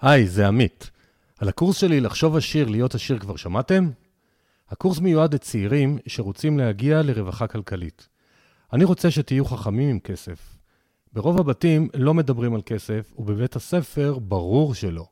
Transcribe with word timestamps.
היי, 0.00 0.28
זה 0.28 0.48
עמית. 0.48 0.90
על 1.38 1.48
הקורס 1.48 1.76
שלי 1.76 2.00
לחשוב 2.00 2.36
עשיר, 2.36 2.68
להיות 2.68 2.94
עשיר 2.94 3.18
כבר 3.18 3.36
שמעתם? 3.36 3.90
הקורס 4.68 4.98
מיועד 4.98 5.34
לצעירים 5.34 5.98
שרוצים 6.06 6.58
להגיע 6.58 7.02
לרווחה 7.02 7.46
כלכלית. 7.46 8.08
אני 8.72 8.84
רוצה 8.84 9.10
שתהיו 9.10 9.44
חכמים 9.44 9.88
עם 9.90 9.98
כסף. 10.00 10.56
ברוב 11.12 11.40
הבתים 11.40 11.88
לא 11.94 12.14
מדברים 12.14 12.54
על 12.54 12.60
כסף, 12.66 13.12
ובבית 13.18 13.56
הספר 13.56 14.18
ברור 14.18 14.74
שלא. 14.74 15.06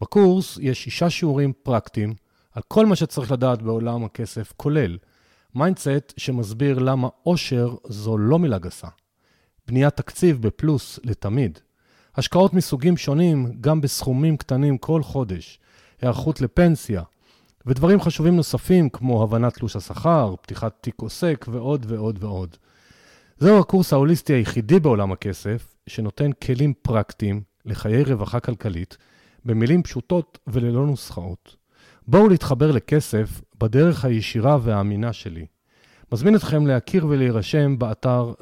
בקורס 0.00 0.58
יש 0.60 0.84
שישה 0.84 1.10
שיעורים 1.10 1.52
פרקטיים 1.62 2.14
על 2.52 2.62
כל 2.68 2.86
מה 2.86 2.96
שצריך 2.96 3.32
לדעת 3.32 3.62
בעולם 3.62 4.04
הכסף, 4.04 4.52
כולל 4.56 4.98
mindset 5.54 6.12
שמסביר 6.16 6.78
למה 6.78 7.08
עושר 7.22 7.74
זו 7.84 8.18
לא 8.18 8.38
מילה 8.38 8.58
גסה. 8.58 8.88
בניית 9.66 9.96
תקציב 9.96 10.42
בפלוס 10.42 11.00
לתמיד. 11.04 11.58
השקעות 12.18 12.54
מסוגים 12.54 12.96
שונים, 12.96 13.52
גם 13.60 13.80
בסכומים 13.80 14.36
קטנים 14.36 14.78
כל 14.78 15.02
חודש. 15.02 15.58
היערכות 16.00 16.40
לפנסיה. 16.40 17.02
ודברים 17.66 18.00
חשובים 18.00 18.36
נוספים 18.36 18.88
כמו 18.88 19.22
הבנת 19.22 19.54
תלוש 19.54 19.76
השכר, 19.76 20.34
פתיחת 20.42 20.76
תיק 20.80 20.94
עוסק 21.00 21.46
ועוד 21.48 21.86
ועוד 21.88 22.24
ועוד. 22.24 22.56
זהו 23.38 23.58
הקורס 23.58 23.92
ההוליסטי 23.92 24.32
היחידי 24.32 24.80
בעולם 24.80 25.12
הכסף, 25.12 25.74
שנותן 25.86 26.32
כלים 26.32 26.72
פרקטיים 26.82 27.42
לחיי 27.64 28.04
רווחה 28.04 28.40
כלכלית, 28.40 28.96
במילים 29.44 29.82
פשוטות 29.82 30.38
וללא 30.46 30.86
נוסחאות. 30.86 31.56
בואו 32.06 32.28
להתחבר 32.28 32.70
לכסף 32.70 33.40
בדרך 33.60 34.04
הישירה 34.04 34.58
והאמינה 34.62 35.12
שלי. 35.12 35.46
מזמין 36.12 36.36
אתכם 36.36 36.66
להכיר 36.66 37.06
ולהירשם 37.06 37.78
באתר 37.78 38.32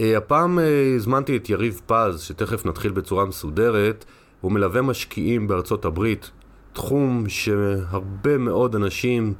Uh, 0.00 0.02
הפעם 0.16 0.58
uh, 0.58 0.62
הזמנתי 0.96 1.36
את 1.36 1.50
יריב 1.50 1.80
פז, 1.86 2.20
שתכף 2.20 2.66
נתחיל 2.66 2.92
בצורה 2.92 3.24
מסודרת. 3.24 4.04
הוא 4.40 4.52
מלווה 4.52 4.82
משקיעים 4.82 5.48
בארצות 5.48 5.84
הברית, 5.84 6.30
תחום 6.72 7.28
שהרבה 7.28 8.38
מאוד 8.38 8.74
אנשים 8.74 9.34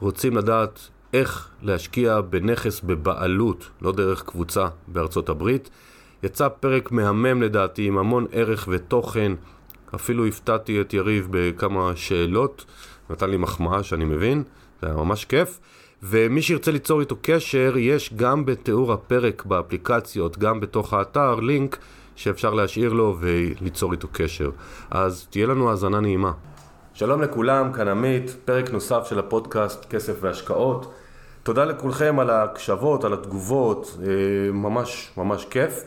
רוצים 0.00 0.36
לדעת 0.36 0.88
איך 1.12 1.48
להשקיע 1.62 2.20
בנכס 2.20 2.80
בבעלות, 2.80 3.70
לא 3.82 3.92
דרך 3.92 4.22
קבוצה 4.22 4.68
בארצות 4.88 5.28
הברית. 5.28 5.70
יצא 6.22 6.48
פרק 6.48 6.92
מהמם 6.92 7.42
לדעתי, 7.42 7.86
עם 7.86 7.98
המון 7.98 8.26
ערך 8.32 8.68
ותוכן. 8.70 9.32
אפילו 9.94 10.26
הפתעתי 10.26 10.80
את 10.80 10.94
יריב 10.94 11.28
בכמה 11.30 11.92
שאלות. 11.96 12.64
נתן 13.10 13.30
לי 13.30 13.36
מחמאה 13.36 13.82
שאני 13.82 14.04
מבין, 14.04 14.42
זה 14.82 14.86
היה 14.86 14.96
ממש 14.96 15.24
כיף. 15.24 15.60
ומי 16.02 16.42
שירצה 16.42 16.70
ליצור 16.70 17.00
איתו 17.00 17.16
קשר, 17.22 17.74
יש 17.76 18.14
גם 18.16 18.46
בתיאור 18.46 18.92
הפרק 18.92 19.44
באפליקציות, 19.44 20.38
גם 20.38 20.60
בתוך 20.60 20.92
האתר, 20.92 21.34
לינק 21.34 21.78
שאפשר 22.16 22.54
להשאיר 22.54 22.92
לו 22.92 23.16
וליצור 23.20 23.92
איתו 23.92 24.08
קשר. 24.12 24.50
אז 24.90 25.26
תהיה 25.30 25.46
לנו 25.46 25.70
האזנה 25.70 26.00
נעימה. 26.00 26.32
שלום 26.94 27.22
לכולם, 27.22 27.72
כאן 27.72 27.88
עמית, 27.88 28.36
פרק 28.44 28.70
נוסף 28.70 29.06
של 29.08 29.18
הפודקאסט 29.18 29.84
כסף 29.84 30.14
והשקעות. 30.20 30.92
תודה 31.42 31.64
לכולכם 31.64 32.18
על 32.18 32.30
ההקשבות, 32.30 33.04
על 33.04 33.12
התגובות, 33.12 33.98
אה, 34.02 34.52
ממש 34.52 35.10
ממש 35.16 35.44
כיף. 35.50 35.84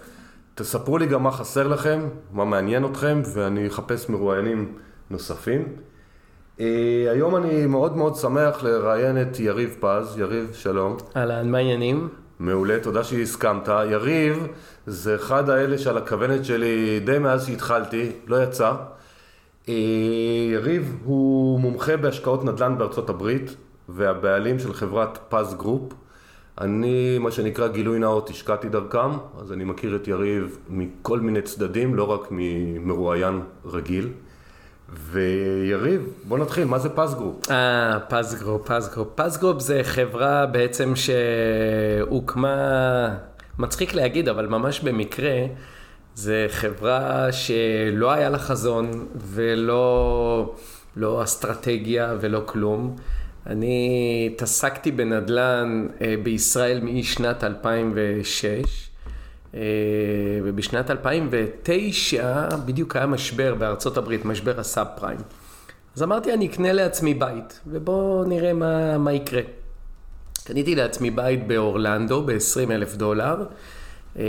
תספרו 0.55 0.97
לי 0.97 1.05
גם 1.05 1.23
מה 1.23 1.31
חסר 1.31 1.67
לכם, 1.67 2.09
מה 2.31 2.45
מעניין 2.45 2.85
אתכם, 2.85 3.21
ואני 3.33 3.67
אחפש 3.67 4.09
מרואיינים 4.09 4.73
נוספים. 5.09 5.67
אה, 6.59 6.61
היום 7.11 7.35
אני 7.35 7.65
מאוד 7.65 7.97
מאוד 7.97 8.15
שמח 8.15 8.63
לראיין 8.63 9.21
את 9.21 9.39
יריב 9.39 9.75
פז. 9.79 10.17
יריב, 10.17 10.49
שלום. 10.53 10.97
אהלן, 11.17 11.51
מה 11.51 11.57
העניינים? 11.57 12.07
מעולה, 12.39 12.79
תודה 12.79 13.03
שהסכמת. 13.03 13.67
יריב 13.67 14.47
זה 14.87 15.15
אחד 15.15 15.49
האלה 15.49 15.77
שעל 15.77 15.97
הכוונת 15.97 16.45
שלי 16.45 16.99
די 16.99 17.19
מאז 17.19 17.47
שהתחלתי, 17.47 18.11
לא 18.27 18.43
יצא. 18.43 18.73
אה, 19.65 19.69
יריב 20.53 20.97
הוא 21.03 21.59
מומחה 21.59 21.97
בהשקעות 21.97 22.45
נדל"ן 22.45 22.77
בארצות 22.77 23.09
הברית 23.09 23.55
והבעלים 23.89 24.59
של 24.59 24.73
חברת 24.73 25.19
פז 25.29 25.53
גרופ. 25.53 25.93
אני, 26.61 27.17
מה 27.17 27.31
שנקרא 27.31 27.67
גילוי 27.67 27.99
נאות, 27.99 28.29
השקעתי 28.29 28.69
דרכם, 28.69 29.11
אז 29.41 29.51
אני 29.51 29.63
מכיר 29.63 29.95
את 29.95 30.07
יריב 30.07 30.57
מכל 30.69 31.19
מיני 31.19 31.41
צדדים, 31.41 31.95
לא 31.95 32.03
רק 32.03 32.27
ממרואיין 32.31 33.41
רגיל. 33.65 34.09
ויריב, 34.93 36.01
בוא 36.23 36.37
נתחיל, 36.37 36.65
מה 36.65 36.79
זה 36.79 36.89
פזגרופ? 36.89 37.51
אה, 37.51 37.99
פזגרופ, 38.09 38.71
פזגרופ. 38.71 39.07
פזגרופ 39.15 39.59
זה 39.61 39.81
חברה 39.83 40.45
בעצם 40.45 40.93
שהוקמה, 40.95 42.57
מצחיק 43.59 43.93
להגיד, 43.93 44.29
אבל 44.29 44.47
ממש 44.47 44.79
במקרה, 44.79 45.45
זה 46.15 46.45
חברה 46.49 47.31
שלא 47.31 48.11
היה 48.11 48.29
לה 48.29 48.39
חזון 48.39 49.07
ולא 49.15 50.55
לא 50.95 51.23
אסטרטגיה 51.23 52.15
ולא 52.21 52.41
כלום. 52.45 52.95
אני 53.47 54.29
התעסקתי 54.33 54.91
בנדל"ן 54.91 55.87
אה, 56.01 56.15
בישראל 56.23 56.79
משנת 56.83 57.43
2006. 57.43 58.88
אה, 59.55 59.61
ובשנת 60.43 60.91
2009 60.91 62.47
בדיוק 62.65 62.95
היה 62.95 63.05
משבר 63.05 63.55
בארצות 63.55 63.97
הברית, 63.97 64.25
משבר 64.25 64.59
הסאב 64.59 64.87
פריים. 64.95 65.19
אז 65.95 66.03
אמרתי, 66.03 66.33
אני 66.33 66.47
אקנה 66.47 66.73
לעצמי 66.73 67.13
בית, 67.13 67.59
ובואו 67.67 68.23
נראה 68.23 68.53
מה, 68.53 68.97
מה 68.97 69.13
יקרה. 69.13 69.41
קניתי 70.43 70.75
לעצמי 70.75 71.11
בית 71.11 71.47
באורלנדו 71.47 72.23
ב-20 72.25 72.71
אלף 72.71 72.95
דולר. 72.95 73.45
אה, 74.19 74.23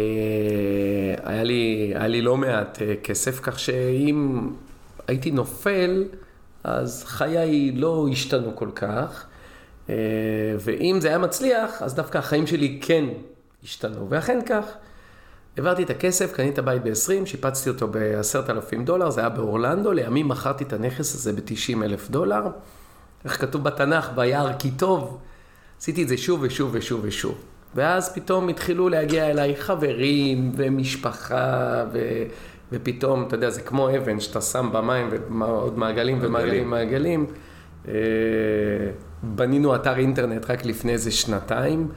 היה 1.24 1.42
לי, 1.42 1.92
היה 1.94 2.08
לי 2.08 2.22
לא 2.22 2.36
מעט 2.36 2.82
אה, 2.82 2.94
כסף, 3.02 3.40
כך 3.42 3.58
שאם 3.58 4.48
הייתי 5.06 5.30
נופל, 5.30 6.04
אז 6.64 7.04
חיי 7.06 7.72
לא 7.72 8.06
השתנו 8.12 8.56
כל 8.56 8.68
כך. 8.74 9.26
ואם 10.60 10.98
זה 11.00 11.08
היה 11.08 11.18
מצליח, 11.18 11.82
אז 11.82 11.94
דווקא 11.94 12.18
החיים 12.18 12.46
שלי 12.46 12.78
כן 12.82 13.04
השתנו, 13.64 14.10
ואכן 14.10 14.38
כך. 14.46 14.64
העברתי 15.56 15.82
את 15.82 15.90
הכסף, 15.90 16.32
קניתי 16.32 16.52
את 16.52 16.58
הבית 16.58 16.82
ב-20, 16.82 17.26
שיפצתי 17.26 17.70
אותו 17.70 17.88
ב-10,000 17.88 18.84
דולר, 18.84 19.10
זה 19.10 19.20
היה 19.20 19.28
באורלנדו, 19.28 19.92
לימים 19.92 20.28
מכרתי 20.28 20.64
את 20.64 20.72
הנכס 20.72 21.14
הזה 21.14 21.32
ב-90 21.32 21.84
אלף 21.84 22.10
דולר. 22.10 22.42
איך 23.24 23.40
כתוב 23.40 23.64
בתנ"ך, 23.64 24.10
ביער 24.14 24.52
כי 24.58 24.70
טוב, 24.70 25.18
עשיתי 25.80 26.02
את 26.02 26.08
זה 26.08 26.16
שוב 26.16 26.40
ושוב 26.42 26.70
ושוב 26.72 27.00
ושוב. 27.04 27.34
ואז 27.74 28.14
פתאום 28.14 28.48
התחילו 28.48 28.88
להגיע 28.88 29.30
אליי 29.30 29.56
חברים 29.56 30.52
ומשפחה, 30.56 31.84
ו... 31.92 31.98
ופתאום, 32.72 33.24
אתה 33.26 33.34
יודע, 33.34 33.50
זה 33.50 33.60
כמו 33.60 33.96
אבן 33.96 34.20
שאתה 34.20 34.40
שם 34.40 34.70
במים 34.72 35.08
ועוד 35.40 35.78
מעגלים 35.78 36.18
ומעגלים 36.20 36.66
ומעגלים. 36.66 37.26
אה, 37.88 37.94
בנינו 39.22 39.74
אתר 39.74 39.96
אינטרנט 39.96 40.50
רק 40.50 40.64
לפני 40.64 40.92
איזה 40.92 41.10
שנתיים. 41.10 41.88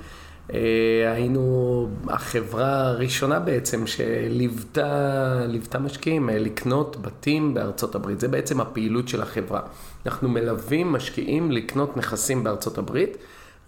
אה, 0.53 1.11
היינו 1.15 1.87
החברה 2.07 2.87
הראשונה 2.87 3.39
בעצם 3.39 3.87
שליוותה 3.87 5.79
משקיעים 5.79 6.29
אה, 6.29 6.39
לקנות 6.39 7.01
בתים 7.01 7.53
בארצות 7.53 7.95
הברית. 7.95 8.19
זה 8.19 8.27
בעצם 8.27 8.61
הפעילות 8.61 9.07
של 9.07 9.21
החברה. 9.21 9.61
אנחנו 10.05 10.29
מלווים 10.29 10.91
משקיעים 10.91 11.51
לקנות 11.51 11.97
נכסים 11.97 12.43
בארצות 12.43 12.77
הברית, 12.77 13.17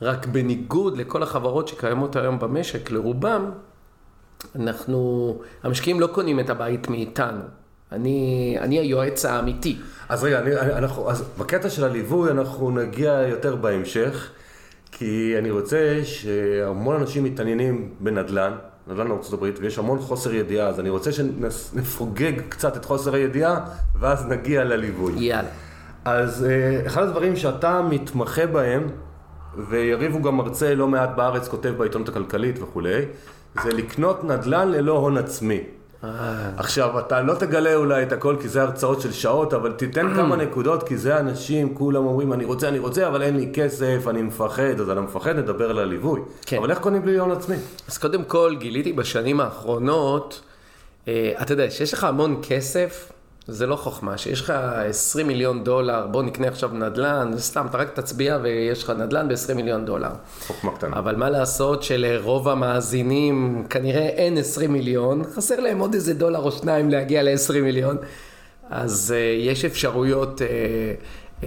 רק 0.01 0.25
בניגוד 0.25 0.97
לכל 0.97 1.23
החברות 1.23 1.67
שקיימות 1.67 2.15
היום 2.15 2.39
במשק, 2.39 2.91
לרובם, 2.91 3.51
אנחנו, 4.55 5.37
המשקיעים 5.63 5.99
לא 5.99 6.07
קונים 6.07 6.39
את 6.39 6.49
הבית 6.49 6.89
מאיתנו. 6.89 7.41
אני, 7.91 8.57
אני 8.59 8.79
היועץ 8.79 9.25
האמיתי. 9.25 9.77
אז 10.09 10.23
רגע, 10.23 10.39
אני, 10.39 10.55
אנחנו, 10.55 11.09
אז 11.09 11.23
בקטע 11.37 11.69
של 11.69 11.83
הליווי 11.83 12.31
אנחנו 12.31 12.71
נגיע 12.71 13.11
יותר 13.11 13.55
בהמשך. 13.55 14.31
כי 14.97 15.35
אני 15.37 15.51
רוצה 15.51 15.99
שהמון 16.03 16.95
אנשים 16.95 17.23
מתעניינים 17.23 17.89
בנדל"ן, 17.99 18.51
נדל"ן 18.87 19.07
הברית, 19.33 19.59
ויש 19.59 19.77
המון 19.77 19.99
חוסר 19.99 20.33
ידיעה, 20.33 20.67
אז 20.67 20.79
אני 20.79 20.89
רוצה 20.89 21.11
שנפוגג 21.11 22.33
קצת 22.49 22.77
את 22.77 22.85
חוסר 22.85 23.15
הידיעה, 23.15 23.65
ואז 23.99 24.25
נגיע 24.25 24.63
לליווי. 24.63 25.13
יאללה. 25.17 25.49
אז 26.05 26.45
אה, 26.45 26.85
אחד 26.85 27.03
הדברים 27.03 27.35
שאתה 27.35 27.81
מתמחה 27.81 28.45
בהם, 28.45 28.87
ויריב 29.69 30.13
הוא 30.13 30.21
גם 30.21 30.37
מרצה 30.37 30.75
לא 30.75 30.87
מעט 30.87 31.09
בארץ, 31.15 31.47
כותב 31.47 31.73
בעיתונות 31.77 32.09
הכלכלית 32.09 32.59
וכולי, 32.61 33.05
זה 33.63 33.69
לקנות 33.69 34.23
נדל"ן 34.23 34.71
ללא 34.71 34.97
הון 34.97 35.17
עצמי. 35.17 35.63
אה, 36.05 36.49
עכשיו, 36.57 36.99
אתה 36.99 37.21
לא 37.21 37.33
תגלה 37.33 37.75
אולי 37.75 38.03
את 38.03 38.11
הכל 38.11 38.35
כי 38.41 38.49
זה 38.49 38.61
הרצאות 38.61 39.01
של 39.01 39.11
שעות, 39.11 39.53
אבל 39.53 39.71
תיתן 39.71 40.15
כמה 40.15 40.35
נקודות, 40.45 40.83
כי 40.83 40.97
זה 40.97 41.19
אנשים, 41.19 41.75
כולם 41.75 42.05
אומרים, 42.05 42.33
אני 42.33 42.45
רוצה, 42.45 42.67
אני 42.67 42.79
רוצה, 42.79 43.07
אבל 43.07 43.21
אין 43.21 43.37
לי 43.37 43.49
כסף, 43.53 44.07
אני 44.07 44.21
מפחד, 44.21 44.79
אז 44.79 44.89
אני 44.89 45.01
מפחד, 45.01 45.35
נדבר 45.35 45.69
על 45.69 45.79
הליווי. 45.79 46.21
כן. 46.45 46.57
אבל 46.57 46.71
איך 46.71 46.79
קונים 46.79 47.01
בלי 47.01 47.19
הון 47.19 47.31
עצמי? 47.31 47.55
אז 47.87 47.97
קודם 47.97 48.23
כל, 48.23 48.55
גיליתי 48.59 48.93
בשנים 48.93 49.39
האחרונות, 49.39 50.41
אה, 51.07 51.33
אתה 51.41 51.53
יודע, 51.53 51.69
שיש 51.69 51.93
לך 51.93 52.03
המון 52.03 52.41
כסף, 52.47 53.11
זה 53.47 53.67
לא 53.67 53.75
חוכמה. 53.75 54.17
שיש 54.17 54.41
לך 54.41 54.49
20 54.49 55.27
מיליון 55.27 55.63
דולר, 55.63 56.07
בוא 56.07 56.23
נקנה 56.23 56.47
עכשיו 56.47 56.69
נדל"ן, 56.73 57.31
סתם, 57.37 57.65
אתה 57.69 57.77
רק 57.77 57.89
תצביע 57.89 58.37
ויש 58.43 58.83
לך 58.83 58.89
נדל"ן 58.89 59.27
ב-20 59.27 59.53
מיליון 59.53 59.85
דולר. 59.85 60.09
חוכמה 60.47 60.71
קטנה. 60.71 60.97
אבל 60.99 61.15
מה 61.15 61.29
לעשות 61.29 61.83
שלרוב 61.83 62.49
המאזינים 62.49 63.65
כנראה 63.69 64.07
אין 64.07 64.37
20 64.37 64.73
מיליון, 64.73 65.23
חסר 65.35 65.59
להם 65.59 65.79
עוד 65.79 65.93
איזה 65.93 66.13
דולר 66.13 66.39
או 66.39 66.51
שניים 66.51 66.89
להגיע 66.89 67.23
ל-20 67.23 67.61
מיליון. 67.61 67.97
אז 68.69 69.13
uh, 69.15 69.47
יש 69.47 69.65
אפשרויות, 69.65 70.41
uh, 70.41 70.43
uh, 71.41 71.45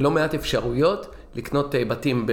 לא 0.00 0.10
מעט 0.10 0.34
אפשרויות 0.34 1.06
לקנות 1.34 1.74
uh, 1.74 1.88
בתים 1.88 2.26
ב- 2.26 2.32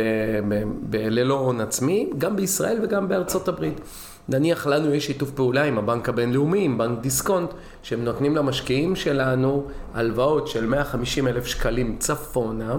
ב- 0.50 0.64
ב- 0.90 0.96
ללא 0.96 1.34
הון 1.34 1.62
עצמי, 1.62 2.10
גם 2.18 2.36
בישראל 2.36 2.80
וגם 2.84 3.08
בארצות 3.08 3.48
הברית. 3.48 3.82
נניח 4.30 4.68
לנו 4.68 4.94
יש 4.94 5.06
שיתוף 5.06 5.32
פעולה 5.32 5.64
עם 5.64 5.78
הבנק 5.78 6.10
הבינלאומי, 6.10 6.66
עם 6.66 6.78
בנק 6.78 7.00
דיסקונט, 7.00 7.50
שהם 7.84 8.04
נותנים 8.04 8.36
למשקיעים 8.36 8.96
שלנו 8.96 9.68
הלוואות 9.94 10.48
של 10.48 10.66
150 10.66 11.28
אלף 11.28 11.46
שקלים 11.46 11.96
צפונה. 12.00 12.78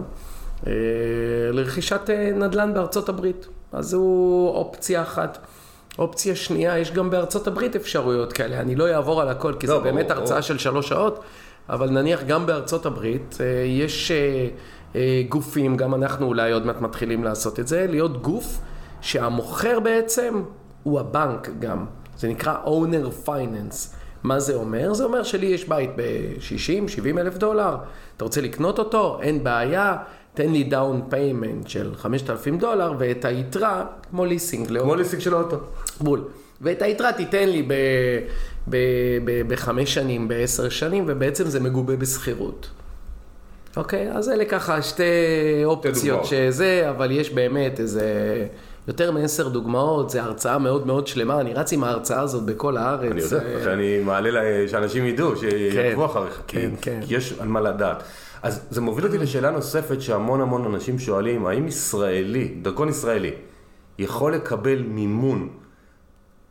אה, 0.67 0.73
לרכישת 1.53 2.11
אה, 2.11 2.31
נדל"ן 2.35 2.75
בארצות 2.75 3.09
הברית. 3.09 3.47
אז 3.73 3.89
זו 3.89 4.03
אופציה 4.55 5.03
אחת. 5.03 5.39
אופציה 5.99 6.37
שנייה, 6.37 6.79
יש 6.79 6.93
גם 6.93 7.11
בארצות 7.11 7.47
הברית 7.47 7.77
אפשרויות 7.77 8.33
כאלה. 8.33 8.61
אני 8.61 8.75
לא 8.75 8.95
אעבור 8.95 9.21
על 9.21 9.29
הכל, 9.29 9.55
כי 9.61 9.67
לא, 9.67 9.73
זה 9.73 9.81
ברור, 9.81 9.93
באמת 9.93 10.09
ברור. 10.09 10.21
הרצאה 10.21 10.43
של 10.43 10.59
שלוש 10.59 10.89
שעות, 10.89 11.25
אבל 11.69 11.91
נניח 11.91 12.23
גם 12.23 12.47
בארצות 12.47 12.87
הברית 12.87 13.39
אה, 13.41 13.47
יש 13.67 14.13
גופים, 15.29 15.77
גם 15.77 15.95
אנחנו 15.95 16.27
אולי 16.27 16.53
עוד 16.53 16.67
מעט 16.67 16.81
מתחילים 16.81 17.25
לעשות 17.25 17.61
את 17.61 17.69
זה, 17.69 17.87
להיות 17.89 18.23
גוף 18.23 18.61
שהמוכר 19.01 19.81
בעצם 19.81 20.43
הוא 20.85 21.01
הבנק 21.01 21.51
גם. 21.59 21.85
זה 22.19 22.29
נקרא 22.29 22.57
owner 22.65 23.29
finance. 23.29 23.95
מה 24.23 24.41
זה 24.41 24.55
אומר? 24.55 24.95
זה 24.95 25.05
אומר 25.05 25.23
שלי 25.23 25.47
יש 25.47 25.69
בית 25.69 25.91
ב-60, 25.97 26.89
70 26.89 27.19
אלף 27.19 27.37
דולר, 27.37 27.77
אתה 28.17 28.25
רוצה 28.25 28.41
לקנות 28.41 28.79
אותו? 28.79 29.19
אין 29.23 29.45
בעיה, 29.45 29.97
תן 30.35 30.51
לי 30.51 30.65
down 30.65 31.03
payment 31.09 31.69
של 31.69 31.95
5,000 31.97 32.59
דולר 32.59 32.93
ואת 32.99 33.25
היתרה, 33.25 33.85
כמו 34.11 34.25
ליסינג, 34.25 34.71
לאור 34.71 34.85
כמו 34.85 34.95
ליסינג 34.95 35.23
של 35.23 35.35
האוטו. 35.35 35.57
בול. 36.01 36.25
ואת 36.61 36.83
היתרה 36.83 37.13
תיתן 37.13 37.49
לי 37.49 37.63
ב- 37.63 37.73
ב- 38.69 38.77
ב- 39.25 39.49
בחמש 39.53 39.95
שנים, 39.95 40.29
בעשר 40.29 40.69
שנים, 40.69 41.05
ובעצם 41.07 41.45
זה 41.45 41.61
מגובה 41.61 41.97
בשכירות. 41.97 42.71
אוקיי? 43.77 44.13
אז 44.13 44.29
אלה 44.29 44.45
ככה 44.45 44.83
שתי 44.83 45.03
אופציות. 45.65 46.25
שזה, 46.25 46.91
אבל 46.91 47.11
יש 47.11 47.31
באמת 47.31 47.81
איזה 47.81 48.07
יותר 48.89 49.11
מעשר 49.11 49.49
דוגמאות, 49.49 50.11
זו 50.11 50.19
הרצאה 50.19 50.59
מאוד 50.59 50.87
מאוד 50.87 51.07
שלמה, 51.07 51.41
אני 51.41 51.55
רץ 51.55 51.73
עם 51.73 51.85
ההרצאה 51.85 52.21
הזאת 52.21 52.43
בכל 52.43 52.77
הארץ. 52.77 53.13
אני 53.13 53.21
יודע, 53.23 53.43
אה, 53.47 53.61
לכן 53.61 53.71
אני 53.71 53.99
מעלה 53.99 54.31
לה- 54.31 54.69
שאנשים 54.69 55.05
ידעו, 55.07 55.37
שיעקבו 55.37 56.05
אחריך, 56.05 56.43
כי- 56.47 56.57
כן, 56.57 56.71
כן. 56.81 57.01
כי 57.07 57.15
יש 57.17 57.35
על 57.41 57.49
מה 57.49 57.61
לדעת. 57.61 58.03
אז 58.43 58.61
זה 58.71 58.81
מוביל 58.81 59.07
אותי 59.07 59.19
לשאלה 59.19 59.51
נוספת 59.51 60.01
שהמון 60.01 60.41
המון 60.41 60.65
אנשים 60.75 60.99
שואלים, 60.99 61.47
האם 61.47 61.67
ישראלי, 61.69 62.49
דרכון 62.63 62.89
ישראלי, 62.89 63.31
יכול 63.99 64.35
לקבל 64.35 64.83
מימון 64.83 65.49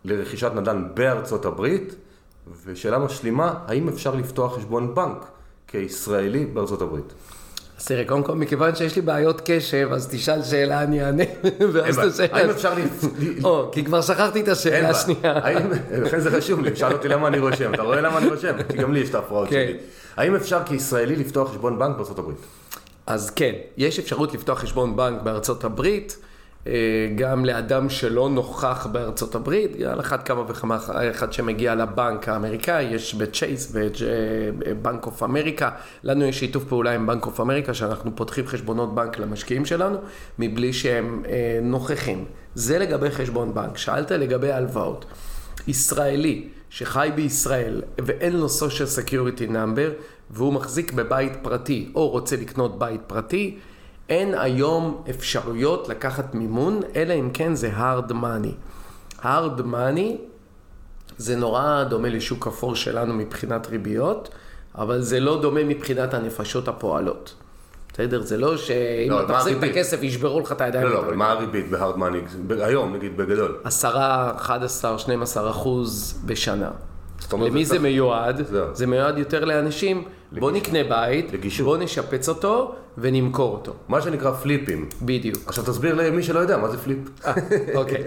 לרכישת 0.06 0.52
נדל"ן 0.56 0.88
בארצות 0.94 1.46
הברית? 1.46 1.96
ושאלה 2.66 3.00
משלימה, 3.00 3.54
האם 3.68 3.90
אפשר 3.90 4.16
לפתוח 4.16 4.56
חשבון 4.58 4.96
בנק 4.96 5.26
כישראלי 5.68 6.46
בארצות 6.46 6.82
הברית? 6.82 7.14
אז 7.80 7.86
תראה, 7.86 8.06
קודם 8.06 8.24
כל, 8.24 8.36
מכיוון 8.36 8.76
שיש 8.76 8.96
לי 8.96 9.02
בעיות 9.02 9.42
קשב, 9.46 9.90
אז 9.92 10.08
תשאל 10.12 10.44
שאלה, 10.44 10.84
אני 10.84 11.06
אענה, 11.06 11.24
ואז 11.74 12.00
תשאל. 12.00 12.28
בעיה. 12.28 12.44
האם 12.44 12.50
אפשר 12.50 12.74
ל... 12.74 12.78
או, 13.44 13.70
כי 13.72 13.84
כבר 13.86 14.02
שכחתי 14.02 14.42
את 14.42 14.48
השאלה. 14.48 14.90
השנייה. 14.90 15.40
לכן 15.92 16.20
זה 16.20 16.30
רשום 16.30 16.64
לי, 16.64 16.76
שאל 16.76 16.94
אותי 16.94 17.08
למה 17.08 17.28
אני 17.28 17.40
רושם, 17.40 17.74
אתה 17.74 17.82
רואה 17.82 18.02
למה 18.02 18.18
אני 18.18 18.28
רושם? 18.28 18.56
כי 18.70 18.78
גם 18.78 18.94
לי 18.94 19.00
יש 19.00 19.10
את 19.10 19.16
ההפרעות 19.16 19.50
כן. 19.50 19.66
שלי. 19.68 19.78
האם 20.18 20.36
אפשר 20.36 20.60
כישראלי 20.66 21.16
לפתוח 21.16 21.50
חשבון 21.52 21.80
בנק 21.80 21.96
בארצות 21.98 22.20
הברית? 22.20 22.38
אז 23.08 23.30
כן, 23.30 23.54
יש 23.78 24.00
אפשרות 24.00 24.34
לפתוח 24.34 24.60
חשבון 24.60 24.96
בנק 24.96 25.22
בארצות 25.22 25.64
הברית, 25.64 26.18
גם 27.16 27.46
לאדם 27.46 27.90
שלא 27.90 28.30
נוכח 28.30 28.88
בארצות 28.92 29.36
הברית, 29.36 29.82
על 29.82 30.00
אחת 30.00 30.28
כמה 30.28 30.44
וכמה, 30.48 30.78
אחד 31.12 31.34
שמגיע 31.34 31.76
לבנק 31.76 32.30
האמריקאי, 32.30 32.84
יש 32.84 33.16
בצ'ייס, 33.16 33.76
בבנק 34.58 35.06
אוף 35.06 35.24
אמריקה, 35.24 35.70
לנו 36.04 36.26
יש 36.26 36.40
שיתוף 36.40 36.64
פעולה 36.64 36.96
עם 36.96 37.08
בנק 37.08 37.26
אוף 37.26 37.40
אמריקה, 37.40 37.74
שאנחנו 37.74 38.16
פותחים 38.16 38.48
חשבונות 38.48 38.96
בנק 38.96 39.20
למשקיעים 39.20 39.66
שלנו, 39.66 39.98
מבלי 40.40 40.74
שהם 40.74 41.24
אה, 41.26 41.60
נוכחים. 41.62 42.26
זה 42.56 42.80
לגבי 42.80 43.12
חשבון 43.12 43.54
בנק. 43.54 43.78
שאלת 43.78 44.12
לגבי 44.12 44.52
הלוואות. 44.52 45.06
ישראלי 45.68 46.48
שחי 46.70 47.10
בישראל 47.16 47.82
ואין 48.02 48.38
לו 48.38 48.48
social 48.48 49.08
security 49.08 49.52
number 49.52 50.04
והוא 50.30 50.54
מחזיק 50.54 50.92
בבית 50.94 51.34
פרטי 51.42 51.92
או 51.96 52.10
רוצה 52.10 52.36
לקנות 52.36 52.80
בית 52.80 53.02
פרטי, 53.08 53.58
אין 54.10 54.34
היום 54.38 55.04
אפשרויות 55.10 55.90
לקחת 55.90 56.36
מימון, 56.36 56.80
אלא 56.96 57.14
אם 57.14 57.30
כן 57.34 57.56
זה 57.56 57.72
hard 57.78 58.12
money. 58.12 58.54
hard 59.24 59.60
money 59.60 60.18
זה 61.18 61.36
נורא 61.36 61.84
דומה 61.84 62.10
לשוק 62.10 62.48
אפור 62.48 62.76
שלנו 62.76 63.14
מבחינת 63.14 63.68
ריביות, 63.68 64.30
אבל 64.76 65.02
זה 65.02 65.20
לא 65.20 65.42
דומה 65.42 65.64
מבחינת 65.64 66.14
הנפשות 66.14 66.68
הפועלות. 66.68 67.34
בסדר? 67.94 68.22
זה 68.22 68.38
לא 68.38 68.58
שאם 68.58 69.12
לא, 69.12 69.24
אתה 69.24 69.32
מה 69.32 69.40
תחזיק 69.40 69.58
את? 69.58 69.64
הכסף 69.64 70.04
ישברו 70.04 70.40
לך 70.40 70.52
את 70.52 70.62
הידיים. 70.62 70.88
לא, 70.88 70.94
לא, 70.94 71.00
אבל 71.00 71.16
מה 71.16 71.32
הריבית 71.32 71.70
בהארד 71.70 71.98
מאני? 71.98 72.20
היום, 72.50 72.96
נגיד, 72.96 73.18
בגדול. 73.18 73.58
10, 73.64 73.98
11, 74.36 75.00
12 75.00 75.50
אחוז 75.50 76.22
בשנה. 76.26 76.72
אומרת, 77.32 77.52
למי 77.52 77.66
זה 77.66 77.74
זה 77.74 77.80
מיועד? 77.80 78.46
זהו. 78.46 78.66
זה 78.74 78.88
מיועד 78.88 79.18
יותר 79.18 79.46
לאנשים, 79.46 80.04
בוא 80.32 80.52
נקנה 80.52 80.84
בית, 80.84 81.34
לגישור. 81.34 81.66
בוא 81.66 81.78
נשפץ 81.78 82.30
אותו 82.30 82.76
ונמכור 82.98 83.54
אותו. 83.54 83.74
מה 83.88 84.02
שנקרא 84.02 84.32
פליפ 84.32 84.65
ים. 84.65 84.90
בדיוק. 85.02 85.38
עכשיו 85.48 85.64
תסביר 85.64 85.94
למי 85.94 86.24
שלא 86.24 86.40
יודע 86.40 86.58
מה 86.58 86.70
זה 86.70 86.78
flip. 86.78 87.00
אוקיי. 87.76 88.04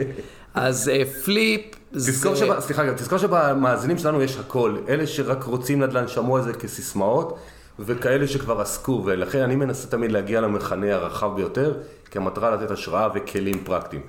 אז 0.54 0.88
אה, 0.88 1.02
flip 1.24 1.60
תזכור 1.92 2.34
זה... 2.34 2.46
שב... 2.46 2.60
סליחה, 2.60 2.84
גם 2.84 2.94
תזכור 2.94 3.18
שבמאזינים 3.18 3.98
שלנו 3.98 4.22
יש 4.22 4.36
הכל. 4.36 4.76
אלה 4.88 5.06
שרק 5.06 5.44
רוצים 5.44 5.82
נדל"ן 5.82 6.08
שמעו 6.08 6.36
על 6.36 6.42
זה 6.42 6.52
כסיסמאות, 6.52 7.38
וכאלה 7.78 8.26
שכבר 8.26 8.60
עסקו, 8.60 9.02
ולכן 9.04 9.40
אני 9.40 9.56
מנסה 9.56 9.88
תמיד 9.88 10.12
להגיע 10.12 10.40
למכנה 10.40 10.94
הרחב 10.94 11.36
ביותר, 11.36 11.74
כי 12.10 12.18
המטרה 12.18 12.50
לתת 12.50 12.70
השראה 12.70 13.08
וכלים 13.14 13.64
פרקטיים. 13.64 14.02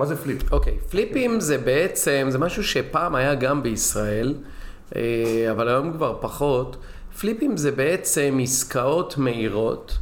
מה 0.00 0.06
זה 0.06 0.16
flip? 0.16 0.52
אוקיי, 0.52 0.78
פליפים 0.90 1.40
זה 1.40 1.58
בעצם, 1.58 2.26
זה 2.30 2.38
משהו 2.38 2.64
שפעם 2.64 3.14
היה 3.14 3.34
גם 3.34 3.62
בישראל, 3.62 4.34
אה, 4.96 5.48
אבל 5.50 5.68
היום 5.68 5.92
כבר 5.92 6.18
פחות. 6.20 6.76
פליפים 7.20 7.56
זה 7.56 7.70
בעצם 7.70 8.38
עסקאות 8.42 9.18
מהירות, 9.18 9.98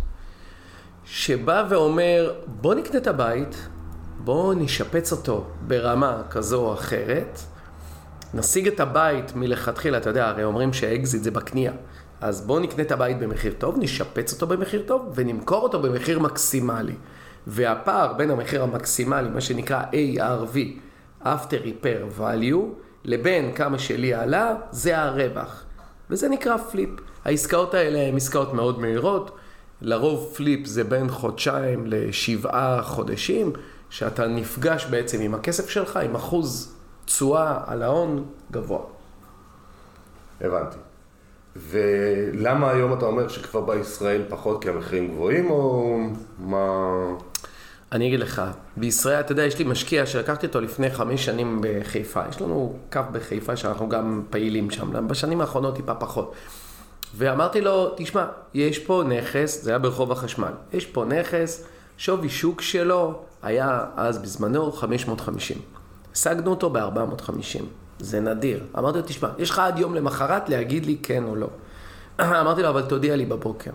שבא 1.05 1.65
ואומר, 1.69 2.35
בוא 2.47 2.75
נקנה 2.75 3.01
את 3.01 3.07
הבית, 3.07 3.69
בוא 4.19 4.55
נשפץ 4.55 5.13
אותו 5.13 5.47
ברמה 5.67 6.23
כזו 6.31 6.61
או 6.67 6.75
אחרת, 6.75 7.41
נשיג 8.35 8.67
את 8.69 8.81
הבית 8.81 9.37
מלכתחילה, 9.37 9.99
אתה 9.99 10.11
יודע, 10.11 10.29
הרי 10.29 10.45
אומרים 10.45 10.73
שהאקזיט 10.73 11.23
זה 11.23 11.31
בקנייה. 11.31 11.73
אז 12.21 12.47
בואו 12.47 12.59
נקנה 12.59 12.83
את 12.83 12.93
הבית 12.93 13.19
במחיר 13.19 13.53
טוב, 13.59 13.77
נשפץ 13.79 14.33
אותו 14.33 14.47
במחיר 14.47 14.83
טוב 14.87 15.13
ונמכור 15.15 15.63
אותו 15.63 15.83
במחיר 15.83 16.19
מקסימלי. 16.19 16.95
והפער 17.49 18.13
בין 18.13 18.31
המחיר 18.31 18.63
המקסימלי, 18.63 19.29
מה 19.29 19.41
שנקרא 19.41 19.83
ARV, 19.83 20.57
After 21.25 21.65
Repair 21.65 22.21
Value, 22.21 22.65
לבין 23.05 23.55
כמה 23.55 23.79
שלי 23.79 24.15
עלה, 24.15 24.55
זה 24.71 24.99
הרווח. 24.99 25.65
וזה 26.11 26.29
נקרא 26.29 26.57
flip. 26.57 26.91
העסקאות 27.25 27.75
האלה 27.75 27.99
הן 27.99 28.17
עסקאות 28.17 28.55
מאוד 28.55 28.81
מהירות. 28.81 29.37
לרוב 29.83 30.33
flip 30.37 30.67
זה 30.67 30.85
בין 30.85 31.11
חודשיים 31.11 31.85
לשבעה 31.87 32.83
חודשים, 32.83 33.53
שאתה 33.91 34.27
נפגש 34.27 34.87
בעצם 34.91 35.21
עם 35.21 35.35
הכסף 35.35 35.69
שלך, 35.69 35.97
עם 35.97 36.15
אחוז 36.15 36.77
תשואה 37.05 37.61
על 37.67 37.83
ההון 37.83 38.25
גבוה. 38.51 38.81
הבנתי. 40.41 40.77
ולמה 41.57 42.71
היום 42.71 42.93
אתה 42.93 43.07
אומר 43.07 43.29
שכבר 43.29 43.61
בישראל 43.61 44.23
פחות 44.29 44.63
כי 44.63 44.69
המחירים 44.69 45.09
גבוהים, 45.11 45.51
או 45.51 45.99
מה... 46.39 46.67
אני 47.93 48.07
אגיד 48.09 48.21
לך, 48.21 48.43
בישראל, 48.77 49.21
אתה 49.21 49.33
יודע, 49.33 49.43
יש 49.43 49.59
לי 49.59 49.65
משקיע 49.65 50.07
שלקחתי 50.07 50.47
אותו 50.47 50.61
לפני 50.61 50.91
חמש 50.91 51.25
שנים 51.25 51.61
בחיפה. 51.63 52.23
יש 52.29 52.43
לנו 52.43 52.77
קו 52.93 53.01
בחיפה 53.13 53.57
שאנחנו 53.57 53.89
גם 53.89 54.23
פעילים 54.31 54.71
שם, 54.71 55.09
בשנים 55.09 55.41
האחרונות 55.41 55.77
טיפה 55.77 55.95
פחות. 55.95 56.35
ואמרתי 57.17 57.61
לו, 57.61 57.95
תשמע, 57.97 58.27
יש 58.55 58.79
פה 58.79 59.03
נכס, 59.09 59.63
זה 59.63 59.71
היה 59.71 59.79
ברחוב 59.79 60.13
החשמל, 60.13 60.53
יש 60.73 60.87
פה 60.87 61.05
נכס, 61.05 61.65
שווי 61.99 62.29
שוק 62.29 62.61
שלו 62.61 63.21
היה 63.43 63.85
אז 63.97 64.19
בזמנו 64.19 64.73
550. 64.73 65.59
השגנו 66.13 66.51
אותו 66.51 66.71
ב-450. 66.71 67.63
זה 68.01 68.21
נדיר. 68.21 68.65
אמרתי 68.79 68.99
לו, 68.99 69.05
תשמע, 69.05 69.29
יש 69.39 69.51
לך 69.51 69.59
עד 69.59 69.79
יום 69.79 69.95
למחרת 69.95 70.49
להגיד 70.49 70.87
לי 70.87 70.97
כן 71.03 71.25
או 71.25 71.37
לא. 71.37 71.49
אמרתי 72.41 72.63
לו, 72.63 72.69
אבל 72.69 72.83
תודיע 72.83 73.17
לי 73.17 73.27
בבוקר. 73.27 73.71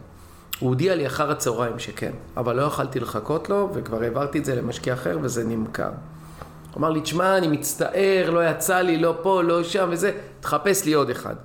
הוא 0.59 0.69
הודיע 0.69 0.95
לי 0.95 1.07
אחר 1.07 1.31
הצהריים 1.31 1.79
שכן, 1.79 2.11
אבל 2.37 2.55
לא 2.55 2.61
יכלתי 2.61 2.99
לחכות 2.99 3.49
לו, 3.49 3.69
וכבר 3.73 4.03
העברתי 4.03 4.39
את 4.39 4.45
זה 4.45 4.55
למשקיע 4.55 4.93
אחר 4.93 5.17
וזה 5.21 5.43
נמכר. 5.43 5.89
הוא 6.73 6.79
אמר 6.79 6.89
לי, 6.89 7.01
תשמע, 7.01 7.37
אני 7.37 7.47
מצטער, 7.47 8.29
לא 8.29 8.49
יצא 8.49 8.81
לי, 8.81 8.97
לא 8.97 9.17
פה, 9.21 9.43
לא 9.43 9.63
שם 9.63 9.89
וזה, 9.91 10.11
תחפש 10.39 10.85
לי 10.85 10.93
עוד 10.93 11.09
אחד. 11.09 11.35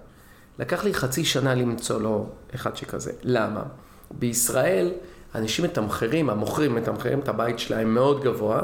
לקח 0.59 0.85
לי 0.85 0.95
חצי 0.95 1.25
שנה 1.25 1.55
למצוא 1.55 2.01
לו 2.01 2.27
אחד 2.55 2.77
שכזה. 2.77 3.13
למה? 3.23 3.63
בישראל 4.11 4.93
אנשים 5.35 5.65
מתמחרים, 5.65 6.31
המוכרים 6.31 6.75
מתמחרים 6.75 7.21
את 7.21 7.29
הבית 7.29 7.59
שלהם 7.59 7.95
מאוד 7.95 8.25
גבוה, 8.25 8.63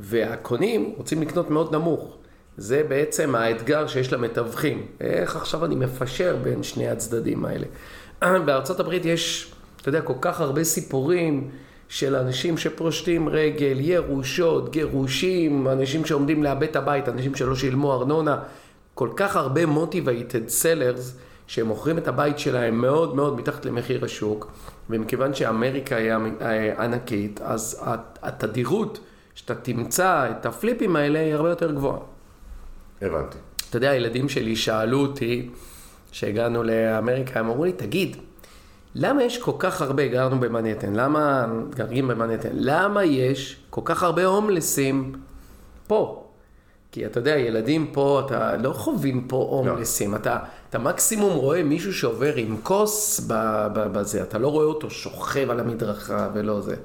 והקונים 0.00 0.94
רוצים 0.96 1.22
לקנות 1.22 1.50
מאוד 1.50 1.74
נמוך. 1.74 2.16
זה 2.56 2.82
בעצם 2.88 3.34
האתגר 3.34 3.86
שיש 3.86 4.12
למתווכים. 4.12 4.86
איך 5.00 5.36
עכשיו 5.36 5.64
אני 5.64 5.74
מפשר 5.74 6.36
בין 6.42 6.62
שני 6.62 6.88
הצדדים 6.88 7.44
האלה. 7.44 7.66
בארצות 8.46 8.80
הברית 8.80 9.04
יש, 9.04 9.52
אתה 9.88 9.96
יודע, 9.96 10.06
כל 10.06 10.14
כך 10.20 10.40
הרבה 10.40 10.64
סיפורים 10.64 11.50
של 11.88 12.16
אנשים 12.16 12.58
שפושטים 12.58 13.28
רגל, 13.28 13.76
ירושות, 13.80 14.72
גירושים, 14.72 15.68
אנשים 15.68 16.04
שעומדים 16.04 16.42
לאבד 16.42 16.62
את 16.62 16.76
הבית, 16.76 17.08
אנשים 17.08 17.34
שלא 17.34 17.54
שילמו 17.54 17.92
ארנונה. 17.92 18.38
כל 18.94 19.08
כך 19.16 19.36
הרבה 19.36 19.60
motivated 19.64 20.62
sellers 20.62 21.00
שהם 21.46 21.66
מוכרים 21.66 21.98
את 21.98 22.08
הבית 22.08 22.38
שלהם 22.38 22.80
מאוד 22.80 23.16
מאוד 23.16 23.36
מתחת 23.36 23.64
למחיר 23.64 24.04
השוק, 24.04 24.52
ומכיוון 24.90 25.34
שאמריקה 25.34 25.96
היא 25.96 26.12
ענקית, 26.78 27.40
אז 27.40 27.84
התדירות 28.22 29.00
שאתה 29.34 29.54
תמצא 29.54 30.30
את 30.30 30.46
הפליפים 30.46 30.96
האלה 30.96 31.18
היא 31.18 31.34
הרבה 31.34 31.48
יותר 31.48 31.72
גבוהה. 31.72 31.98
הבנתי. 33.02 33.38
אתה 33.68 33.76
יודע, 33.76 33.90
הילדים 33.90 34.28
שלי 34.28 34.56
שאלו 34.56 35.00
אותי, 35.00 35.48
כשהגענו 36.10 36.62
לאמריקה, 36.62 37.40
הם 37.40 37.46
אמרו 37.46 37.64
לי, 37.64 37.72
תגיד, 37.72 38.16
למה 39.00 39.22
יש 39.22 39.38
כל 39.38 39.52
כך 39.58 39.82
הרבה, 39.82 40.06
גרנו 40.08 40.40
במנהטן, 40.40 40.92
למה 40.92 41.46
גרים 41.70 42.08
במנהטן, 42.08 42.48
למה 42.52 43.04
יש 43.04 43.56
כל 43.70 43.80
כך 43.84 44.02
הרבה 44.02 44.24
הומלסים 44.24 45.12
פה? 45.86 46.24
כי 46.92 47.06
אתה 47.06 47.18
יודע, 47.18 47.36
ילדים 47.36 47.90
פה, 47.92 48.22
אתה 48.26 48.56
לא 48.56 48.72
חווים 48.72 49.28
פה 49.28 49.36
הומלסים, 49.36 50.12
לא. 50.12 50.16
אתה, 50.16 50.38
אתה 50.70 50.78
מקסימום 50.78 51.32
רואה 51.32 51.62
מישהו 51.62 51.94
שעובר 51.94 52.34
עם 52.34 52.56
כוס 52.62 53.20
בזה, 53.74 54.22
אתה 54.22 54.38
לא 54.38 54.48
רואה 54.48 54.64
אותו 54.64 54.90
שוכב 54.90 55.50
על 55.50 55.60
המדרכה 55.60 56.28
ולא 56.34 56.60
זה. 56.60 56.76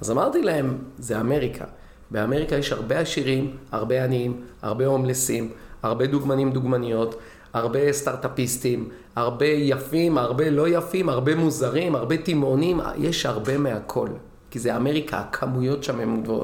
אז 0.00 0.10
אמרתי 0.10 0.42
להם, 0.42 0.78
זה 0.98 1.20
אמריקה. 1.20 1.64
באמריקה 2.10 2.56
יש 2.56 2.72
הרבה 2.72 2.98
עשירים, 2.98 3.56
הרבה 3.72 4.04
עניים, 4.04 4.40
הרבה 4.62 4.86
הומלסים, 4.86 5.50
הרבה 5.82 6.06
דוגמנים 6.06 6.52
דוגמניות, 6.52 7.14
הרבה 7.56 7.92
סטארט-אפיסטים, 7.92 8.88
הרבה 9.16 9.46
יפים, 9.46 10.18
הרבה 10.18 10.50
לא 10.50 10.68
יפים, 10.68 11.08
הרבה 11.08 11.34
מוזרים, 11.34 11.94
הרבה 11.94 12.16
תימהונים, 12.16 12.80
יש 12.96 13.26
הרבה 13.26 13.58
מהכל. 13.58 14.08
כי 14.50 14.58
זה 14.58 14.76
אמריקה, 14.76 15.18
הכמויות 15.18 15.84
שם 15.84 16.00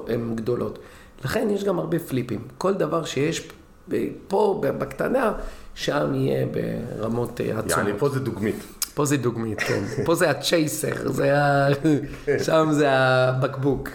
הן 0.08 0.34
גדולות. 0.34 0.78
לכן 1.24 1.48
יש 1.50 1.64
גם 1.64 1.78
הרבה 1.78 1.98
פליפים. 1.98 2.40
כל 2.58 2.74
דבר 2.74 3.04
שיש 3.04 3.48
פה 4.28 4.60
בקטנה, 4.78 5.32
שם 5.74 6.14
יהיה 6.14 6.46
ברמות 6.46 7.40
אה, 7.40 7.58
עצומות. 7.58 7.70
יעני, 7.70 7.98
פה 7.98 8.08
זה 8.08 8.20
דוגמית. 8.20 8.56
פה 8.94 9.04
זה 9.04 9.16
דוגמית, 9.16 9.60
כן. 9.60 9.82
פה 10.04 10.14
זה 10.14 10.30
הצ'ייסר, 10.30 11.12
זה 11.12 11.38
ה... 11.38 11.68
שם 12.46 12.68
זה 12.70 12.90
הבקבוק. 12.90 13.88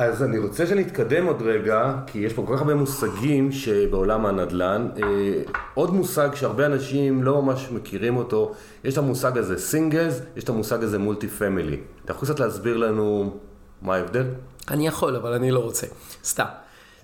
אז 0.00 0.22
אני 0.22 0.38
רוצה 0.38 0.66
שנתקדם 0.66 1.26
עוד 1.26 1.42
רגע, 1.42 1.94
כי 2.06 2.18
יש 2.18 2.32
פה 2.32 2.44
כל 2.46 2.54
כך 2.54 2.60
הרבה 2.60 2.74
מושגים 2.74 3.52
שבעולם 3.52 4.26
הנדל"ן. 4.26 4.88
אה, 5.02 5.42
עוד 5.74 5.94
מושג 5.94 6.28
שהרבה 6.34 6.66
אנשים 6.66 7.22
לא 7.22 7.42
ממש 7.42 7.68
מכירים 7.72 8.16
אותו, 8.16 8.52
יש 8.84 8.92
את 8.92 8.98
המושג 8.98 9.38
הזה 9.38 9.58
singles, 9.58 10.20
יש 10.36 10.44
את 10.44 10.48
המושג 10.48 10.82
הזה 10.82 10.98
multi 10.98 11.28
family. 11.28 11.76
אתה 12.04 12.12
יכול 12.12 12.28
קצת 12.28 12.40
להסביר 12.40 12.76
לנו 12.76 13.36
מה 13.82 13.94
ההבדל? 13.94 14.24
אני 14.70 14.86
יכול, 14.86 15.16
אבל 15.16 15.32
אני 15.32 15.50
לא 15.50 15.58
רוצה. 15.58 15.86
סתם. 16.24 16.44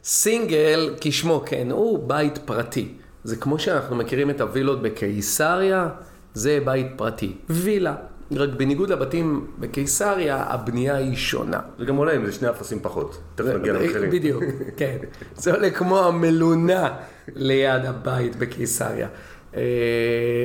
סינגל, 0.04 0.94
כשמו 1.00 1.42
כן, 1.46 1.70
הוא 1.70 2.08
בית 2.08 2.38
פרטי. 2.38 2.88
זה 3.24 3.36
כמו 3.36 3.58
שאנחנו 3.58 3.96
מכירים 3.96 4.30
את 4.30 4.40
הווילות 4.40 4.82
בקיסריה, 4.82 5.88
זה 6.34 6.58
בית 6.64 6.86
פרטי. 6.96 7.36
וילה. 7.48 7.94
רק 8.32 8.48
בניגוד 8.56 8.90
לבתים 8.90 9.46
בקיסריה, 9.58 10.44
הבנייה 10.48 10.96
היא 10.96 11.16
שונה. 11.16 11.60
זה 11.78 11.84
גם 11.84 11.96
עולה 11.96 12.12
עם 12.12 12.26
זה 12.26 12.32
שני 12.32 12.50
אפסים 12.50 12.78
פחות. 12.82 13.18
תכף 13.34 13.46
נגיע 13.46 13.72
למחירים. 13.72 14.10
בדיוק, 14.10 14.42
כן. 14.76 14.96
זה 15.36 15.54
עולה 15.54 15.70
כמו 15.70 15.98
המלונה 15.98 16.88
ליד 17.34 17.84
הבית 17.84 18.36
בקיסריה. 18.36 19.08
אה, 19.56 19.62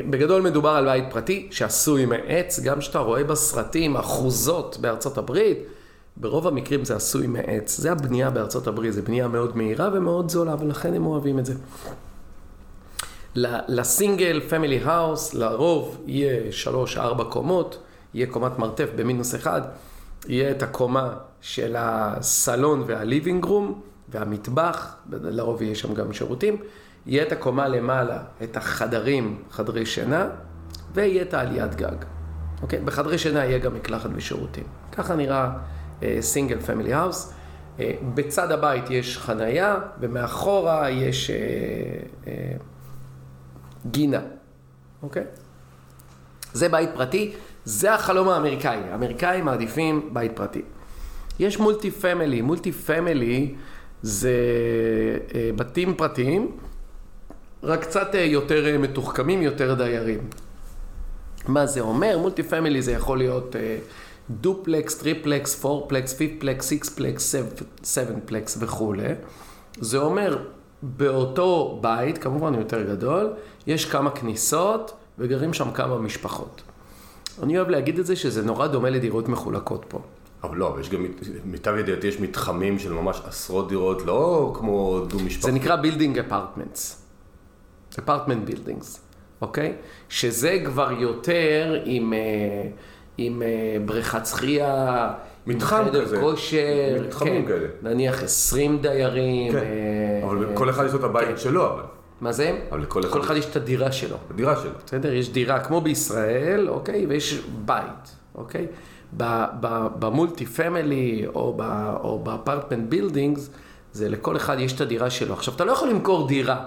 בגדול 0.09 0.41
מדובר 0.41 0.69
על 0.69 0.85
בית 0.85 1.03
פרטי 1.11 1.47
שעשוי 1.51 2.05
מעץ, 2.05 2.59
גם 2.59 2.81
שאתה 2.81 3.00
רואה 3.00 3.23
בסרטים 3.23 3.97
אחוזות 3.97 4.77
בארצות 4.81 5.17
הברית, 5.17 5.57
ברוב 6.17 6.47
המקרים 6.47 6.85
זה 6.85 6.95
עשוי 6.95 7.27
מעץ. 7.27 7.77
זה 7.77 7.91
הבנייה 7.91 8.29
בארצות 8.29 8.67
הברית, 8.67 8.93
זו 8.93 9.01
בנייה 9.03 9.27
מאוד 9.27 9.57
מהירה 9.57 9.89
ומאוד 9.93 10.29
זולה, 10.29 10.55
ולכן 10.59 10.93
הם 10.93 11.05
אוהבים 11.05 11.39
את 11.39 11.45
זה. 11.45 11.53
ל-single 13.36 14.41
family 14.50 14.79
house 14.83 15.33
לרוב 15.33 16.03
יהיה 16.05 16.51
שלוש 16.51 16.97
ארבע 16.97 17.23
קומות, 17.23 17.83
יהיה 18.13 18.27
קומת 18.27 18.59
מרתף 18.59 18.89
במינוס 18.95 19.35
אחד, 19.35 19.61
יהיה 20.27 20.51
את 20.51 20.63
הקומה 20.63 21.13
של 21.41 21.75
הסלון 21.77 22.83
וה-living 22.88 23.45
room 23.45 23.81
והמטבח, 24.09 24.95
לרוב 25.09 25.61
יהיה 25.61 25.75
שם 25.75 25.93
גם 25.93 26.13
שירותים, 26.13 26.57
יהיה 27.05 27.23
את 27.23 27.31
הקומה 27.31 27.67
למעלה, 27.67 28.19
את 28.43 28.57
החדרים, 28.57 29.43
חדרי 29.51 29.85
שינה, 29.85 30.29
ויהיה 30.93 31.21
את 31.21 31.33
העליית 31.33 31.75
גג. 31.75 31.95
אוקיי? 32.61 32.79
בחדרי 32.79 33.17
שינה 33.17 33.45
יהיה 33.45 33.57
גם 33.57 33.75
מקלחת 33.75 34.09
ושירותים. 34.15 34.63
ככה 34.91 35.15
נראה 35.15 35.50
single 36.19 36.60
family 36.60 36.93
house. 36.93 37.33
בצד 38.13 38.51
הבית 38.51 38.89
יש 38.89 39.17
חנייה, 39.17 39.75
ומאחורה 40.00 40.89
יש... 40.89 41.29
Uh, 41.29 42.25
uh, 42.25 42.70
גינה, 43.85 44.21
אוקיי? 45.03 45.23
זה 46.53 46.69
בית 46.69 46.89
פרטי, 46.95 47.33
זה 47.65 47.93
החלום 47.93 48.29
האמריקאי. 48.29 48.77
האמריקאים 48.91 49.45
מעדיפים 49.45 50.09
בית 50.13 50.31
פרטי. 50.35 50.61
יש 51.39 51.59
multi 51.60 51.91
family, 51.91 52.41
multi 52.41 52.71
family 52.71 53.55
זה 54.01 54.33
אה, 55.35 55.50
בתים 55.55 55.95
פרטיים, 55.95 56.51
רק 57.63 57.81
קצת 57.81 58.15
אה, 58.15 58.19
יותר 58.19 58.67
אה, 58.67 58.77
מתוחכמים, 58.77 59.41
יותר 59.41 59.73
דיירים. 59.73 60.19
מה 61.47 61.65
זה 61.65 61.79
אומר? 61.79 62.17
multi 62.17 62.43
family 62.43 62.81
זה 62.81 62.91
יכול 62.91 63.17
להיות 63.17 63.55
דופלקס, 64.29 64.97
טריפלקס, 64.97 65.55
fourplex, 65.55 66.13
fiveplex, 66.13 66.65
sixplex, 66.65 67.36
sevenplex 67.83 68.57
וכולי. 68.59 69.13
זה 69.79 69.97
אומר 69.97 70.38
באותו 70.83 71.79
בית, 71.81 72.17
כמובן 72.17 72.53
יותר 72.53 72.83
גדול, 72.83 73.33
יש 73.67 73.85
כמה 73.85 74.11
כניסות 74.11 74.93
וגרים 75.19 75.53
שם 75.53 75.71
כמה 75.71 75.97
משפחות. 75.97 76.61
אני 77.43 77.57
אוהב 77.57 77.69
להגיד 77.69 78.00
את 78.00 78.05
זה 78.05 78.15
שזה 78.15 78.45
נורא 78.45 78.67
דומה 78.67 78.89
לדירות 78.89 79.29
מחולקות 79.29 79.85
פה. 79.88 80.00
אבל 80.43 80.57
לא, 80.57 80.77
יש 80.79 80.89
גם, 80.89 81.05
למיטב 81.45 81.75
ידיעתי 81.77 82.07
יש 82.07 82.19
מתחמים 82.19 82.79
של 82.79 82.93
ממש 82.93 83.21
עשרות 83.25 83.69
דירות, 83.69 84.05
לא 84.05 84.53
כמו 84.57 85.00
דו 85.07 85.19
משפחות. 85.19 85.51
זה 85.51 85.59
נקרא 85.59 85.75
building 85.75 86.19
apartments. 86.19 87.05
apartment 88.00 88.45
buildings, 88.45 89.01
אוקיי? 89.41 89.73
שזה 90.09 90.61
כבר 90.65 90.91
יותר 90.91 91.81
עם, 91.85 92.13
אה, 92.13 92.19
עם 93.17 93.41
אה, 93.41 93.77
בריכת 93.85 94.25
שחייה, 94.25 95.13
מתחם 95.48 95.83
כזה. 95.93 96.19
כושר, 96.21 97.01
מתחמים 97.05 97.45
כן, 97.45 97.48
כאלה. 97.48 97.67
נניח 97.81 98.24
20 98.24 98.79
דיירים. 98.81 99.51
כן, 99.51 99.57
אה, 99.57 100.27
אבל 100.27 100.45
אה, 100.45 100.55
כל 100.55 100.69
אחד 100.69 100.86
יש 100.86 100.93
לו 100.93 101.00
את 101.00 101.03
הבית 101.03 101.27
כן. 101.27 101.38
שלו, 101.38 101.74
אבל. 101.74 101.83
מה 102.21 102.31
זה? 102.31 102.60
אבל 102.71 102.81
לכל 102.81 103.05
אחד... 103.05 103.19
אחד 103.19 103.36
יש 103.36 103.45
את 103.45 103.55
הדירה 103.55 103.91
שלו. 103.91 104.17
הדירה 104.29 104.55
שלו. 104.55 104.71
בסדר? 104.86 105.13
יש 105.13 105.29
דירה 105.29 105.60
כמו 105.60 105.81
בישראל, 105.81 106.69
אוקיי? 106.69 107.05
ויש 107.05 107.41
בית, 107.65 108.15
אוקיי? 108.36 108.67
ב 110.00 110.07
multi 110.07 110.45
family 110.45 111.25
או, 111.36 111.57
או 112.03 112.19
ב 112.24 112.30
apartment 112.30 112.89
buildings, 112.89 113.50
זה 113.93 114.10
לכל 114.10 114.36
אחד 114.36 114.60
יש 114.60 114.74
את 114.74 114.81
הדירה 114.81 115.10
שלו. 115.10 115.33
עכשיו, 115.33 115.53
אתה 115.53 115.65
לא 115.65 115.71
יכול 115.71 115.89
למכור 115.89 116.27
דירה 116.27 116.65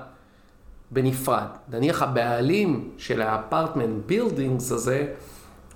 בנפרד. 0.91 1.47
נניח 1.73 2.03
הבעלים 2.03 2.91
של 2.99 3.23
ה 3.23 3.31
apartment 3.31 4.07
buildings 4.07 4.73
הזה, 4.73 5.07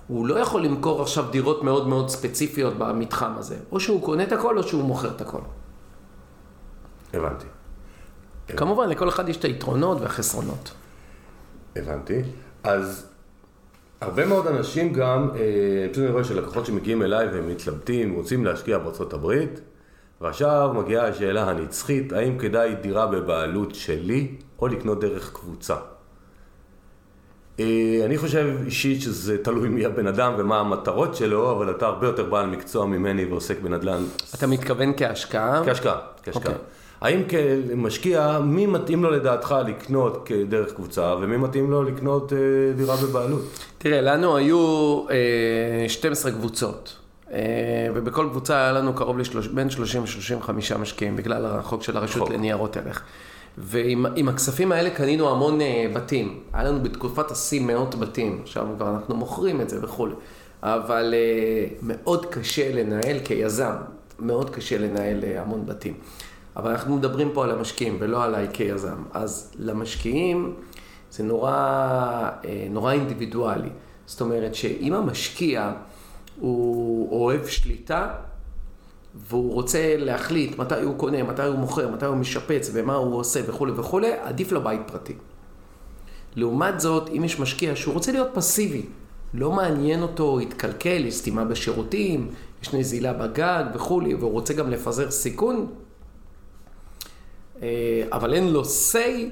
הוא 0.09 0.27
לא 0.27 0.35
יכול 0.35 0.61
למכור 0.61 1.01
עכשיו 1.01 1.25
דירות 1.31 1.63
מאוד 1.63 1.87
מאוד 1.87 2.09
ספציפיות 2.09 2.73
במתחם 2.77 3.31
הזה. 3.37 3.55
או 3.71 3.79
שהוא 3.79 4.03
קונה 4.03 4.23
את 4.23 4.31
הכל 4.31 4.57
או 4.57 4.63
שהוא 4.63 4.83
מוכר 4.83 5.09
את 5.09 5.21
הכל. 5.21 5.39
הבנתי. 7.13 7.45
כמובן, 8.57 8.89
לכל 8.89 9.09
אחד 9.09 9.29
יש 9.29 9.37
את 9.37 9.45
היתרונות 9.45 10.01
והחסרונות. 10.01 10.71
הבנתי. 11.75 12.21
אז 12.63 13.07
הרבה 14.01 14.25
מאוד 14.25 14.47
אנשים 14.47 14.93
גם, 14.93 15.29
אה, 15.35 15.87
פשוט 15.91 16.03
אני 16.03 16.11
רואה 16.11 16.23
שלקוחות 16.23 16.65
שמגיעים 16.65 17.03
אליי 17.03 17.27
והם 17.27 17.47
מתלבטים, 17.47 18.13
רוצים 18.15 18.45
להשקיע 18.45 18.77
בארצות 18.77 19.13
הברית, 19.13 19.59
ועכשיו 20.21 20.71
מגיעה 20.75 21.07
השאלה 21.07 21.49
הנצחית, 21.49 22.13
האם 22.13 22.37
כדאי 22.37 22.75
דירה 22.75 23.07
בבעלות 23.07 23.75
שלי 23.75 24.35
או 24.59 24.67
לקנות 24.67 24.99
דרך 24.99 25.33
קבוצה. 25.33 25.75
אה, 27.59 28.05
אני 28.05 28.17
חושב 28.17 28.47
אישית 28.65 29.01
שזה 29.01 29.37
תלוי 29.43 29.69
מי 29.69 29.85
הבן 29.85 30.07
אדם 30.07 30.33
ומה 30.37 30.59
המטרות 30.59 31.15
שלו, 31.15 31.51
אבל 31.51 31.71
אתה 31.71 31.85
הרבה 31.85 32.07
יותר 32.07 32.23
בעל 32.23 32.45
מקצוע 32.45 32.85
ממני 32.85 33.25
ועוסק 33.25 33.61
בנדל"ן. 33.61 34.03
אתה 34.35 34.47
מתכוון 34.47 34.93
כהשקעה? 34.97 35.61
כהשקעה, 35.65 35.97
כהשקעה. 36.23 36.53
אוקיי. 36.53 36.65
האם 37.01 37.21
כמשקיע, 37.27 38.39
מי 38.43 38.65
מתאים 38.65 39.03
לו 39.03 39.11
לדעתך 39.11 39.55
לקנות 39.67 40.23
כדרך 40.25 40.73
קבוצה, 40.73 41.15
ומי 41.21 41.37
מתאים 41.37 41.71
לו 41.71 41.83
לקנות 41.83 42.33
אה, 42.33 42.37
דירה 42.75 42.95
בבעלות? 42.95 43.41
תראה, 43.77 44.01
לנו 44.01 44.37
היו 44.37 45.05
אה, 45.09 45.89
12 45.89 46.31
קבוצות, 46.31 46.95
אה, 47.31 47.39
ובכל 47.93 48.27
קבוצה 48.31 48.57
היה 48.57 48.71
לנו 48.71 48.93
קרוב 48.93 49.17
לשלוש, 49.17 49.47
בין 49.47 49.69
30 49.69 50.03
ל-35 50.03 50.77
משקיעים, 50.77 51.15
בגלל 51.15 51.45
החוק 51.45 51.83
של 51.83 51.97
הרשות 51.97 52.21
חוק. 52.21 52.31
לניירות 52.31 52.77
ערך. 52.77 53.03
ועם 53.61 54.05
עם 54.15 54.29
הכספים 54.29 54.71
האלה 54.71 54.89
קנינו 54.89 55.29
המון 55.29 55.61
אה, 55.61 55.85
בתים. 55.93 56.39
היה 56.53 56.63
לנו 56.63 56.83
בתקופת 56.83 57.31
השיא 57.31 57.61
מאות 57.61 57.95
בתים, 57.95 58.39
עכשיו 58.43 58.67
כבר 58.77 58.89
אנחנו 58.89 59.15
מוכרים 59.15 59.61
את 59.61 59.69
זה 59.69 59.83
וכולי. 59.83 60.13
אבל 60.63 61.13
אה, 61.13 61.67
מאוד 61.81 62.25
קשה 62.25 62.73
לנהל 62.73 63.19
כיזם, 63.25 63.71
מאוד 64.19 64.49
קשה 64.49 64.77
לנהל 64.77 65.23
אה, 65.23 65.41
המון 65.41 65.65
בתים. 65.65 65.93
אבל 66.55 66.71
אנחנו 66.71 66.95
מדברים 66.95 67.31
פה 67.33 67.43
על 67.43 67.51
המשקיעים 67.51 67.97
ולא 67.99 68.23
עליי 68.23 68.47
כיזם. 68.53 69.03
אז 69.13 69.51
למשקיעים 69.59 70.53
זה 71.11 71.23
נורא, 71.23 72.29
נורא 72.69 72.91
אינדיבידואלי. 72.91 73.69
זאת 74.05 74.21
אומרת 74.21 74.55
שאם 74.55 74.93
המשקיע 74.93 75.71
הוא 76.39 77.21
אוהב 77.23 77.47
שליטה, 77.47 78.11
והוא 79.27 79.53
רוצה 79.53 79.95
להחליט 79.97 80.57
מתי 80.57 80.81
הוא 80.81 80.97
קונה, 80.97 81.23
מתי 81.23 81.43
הוא 81.43 81.55
מוכר, 81.55 81.89
מתי 81.89 82.05
הוא 82.05 82.15
משפץ 82.15 82.69
ומה 82.73 82.95
הוא 82.95 83.15
עושה 83.15 83.39
וכולי 83.47 83.71
וכולי, 83.71 84.11
עדיף 84.21 84.51
לו 84.51 84.61
בית 84.61 84.81
פרטי. 84.85 85.13
לעומת 86.35 86.79
זאת, 86.79 87.09
אם 87.17 87.23
יש 87.23 87.39
משקיע 87.39 87.75
שהוא 87.75 87.93
רוצה 87.93 88.11
להיות 88.11 88.29
פסיבי, 88.33 88.85
לא 89.33 89.51
מעניין 89.51 90.01
אותו, 90.01 90.39
התקלקל, 90.39 91.05
יש 91.05 91.15
סתימה 91.15 91.45
בשירותים, 91.45 92.31
יש 92.63 92.73
נזילה 92.73 93.13
בגג 93.13 93.63
וכולי, 93.73 94.13
והוא 94.13 94.31
רוצה 94.31 94.53
גם 94.53 94.69
לפזר 94.69 95.11
סיכון, 95.11 95.67
אה, 97.61 98.03
אבל 98.11 98.33
אין 98.33 98.47
לו 98.47 98.63
say, 98.63 99.29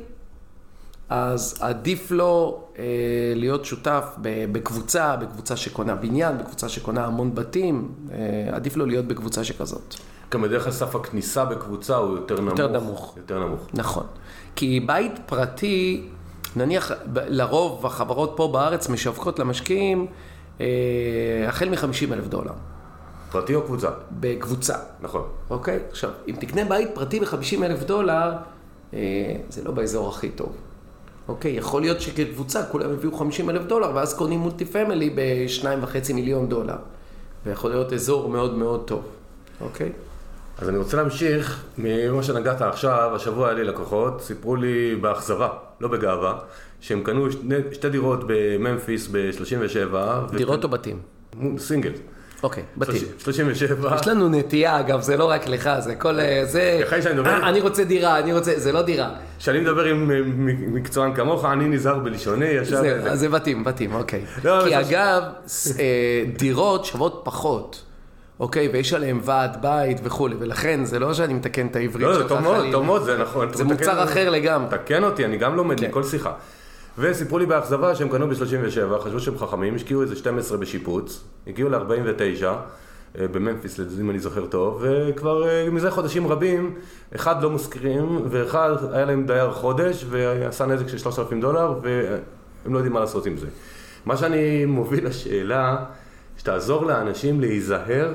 אז 1.09 1.57
עדיף 1.59 2.11
לו 2.11 2.63
אה, 2.79 2.83
להיות 3.35 3.65
שותף 3.65 4.03
בקבוצה, 4.51 5.15
בקבוצה 5.15 5.55
שקונה 5.55 5.95
בניין, 5.95 6.37
בקבוצה 6.37 6.69
שקונה 6.69 7.05
המון 7.05 7.35
בתים, 7.35 7.91
אה, 8.11 8.17
עדיף 8.51 8.77
לו 8.77 8.85
להיות 8.85 9.05
בקבוצה 9.05 9.43
שכזאת. 9.43 9.95
גם 10.31 10.41
בדרך 10.41 10.63
כלל 10.63 10.71
סף 10.71 10.95
הכניסה 10.95 11.45
בקבוצה 11.45 11.95
הוא 11.95 12.15
יותר 12.15 12.41
נמוך. 12.41 12.59
יותר 12.59 12.79
נמוך. 12.79 13.13
יותר 13.17 13.39
נמוך. 13.39 13.67
נכון. 13.73 14.05
כי 14.55 14.79
בית 14.79 15.11
פרטי, 15.25 16.07
נניח, 16.55 16.91
לרוב 17.15 17.85
החברות 17.85 18.33
פה 18.35 18.49
בארץ 18.53 18.89
משווקות 18.89 19.39
למשקיעים 19.39 20.07
אה, 20.61 20.65
החל 21.47 21.69
מ-50 21.69 22.13
אלף 22.13 22.27
דולר, 22.27 22.53
פרטי 23.31 23.55
או 23.55 23.61
קבוצה? 23.61 23.89
בקבוצה, 24.11 24.75
נכון. 25.01 25.23
אוקיי? 25.49 25.79
עכשיו, 25.89 26.09
אם 26.27 26.35
תקנה 26.39 26.63
בית 26.65 26.89
פרטי 26.93 27.19
ב-50 27.19 27.63
אלף 27.63 27.83
דולר, 27.83 28.33
אה, 28.93 28.99
זה 29.49 29.63
לא 29.63 29.71
באזור 29.71 30.09
הכי 30.09 30.29
טוב. 30.29 30.55
אוקיי, 31.27 31.51
יכול 31.51 31.81
להיות 31.81 32.01
שכקבוצה 32.01 32.63
כולם 32.63 32.91
הביאו 32.91 33.13
50 33.13 33.49
אלף 33.49 33.65
דולר, 33.65 33.91
ואז 33.95 34.13
קונים 34.13 34.39
מולטי 34.39 34.65
פמילי 34.65 35.09
ב-2.5 35.09 36.13
מיליון 36.13 36.49
דולר. 36.49 36.75
ויכול 37.45 37.71
להיות 37.71 37.93
אזור 37.93 38.29
מאוד 38.29 38.57
מאוד 38.57 38.83
טוב, 38.85 39.03
אוקיי? 39.61 39.91
אז 40.57 40.69
אני 40.69 40.77
רוצה 40.77 40.97
להמשיך 40.97 41.63
ממה 41.77 42.23
שנגעת 42.23 42.61
עכשיו, 42.61 43.11
השבוע 43.15 43.47
היה 43.47 43.55
לי 43.55 43.63
לקוחות, 43.63 44.21
סיפרו 44.21 44.55
לי 44.55 44.95
באכזבה, 44.95 45.49
לא 45.81 45.87
בגאווה, 45.87 46.39
שהם 46.81 47.03
קנו 47.03 47.31
שני, 47.31 47.55
שתי 47.71 47.89
דירות 47.89 48.19
בממפיס 48.27 49.07
ב-37. 49.11 49.95
דירות 50.37 50.63
או 50.63 50.69
בתים? 50.69 50.99
סינגל. 51.57 51.91
אוקיי, 52.43 52.63
בתים. 52.77 52.95
37. 53.19 53.95
יש 54.01 54.07
לנו 54.07 54.29
נטייה, 54.29 54.79
אגב, 54.79 55.01
זה 55.01 55.17
לא 55.17 55.29
רק 55.29 55.47
לך, 55.47 55.69
זה 55.79 55.95
כל... 55.95 56.19
אה, 56.19 56.41
זה... 56.45 56.79
אחרי 56.87 57.01
שאני 57.01 57.13
מדבר- 57.15 57.29
אה, 57.29 57.49
אני 57.49 57.61
רוצה 57.61 57.83
דירה, 57.83 58.19
אני 58.19 58.33
רוצה... 58.33 58.51
זה 58.55 58.71
לא 58.71 58.81
דירה. 58.81 59.09
כשאני 59.39 59.59
מדבר 59.59 59.83
עם 59.83 60.11
אה, 60.11 60.19
מקצוען 60.67 61.13
כמוך, 61.15 61.45
אני 61.45 61.65
נזהר 61.67 61.99
בלשוני, 61.99 62.45
ישר... 62.45 62.81
זה, 62.81 63.11
אז 63.11 63.19
זה 63.19 63.29
בתים, 63.29 63.63
בתים, 63.63 63.95
אוקיי. 63.95 64.21
לא, 64.43 64.63
כי 64.67 64.79
אגב, 64.79 65.23
דירות 66.37 66.85
שוות 66.85 67.21
פחות, 67.25 67.83
אוקיי? 68.39 68.69
ויש 68.73 68.93
עליהן 68.93 69.19
ועד 69.23 69.57
בית 69.61 69.97
וכולי, 70.03 70.35
ולכן 70.39 70.85
זה 70.85 70.99
לא 70.99 71.13
שאני 71.13 71.33
מתקן 71.33 71.67
את 71.67 71.75
העברית 71.75 72.07
לא, 72.07 72.13
שלך 72.13 72.23
זה 72.23 72.29
טוב 72.29 72.39
מאוד, 72.39 72.57
חלילה. 72.57 72.71
טוב 72.71 72.85
מאוד, 72.85 73.03
זה 73.03 73.17
נכון. 73.17 73.53
זה 73.53 73.63
מוצר 73.63 74.03
אחר 74.03 74.29
לגמרי. 74.29 74.69
תקן 74.69 75.03
אותי, 75.03 75.25
אני 75.25 75.37
גם 75.37 75.55
לומד 75.55 75.79
כן. 75.79 75.87
מכל 75.87 76.03
שיחה. 76.03 76.31
וסיפרו 76.99 77.39
לי 77.39 77.45
באכזבה 77.45 77.95
שהם 77.95 78.09
קנו 78.09 78.27
ב-37, 78.27 78.99
חשבו 78.99 79.19
שהם 79.19 79.37
חכמים, 79.37 79.75
השקיעו 79.75 80.01
איזה 80.01 80.15
12 80.15 80.57
בשיפוץ, 80.57 81.23
הגיעו 81.47 81.69
ל-49 81.69 82.45
בממפיס, 83.15 83.79
אם 84.01 84.09
אני 84.09 84.19
זוכר 84.19 84.45
טוב, 84.45 84.83
וכבר 84.83 85.47
אה, 85.47 85.69
מזה 85.71 85.91
חודשים 85.91 86.27
רבים, 86.27 86.75
אחד 87.15 87.43
לא 87.43 87.49
מושכרים, 87.49 88.21
ואחד 88.29 88.75
היה 88.91 89.05
להם 89.05 89.25
דייר 89.25 89.51
חודש, 89.51 90.05
ועשה 90.09 90.65
נזק 90.65 90.87
של 90.87 90.97
3,000 90.97 91.41
דולר, 91.41 91.79
והם 91.81 92.73
לא 92.73 92.77
יודעים 92.77 92.93
מה 92.93 92.99
לעשות 92.99 93.25
עם 93.25 93.37
זה. 93.37 93.47
מה 94.05 94.17
שאני 94.17 94.65
מוביל 94.65 95.07
לשאלה, 95.07 95.85
שתעזור 96.37 96.85
לאנשים 96.85 97.41
להיזהר 97.41 98.13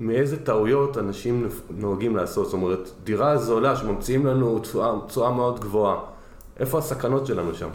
מאיזה 0.00 0.44
טעויות 0.44 0.98
אנשים 0.98 1.48
נוהגים 1.70 2.16
לעשות. 2.16 2.44
זאת 2.44 2.54
אומרת, 2.54 2.90
דירה 3.04 3.36
זולה 3.36 3.76
שממציאים 3.76 4.26
לנו 4.26 4.58
תשואה 5.06 5.30
מאוד 5.30 5.60
גבוהה. 5.60 6.15
איפה 6.60 6.78
הסכנות 6.78 7.26
שלנו 7.26 7.54
שם? 7.54 7.68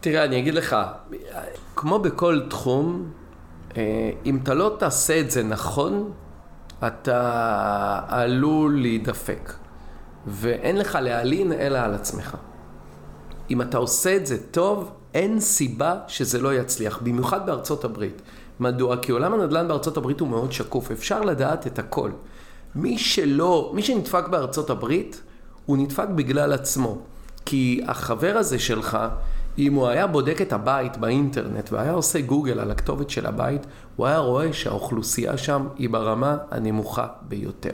תראה, 0.00 0.24
אני 0.24 0.38
אגיד 0.38 0.54
לך, 0.54 0.76
כמו 1.76 1.98
בכל 1.98 2.40
תחום, 2.50 3.10
אה, 3.76 4.10
אם 4.26 4.38
אתה 4.42 4.54
לא 4.54 4.76
תעשה 4.78 5.20
את 5.20 5.30
זה 5.30 5.42
נכון, 5.42 6.12
אתה 6.86 8.00
עלול 8.08 8.80
להידפק. 8.80 9.52
ואין 10.26 10.78
לך 10.78 10.98
להלין 11.02 11.52
אלא 11.52 11.78
על 11.78 11.94
עצמך. 11.94 12.36
אם 13.50 13.62
אתה 13.62 13.78
עושה 13.78 14.16
את 14.16 14.26
זה 14.26 14.36
טוב, 14.50 14.90
אין 15.14 15.40
סיבה 15.40 15.98
שזה 16.08 16.38
לא 16.38 16.54
יצליח, 16.54 16.98
במיוחד 17.02 17.46
בארצות 17.46 17.84
הברית. 17.84 18.22
מדוע? 18.60 18.96
כי 18.96 19.12
עולם 19.12 19.34
הנדל"ן 19.34 19.68
בארצות 19.68 19.96
הברית 19.96 20.20
הוא 20.20 20.28
מאוד 20.28 20.52
שקוף, 20.52 20.90
אפשר 20.90 21.20
לדעת 21.20 21.66
את 21.66 21.78
הכל. 21.78 22.10
מי 22.74 22.98
שלא, 22.98 23.72
מי 23.74 23.82
שנדפק 23.82 24.28
בארצות 24.28 24.70
הברית, 24.70 25.20
הוא 25.66 25.76
נדפק 25.76 26.08
בגלל 26.08 26.52
עצמו. 26.52 26.98
כי 27.46 27.80
החבר 27.86 28.36
הזה 28.36 28.58
שלך, 28.58 28.98
אם 29.58 29.74
הוא 29.74 29.88
היה 29.88 30.06
בודק 30.06 30.40
את 30.42 30.52
הבית 30.52 30.96
באינטרנט 30.96 31.72
והיה 31.72 31.92
עושה 31.92 32.20
גוגל 32.20 32.58
על 32.58 32.70
הכתובת 32.70 33.10
של 33.10 33.26
הבית, 33.26 33.66
הוא 33.96 34.06
היה 34.06 34.18
רואה 34.18 34.52
שהאוכלוסייה 34.52 35.36
שם 35.38 35.66
היא 35.78 35.90
ברמה 35.90 36.36
הנמוכה 36.50 37.06
ביותר. 37.28 37.70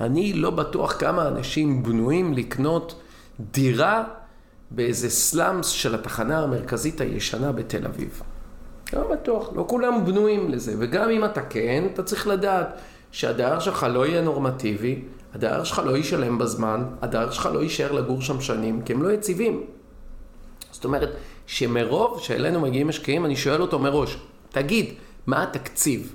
אני 0.00 0.32
לא 0.32 0.50
בטוח 0.50 0.96
כמה 0.98 1.28
אנשים 1.28 1.82
בנויים 1.82 2.34
לקנות 2.34 3.00
דירה 3.40 4.04
באיזה 4.70 5.10
סלאמס 5.10 5.68
של 5.68 5.94
התחנה 5.94 6.42
המרכזית 6.42 7.00
הישנה 7.00 7.52
בתל 7.52 7.86
אביב. 7.86 8.22
לא 8.92 9.10
בטוח, 9.12 9.50
לא 9.56 9.64
כולם 9.68 10.04
בנויים 10.04 10.50
לזה, 10.50 10.74
וגם 10.78 11.10
אם 11.10 11.24
אתה 11.24 11.42
כן, 11.42 11.84
אתה 11.92 12.02
צריך 12.02 12.26
לדעת 12.26 12.80
שהדייר 13.12 13.58
שלך 13.58 13.86
לא 13.90 14.06
יהיה 14.06 14.22
נורמטיבי, 14.22 15.02
הדייר 15.36 15.64
שלך 15.64 15.82
לא 15.84 15.96
ישלם 15.96 16.38
בזמן, 16.38 16.84
הדייר 17.02 17.30
שלך 17.30 17.48
לא 17.54 17.62
יישאר 17.62 17.92
לגור 17.92 18.22
שם 18.22 18.40
שנים, 18.40 18.82
כי 18.82 18.92
הם 18.92 19.02
לא 19.02 19.12
יציבים. 19.12 19.62
זאת 20.72 20.84
אומרת, 20.84 21.08
שמרוב 21.46 22.20
שאלינו 22.20 22.60
מגיעים 22.60 22.88
משקיעים, 22.88 23.24
אני 23.24 23.36
שואל 23.36 23.62
אותו 23.62 23.78
מראש, 23.78 24.18
תגיד, 24.50 24.94
מה 25.26 25.42
התקציב? 25.42 26.14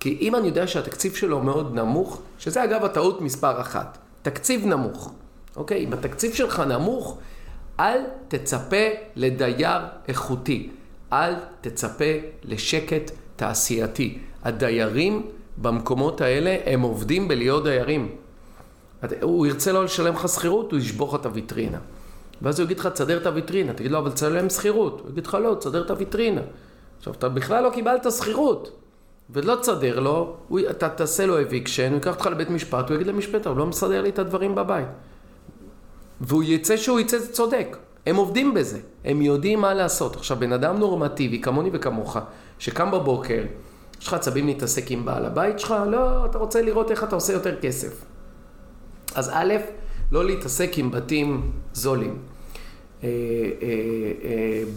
כי 0.00 0.18
אם 0.20 0.36
אני 0.36 0.46
יודע 0.46 0.66
שהתקציב 0.66 1.14
שלו 1.14 1.40
מאוד 1.40 1.74
נמוך, 1.74 2.22
שזה 2.38 2.64
אגב 2.64 2.84
הטעות 2.84 3.20
מספר 3.20 3.60
אחת, 3.60 3.98
תקציב 4.22 4.66
נמוך, 4.66 5.12
אוקיי? 5.56 5.84
אם 5.84 5.92
התקציב 5.92 6.34
שלך 6.34 6.60
נמוך, 6.60 7.18
אל 7.80 8.00
תצפה 8.28 8.86
לדייר 9.16 9.80
איכותי, 10.08 10.70
אל 11.12 11.34
תצפה 11.60 12.14
לשקט 12.44 13.10
תעשייתי. 13.36 14.18
הדיירים 14.44 15.26
במקומות 15.56 16.20
האלה 16.20 16.56
הם 16.66 16.80
עובדים 16.80 17.28
בלהיות 17.28 17.64
דיירים. 17.64 18.21
הוא 19.22 19.46
ירצה 19.46 19.72
לא 19.72 19.84
לשלם 19.84 20.14
לך 20.14 20.28
שכירות, 20.28 20.72
הוא 20.72 20.80
ישבור 20.80 21.08
לך 21.08 21.20
את 21.20 21.26
הוויטרינה. 21.26 21.78
ואז 22.42 22.60
הוא 22.60 22.64
יגיד 22.64 22.78
לך, 22.78 22.86
תסדר 22.86 23.16
את 23.16 23.26
הוויטרינה. 23.26 23.72
תגיד 23.72 23.90
לו, 23.90 23.98
אבל 23.98 24.10
תסלם 24.10 24.50
שכירות. 24.50 25.00
הוא 25.00 25.10
יגיד 25.10 25.26
לך, 25.26 25.34
לא, 25.34 25.54
תסדר 25.54 25.82
את 25.82 25.90
הוויטרינה. 25.90 26.40
עכשיו, 26.98 27.12
אתה 27.12 27.28
בכלל 27.28 27.64
לא 27.64 27.70
קיבלת 27.70 28.06
שכירות. 28.12 28.78
ולא 29.30 29.54
תסדר 29.54 30.00
לו, 30.00 30.36
הוא, 30.48 30.60
אתה 30.70 30.88
תעשה 30.88 31.26
לו 31.26 31.40
אביקשן, 31.40 31.88
הוא 31.88 31.94
ייקח 31.94 32.14
אותך 32.14 32.26
לבית 32.26 32.50
משפט, 32.50 32.88
הוא 32.88 32.94
יגיד 32.94 33.06
למשפטר, 33.06 33.50
הוא 33.50 33.58
לא 33.58 33.66
מסדר 33.66 34.02
לי 34.02 34.08
את 34.08 34.18
הדברים 34.18 34.54
בבית. 34.54 34.88
והוא 36.20 36.42
יצא 36.42 36.76
שהוא 36.76 37.00
יצא 37.00 37.18
צודק. 37.32 37.76
הם 38.06 38.16
עובדים 38.16 38.54
בזה, 38.54 38.78
הם 39.04 39.22
יודעים 39.22 39.60
מה 39.60 39.74
לעשות. 39.74 40.16
עכשיו, 40.16 40.36
בן 40.40 40.52
אדם 40.52 40.78
נורמטיבי, 40.78 41.40
כמוני 41.40 41.70
וכמוך, 41.72 42.16
שקם 42.58 42.90
בבוקר, 42.90 43.42
יש 44.00 44.06
לך 44.06 44.14
עצבים 44.14 44.46
להתעסק 44.46 44.90
עם 44.90 45.04
בעל 45.04 45.26
הבית 45.26 45.58
שלך? 45.58 45.74
לא, 45.86 46.26
אתה 46.26 46.38
רוצה 46.38 46.62
לראות 46.62 46.90
איך 46.90 47.04
אתה 47.04 47.14
עושה 47.14 47.32
יותר 47.32 47.60
כסף. 47.60 48.04
אז 49.14 49.30
א', 49.34 49.54
לא 50.12 50.24
להתעסק 50.24 50.78
עם 50.78 50.90
בתים 50.90 51.52
זולים. 51.72 52.18
אה, 53.04 53.08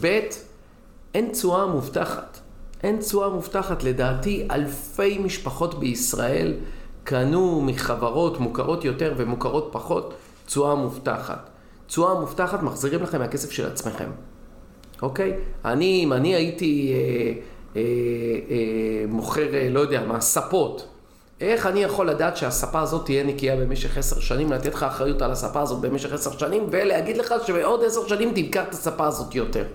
ב', 0.02 0.20
אין 1.14 1.30
תשואה 1.32 1.66
מובטחת. 1.66 2.40
אין 2.84 2.98
תשואה 3.00 3.30
מובטחת. 3.30 3.84
לדעתי, 3.84 4.48
אלפי 4.52 5.18
משפחות 5.18 5.80
בישראל 5.80 6.54
קנו 7.04 7.62
מחברות 7.62 8.40
מוכרות 8.40 8.86
יותר 8.86 9.14
ומוכרות 9.18 9.70
פחות 9.72 10.14
תשואה 10.46 10.76
מובטחת. 10.76 11.50
תשואה 11.88 12.20
מובטחת 12.20 12.64
מחזירים 12.64 13.04
לכם 13.04 13.20
מהכסף 13.20 13.52
של 13.52 13.66
עצמכם, 13.66 14.10
אוקיי? 15.02 15.34
אני, 15.66 16.02
אם 16.04 16.14
אני 16.14 16.36
הייתי 16.36 16.94
אה, 16.94 17.34
אה, 17.76 17.82
אה, 18.50 19.06
מוכר, 19.08 19.54
אה, 19.54 19.70
לא 19.70 19.80
יודע 19.80 20.06
מה, 20.06 20.22
ספות, 20.22 20.88
איך 21.42 21.66
אני 21.66 21.84
יכול 21.84 22.10
לדעת 22.10 22.38
שהספה 22.38 22.80
הזאת 22.80 23.06
תהיה 23.06 23.24
נקייה 23.24 23.56
במשך 23.56 23.98
עשר 23.98 24.20
שנים, 24.20 24.52
לתת 24.52 24.74
לך 24.74 24.84
אחריות 24.84 25.22
על 25.22 25.32
הספה 25.32 25.62
הזאת 25.62 25.82
במשך 25.82 26.14
עשר 26.14 26.32
שנים, 26.32 26.68
ולהגיד 26.72 27.18
לך 27.18 27.34
שבעוד 27.48 27.84
עשר 27.84 28.08
שנים 28.08 28.34
תמכר 28.36 28.64
את 28.64 28.74
הספה 28.74 29.08
הזאת 29.08 29.36
יותר? 29.36 29.66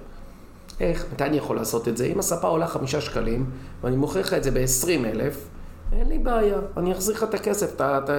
איך? 0.81 1.05
מתי 1.13 1.25
אני 1.25 1.37
יכול 1.37 1.57
לעשות 1.57 1.89
את 1.89 1.97
זה? 1.97 2.05
אם 2.05 2.19
הספה 2.19 2.49
עולה 2.49 2.67
חמישה 2.67 3.01
שקלים, 3.01 3.51
ואני 3.83 3.97
מוכר 3.97 4.21
לך 4.21 4.35
את 4.35 4.45
זה 4.45 4.51
בעשרים 4.51 5.05
אלף, 5.05 5.49
אין 5.93 6.09
לי 6.09 6.19
בעיה, 6.19 6.59
אני 6.77 6.93
אחזיר 6.93 7.15
לך 7.15 7.23
את 7.23 7.35
הכסף, 7.35 7.75
את, 7.75 7.81
את, 7.81 8.11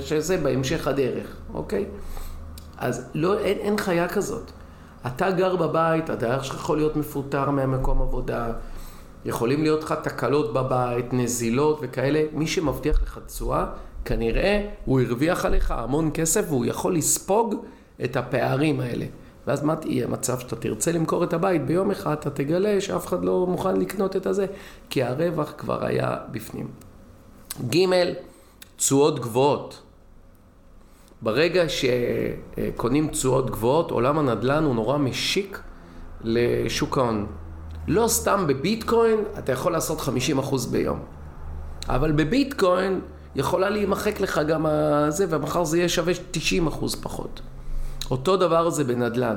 שזה 0.00 0.36
בהמשך 0.36 0.86
הדרך, 0.86 1.36
אוקיי? 1.54 1.84
אז 2.78 3.04
לא, 3.14 3.38
אין, 3.38 3.58
אין 3.58 3.76
חיה 3.76 4.08
כזאת. 4.08 4.50
אתה 5.06 5.30
גר 5.30 5.56
בבית, 5.56 6.10
הדייר 6.10 6.42
שלך 6.42 6.54
יכול 6.54 6.76
להיות 6.76 6.96
מפוטר 6.96 7.50
מהמקום 7.50 8.02
עבודה, 8.02 8.52
יכולים 9.24 9.62
להיות 9.62 9.82
לך 9.82 9.94
תקלות 10.02 10.52
בבית, 10.52 11.12
נזילות 11.12 11.78
וכאלה. 11.82 12.22
מי 12.32 12.46
שמבטיח 12.46 13.02
לך 13.02 13.20
תשואה, 13.26 13.66
כנראה 14.04 14.68
הוא 14.84 15.00
הרוויח 15.00 15.44
עליך 15.44 15.70
המון 15.70 16.10
כסף 16.14 16.44
והוא 16.48 16.66
יכול 16.66 16.94
לספוג 16.94 17.54
את 18.04 18.16
הפערים 18.16 18.80
האלה. 18.80 19.06
ואז 19.46 19.62
מה 19.62 19.74
יהיה 19.84 20.06
מצב 20.06 20.38
שאתה 20.38 20.56
תרצה 20.56 20.92
למכור 20.92 21.24
את 21.24 21.32
הבית, 21.32 21.66
ביום 21.66 21.90
אחד 21.90 22.12
אתה 22.12 22.30
תגלה 22.30 22.80
שאף 22.80 23.06
אחד 23.06 23.24
לא 23.24 23.46
מוכן 23.46 23.76
לקנות 23.76 24.16
את 24.16 24.26
הזה, 24.26 24.46
כי 24.90 25.02
הרווח 25.02 25.52
כבר 25.58 25.86
היה 25.86 26.16
בפנים. 26.32 26.68
ג', 27.70 27.78
תשואות 28.76 29.20
גבוהות. 29.20 29.82
ברגע 31.22 31.64
שקונים 31.68 33.08
תשואות 33.08 33.50
גבוהות, 33.50 33.90
עולם 33.90 34.18
הנדל"ן 34.18 34.64
הוא 34.64 34.74
נורא 34.74 34.98
משיק 34.98 35.60
לשוק 36.24 36.98
ההון. 36.98 37.26
לא 37.90 38.08
סתם 38.08 38.44
בביטקוין 38.46 39.18
אתה 39.38 39.52
יכול 39.52 39.72
לעשות 39.72 40.00
50% 40.00 40.68
ביום. 40.70 40.98
אבל 41.88 42.12
בביטקוין 42.12 43.00
יכולה 43.36 43.70
להימחק 43.70 44.20
לך 44.20 44.40
גם 44.48 44.66
הזה, 44.66 45.26
ומחר 45.28 45.64
זה 45.64 45.78
יהיה 45.78 45.88
שווה 45.88 46.12
90% 46.32 46.96
פחות. 47.02 47.40
אותו 48.10 48.36
דבר 48.36 48.70
זה 48.70 48.84
בנדל"ן. 48.84 49.36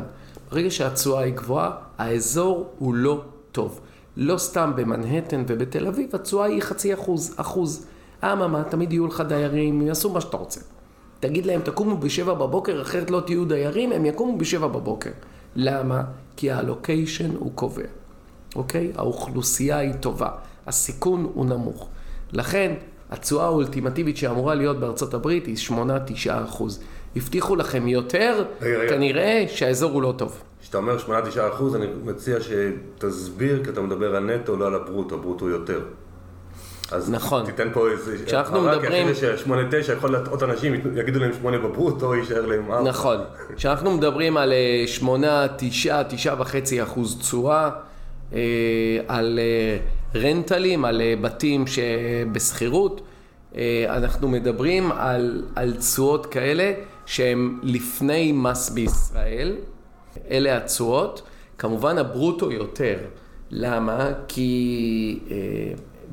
ברגע 0.52 0.72
שהתשואה 0.72 1.24
היא 1.24 1.34
גבוהה, 1.34 1.72
האזור 1.98 2.70
הוא 2.78 2.94
לא 2.94 3.22
טוב. 3.52 3.80
לא 4.18 4.38
סתם 4.38 4.72
במנהטן 4.76 5.44
ובתל 5.48 5.88
אביב, 5.88 6.10
התשואה 6.14 6.46
היא 6.46 6.62
חצי 6.62 6.94
אחוז, 6.94 7.34
אחוז. 7.38 7.86
אממה, 8.24 8.64
תמיד 8.64 8.94
יהיו 8.94 9.08
לך 9.08 9.24
דיירים, 9.28 9.82
יעשו 9.82 10.10
מה 10.10 10.22
שאתה 10.22 10.38
רוצה. 10.38 10.62
תגיד 11.20 11.46
להם, 11.46 11.62
תקומו 11.62 11.98
בשבע 11.98 12.34
בבוקר, 12.34 12.82
אחרת 12.82 13.12
לא 13.12 13.20
תהיו 13.26 13.46
דיירים, 13.46 13.92
הם 13.92 14.06
יקומו 14.06 14.38
בשבע 14.38 14.68
בבוקר. 14.68 15.12
למה? 15.56 16.04
כי 16.36 16.52
הלוקיישן 16.52 17.36
הוא 17.36 17.52
קובע, 17.56 17.84
אוקיי? 18.56 18.92
האוכלוסייה 18.96 19.78
היא 19.78 19.94
טובה, 19.94 20.30
הסיכון 20.68 21.32
הוא 21.34 21.46
נמוך. 21.46 21.88
לכן, 22.34 22.74
התשואה 23.10 23.46
האולטימטיבית 23.46 24.18
שאמורה 24.18 24.56
להיות 24.56 24.80
בארצות 24.80 25.14
הברית 25.14 25.46
היא 25.46 25.58
8-9 25.70 25.72
אחוז. 26.46 26.84
הבטיחו 27.16 27.56
לכם 27.56 27.88
יותר, 27.88 28.46
רגע, 28.62 28.78
רגע. 28.78 28.90
כנראה 28.90 29.46
שהאזור 29.48 29.92
הוא 29.92 30.02
לא 30.02 30.14
טוב. 30.18 30.42
כשאתה 30.62 30.78
אומר 30.78 30.98
8-9 30.98 31.10
אחוז, 31.54 31.76
אני 31.76 31.86
מציע 32.06 32.38
שתסביר, 32.42 33.64
כי 33.64 33.70
אתה 33.70 33.82
מדבר 33.82 34.16
על 34.16 34.24
נטו, 34.36 34.56
לא 34.56 34.68
על 34.68 34.76
הברוטו, 34.76 35.16
הברוטו 35.16 35.50
יותר. 35.50 35.82
אז 36.92 37.12
נכון. 37.12 37.46
תיתן 37.46 37.70
פה 37.74 37.90
איזה... 37.90 38.18
כשאנחנו 38.26 38.62
מדברים... 38.62 39.08
כי 39.08 39.14
אחרי 39.14 39.38
ששמונה 39.38 39.62
תשע 39.72 39.94
יכול 39.94 40.12
להיות 40.12 40.28
עוד 40.28 40.44
אנשים 40.44 40.74
יגידו 40.96 41.20
להם 41.20 41.34
שמונה 41.34 41.58
בברוטו, 41.58 42.16
יישאר 42.16 42.46
להם 42.46 42.72
ארבע. 42.72 42.90
נכון. 42.90 43.18
כשאנחנו 43.56 43.98
מדברים 43.98 44.38
על 44.38 44.54
אה, 44.54 44.84
שמונה, 44.88 45.46
תשעה, 45.58 46.04
תשעה 46.04 46.42
וחצי 46.42 46.84
אחוז 46.84 47.20
תשואה, 47.20 47.64
אה, 47.64 47.70
על 49.08 49.40
אה, 49.40 49.78
רנטלים, 50.22 50.86
על 50.86 51.02
בתים 51.22 51.66
שבשכירות, 51.68 53.02
אנחנו 53.90 54.28
מדברים 54.28 54.92
על, 54.92 55.44
על 55.56 55.74
תשואות 55.74 56.26
כאלה 56.26 56.74
שהן 57.06 57.60
לפני 57.64 58.32
מס 58.32 58.70
בישראל, 58.70 59.56
אלה 60.32 60.58
התשואות. 60.58 61.22
כמובן 61.58 61.98
הברוטו 61.98 62.52
יותר. 62.52 62.98
למה? 63.52 64.12
כי... 64.28 65.20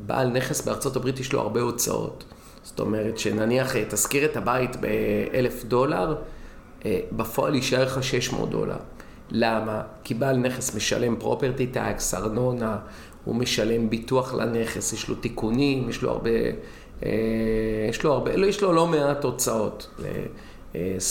בעל 0.06 0.28
נכס 0.28 0.60
בארצות 0.60 0.96
הברית 0.96 1.20
יש 1.20 1.32
לו 1.32 1.40
הרבה 1.40 1.60
הוצאות. 1.60 2.24
זאת 2.62 2.80
אומרת 2.80 3.18
שנניח 3.18 3.76
אה, 3.76 3.84
תשכיר 3.88 4.24
את 4.24 4.36
הבית 4.36 4.76
באלף 4.76 5.64
דולר, 5.64 6.14
אה, 6.84 7.00
בפועל 7.12 7.54
יישאר 7.54 7.84
לך 7.84 8.02
600 8.02 8.50
דולר. 8.50 8.76
למה? 9.30 9.82
כי 10.04 10.14
בעל 10.14 10.36
נכס 10.36 10.74
משלם 10.74 11.16
פרופרטי 11.16 11.66
טקס, 11.66 12.14
ארנונה, 12.14 12.78
הוא 13.24 13.34
משלם 13.34 13.90
ביטוח 13.90 14.34
לנכס, 14.34 14.92
יש 14.92 15.08
לו 15.08 15.14
תיקונים, 15.14 15.88
יש 15.88 16.02
לו 16.02 16.10
הרבה, 16.10 16.30
אה, 17.04 17.10
יש 17.88 18.02
לו 18.02 18.12
הרבה, 18.12 18.36
לא, 18.36 18.46
יש 18.46 18.62
לו 18.62 18.72
לא 18.72 18.86
מעט 18.86 19.24
הוצאות. 19.24 20.00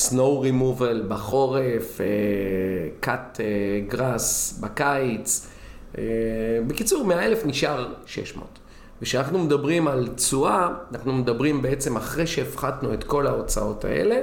snow 0.09 0.43
removal 0.43 1.07
בחורף, 1.07 2.01
cut 3.03 3.39
grass 3.91 4.61
בקיץ. 4.61 5.47
בקיצור, 6.67 7.05
מהאלף 7.05 7.45
נשאר 7.45 7.93
600. 8.05 8.59
וכשאנחנו 9.01 9.39
מדברים 9.39 9.87
על 9.87 10.07
תשואה, 10.15 10.67
אנחנו 10.91 11.13
מדברים 11.13 11.61
בעצם 11.61 11.97
אחרי 11.97 12.27
שהפחתנו 12.27 12.93
את 12.93 13.03
כל 13.03 13.27
ההוצאות 13.27 13.85
האלה, 13.85 14.21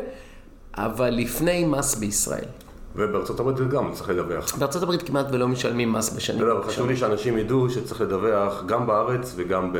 אבל 0.74 1.10
לפני 1.10 1.64
מס 1.64 1.94
בישראל. 1.94 2.48
ובארצות 2.96 3.40
הברית 3.40 3.58
גם 3.58 3.92
צריך 3.92 4.08
לדווח. 4.08 4.56
בארצות 4.56 4.82
הברית 4.82 5.02
כמעט 5.02 5.26
ולא 5.32 5.48
משלמים 5.48 5.92
מס 5.92 6.16
בשנים. 6.16 6.42
לא, 6.42 6.62
חשוב 6.66 6.88
לי 6.88 6.96
שאנשים 6.96 7.38
ידעו 7.38 7.70
שצריך 7.70 8.00
לדווח 8.00 8.62
גם 8.66 8.86
בארץ 8.86 9.32
וגם 9.36 9.72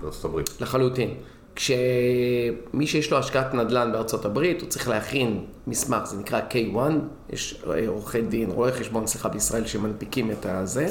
בארצות 0.00 0.24
הברית. 0.24 0.50
לחלוטין. 0.60 1.14
כשמי 1.56 2.86
שיש 2.86 3.10
לו 3.10 3.18
השקעת 3.18 3.54
נדל"ן 3.54 3.92
בארצות 3.92 4.24
הברית, 4.24 4.60
הוא 4.60 4.68
צריך 4.68 4.88
להכין 4.88 5.44
מסמך, 5.66 6.04
זה 6.04 6.18
נקרא 6.18 6.40
K1, 6.50 6.78
יש 7.30 7.64
עורכי 7.86 8.22
דין, 8.22 8.50
רואי 8.50 8.72
חשבון, 8.72 9.06
סליחה, 9.06 9.28
בישראל 9.28 9.66
שמנפיקים 9.66 10.30
את 10.30 10.46
הזה. 10.46 10.86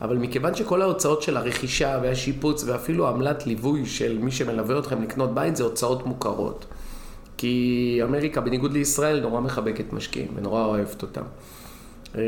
אבל 0.00 0.16
מכיוון 0.16 0.54
שכל 0.54 0.82
ההוצאות 0.82 1.22
של 1.22 1.36
הרכישה 1.36 1.98
והשיפוץ 2.02 2.64
ואפילו 2.66 3.08
עמלת 3.08 3.46
ליווי 3.46 3.86
של 3.86 4.18
מי 4.18 4.30
שמלווה 4.30 4.78
אתכם 4.78 5.02
לקנות 5.02 5.34
בית 5.34 5.56
זה 5.56 5.64
הוצאות 5.64 6.06
מוכרות. 6.06 6.66
כי 7.38 8.00
אמריקה, 8.02 8.40
בניגוד 8.40 8.72
לישראל, 8.72 9.20
נורא 9.20 9.40
מחבקת 9.40 9.92
משקיעים 9.92 10.28
ונורא 10.36 10.64
אוהבת 10.64 11.02
אותם. 11.02 11.22
אה, 12.16 12.22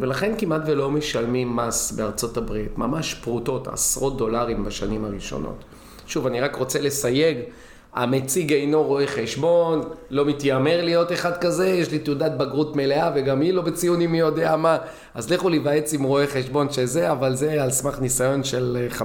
ולכן 0.00 0.32
כמעט 0.38 0.62
ולא 0.66 0.90
משלמים 0.90 1.56
מס 1.56 1.92
בארצות 1.92 2.36
הברית, 2.36 2.78
ממש 2.78 3.14
פרוטות, 3.14 3.68
עשרות 3.68 4.16
דולרים 4.16 4.64
בשנים 4.64 5.04
הראשונות. 5.04 5.64
שוב, 6.06 6.26
אני 6.26 6.40
רק 6.40 6.56
רוצה 6.56 6.80
לסייג 6.80 7.38
המציג 7.94 8.52
אינו 8.52 8.82
רואה 8.82 9.06
חשבון, 9.06 9.80
לא 10.10 10.24
מתיימר 10.24 10.84
להיות 10.84 11.12
אחד 11.12 11.36
כזה, 11.36 11.66
יש 11.66 11.90
לי 11.90 11.98
תעודת 11.98 12.32
בגרות 12.32 12.76
מלאה 12.76 13.10
וגם 13.14 13.40
היא 13.40 13.52
לא 13.52 13.62
בציונים 13.62 14.12
מי 14.12 14.18
יודע 14.18 14.56
מה, 14.56 14.76
אז 15.14 15.30
לכו 15.30 15.48
להיוועץ 15.48 15.94
עם 15.94 16.02
רואה 16.02 16.26
חשבון 16.26 16.70
שזה, 16.70 17.12
אבל 17.12 17.34
זה 17.34 17.62
על 17.62 17.70
סמך 17.70 18.00
ניסיון 18.00 18.44
של 18.44 18.88
500-600 18.98 19.02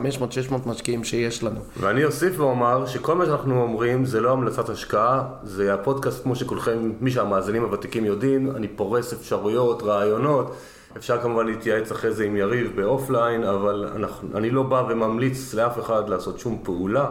משקיעים 0.65 1.03
שיש 1.03 1.43
לנו. 1.43 1.59
ואני 1.79 2.05
אוסיף 2.05 2.39
ואומר 2.39 2.85
שכל 2.85 3.15
מה 3.15 3.25
שאנחנו 3.25 3.61
אומרים 3.61 4.05
זה 4.05 4.21
לא 4.21 4.31
המלצת 4.31 4.69
השקעה, 4.69 5.23
זה 5.43 5.73
הפודקאסט 5.73 6.23
כמו 6.23 6.35
שכולכם, 6.35 6.91
מי 6.99 7.11
שהמאזינים 7.11 7.63
הוותיקים 7.63 8.05
יודעים, 8.05 8.51
אני 8.55 8.67
פורס 8.67 9.13
אפשרויות, 9.13 9.83
רעיונות. 9.83 10.55
אפשר 10.97 11.21
כמובן 11.21 11.45
להתייעץ 11.45 11.91
אחרי 11.91 12.11
זה 12.11 12.23
עם 12.23 12.35
יריב 12.35 12.71
באופליין, 12.75 13.43
אבל 13.43 13.89
אנחנו, 13.95 14.37
אני 14.37 14.49
לא 14.49 14.63
בא 14.63 14.83
וממליץ 14.89 15.53
לאף 15.53 15.79
אחד 15.79 16.09
לעשות 16.09 16.39
שום 16.39 16.59
פעולה. 16.63 17.05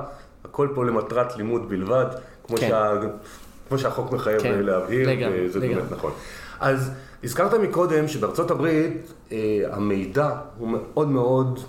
הכל 0.50 0.68
פה 0.74 0.84
למטרת 0.84 1.36
לימוד 1.36 1.68
בלבד, 1.68 2.06
כמו, 2.46 2.56
כן. 2.56 2.68
שה... 2.68 2.92
כמו 3.68 3.78
שהחוק 3.78 4.12
מחייב 4.12 4.40
כן. 4.40 4.62
להבהיר, 4.62 5.10
לגמרי, 5.10 5.46
וזה 5.46 5.58
לגמרי. 5.58 5.74
באמת 5.74 5.92
נכון. 5.92 6.12
אז 6.60 6.90
הזכרת 7.24 7.54
מקודם 7.54 8.08
שבארצות 8.08 8.50
הברית 8.50 9.12
אה, 9.32 9.62
המידע 9.70 10.30
הוא 10.58 10.68
מאוד 10.68 11.08
מאוד 11.08 11.60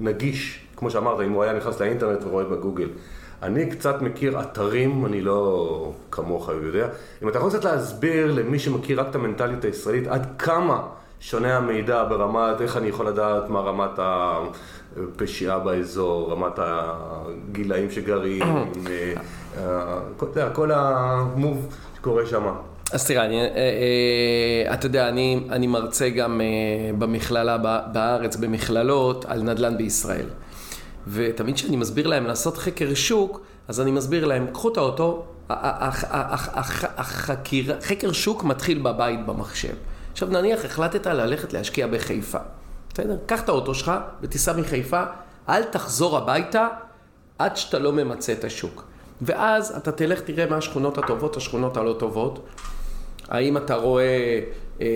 נגיש, 0.00 0.66
כמו 0.76 0.90
שאמרת, 0.90 1.20
אם 1.20 1.32
הוא 1.32 1.42
היה 1.42 1.52
נכנס 1.52 1.80
לאינטרנט 1.80 2.24
ורואה 2.24 2.44
בגוגל. 2.44 2.88
אני 3.42 3.70
קצת 3.70 4.02
מכיר 4.02 4.40
אתרים, 4.40 5.06
אני 5.06 5.20
לא 5.20 5.92
כמוך 6.10 6.48
יודע. 6.48 6.88
אם 7.22 7.28
אתה 7.28 7.38
יכול 7.38 7.50
קצת 7.50 7.64
להסביר 7.64 8.32
למי 8.32 8.58
שמכיר 8.58 9.00
רק 9.00 9.06
את 9.10 9.14
המנטליות 9.14 9.64
הישראלית, 9.64 10.06
עד 10.06 10.26
כמה 10.38 10.82
שונה 11.20 11.56
המידע 11.56 12.04
ברמת 12.04 12.60
איך 12.60 12.76
אני 12.76 12.88
יכול 12.88 13.08
לדעת 13.08 13.48
מה 13.48 13.60
רמת 13.60 13.98
הפשיעה 14.96 15.58
באזור, 15.58 16.32
רמת 16.32 16.58
הגילאים 16.58 17.90
שגרים, 17.90 18.42
אה, 19.56 20.50
כל 20.52 20.70
המוב, 20.74 21.76
קורה 22.00 22.26
שם? 22.26 22.54
אז 22.92 23.06
תראה, 23.06 23.24
אני, 23.24 23.40
אה, 23.40 23.46
אה, 23.46 24.74
אתה 24.74 24.86
יודע, 24.86 25.08
אני, 25.08 25.40
אני 25.50 25.66
מרצה 25.66 26.08
גם 26.08 26.40
במכללה 26.98 27.58
בארץ, 27.92 28.36
במכללות, 28.36 29.24
על 29.24 29.42
נדל"ן 29.42 29.76
בישראל. 29.76 30.26
ותמיד 31.08 31.54
כשאני 31.54 31.76
מסביר 31.76 32.06
להם 32.06 32.26
לעשות 32.26 32.58
חקר 32.58 32.94
שוק, 32.94 33.40
אז 33.68 33.80
אני 33.80 33.90
מסביר 33.90 34.26
להם, 34.26 34.46
קחו 34.52 34.68
את 34.72 34.76
האוטו, 34.76 35.24
חקר 37.80 38.12
שוק 38.12 38.44
מתחיל 38.44 38.78
בבית 38.78 39.26
במחשב. 39.26 39.74
עכשיו 40.12 40.28
נניח 40.28 40.64
החלטת 40.64 41.06
ללכת 41.06 41.52
להשקיע 41.52 41.86
בחיפה. 41.86 42.38
בסדר? 42.94 43.16
קח 43.26 43.40
את 43.40 43.48
האוטו 43.48 43.74
שלך 43.74 43.92
ותיסע 44.20 44.52
מחיפה, 44.52 45.02
אל 45.48 45.62
תחזור 45.62 46.16
הביתה 46.16 46.68
עד 47.38 47.56
שאתה 47.56 47.78
לא 47.78 47.92
ממצה 47.92 48.32
את 48.32 48.44
השוק. 48.44 48.84
ואז 49.22 49.76
אתה 49.76 49.92
תלך, 49.92 50.20
תראה 50.20 50.46
מה 50.46 50.56
השכונות 50.56 50.98
הטובות, 50.98 51.36
השכונות 51.36 51.76
הלא 51.76 51.96
טובות. 51.98 52.46
האם 53.28 53.56
אתה 53.56 53.74
רואה 53.74 54.40
אה, 54.80 54.86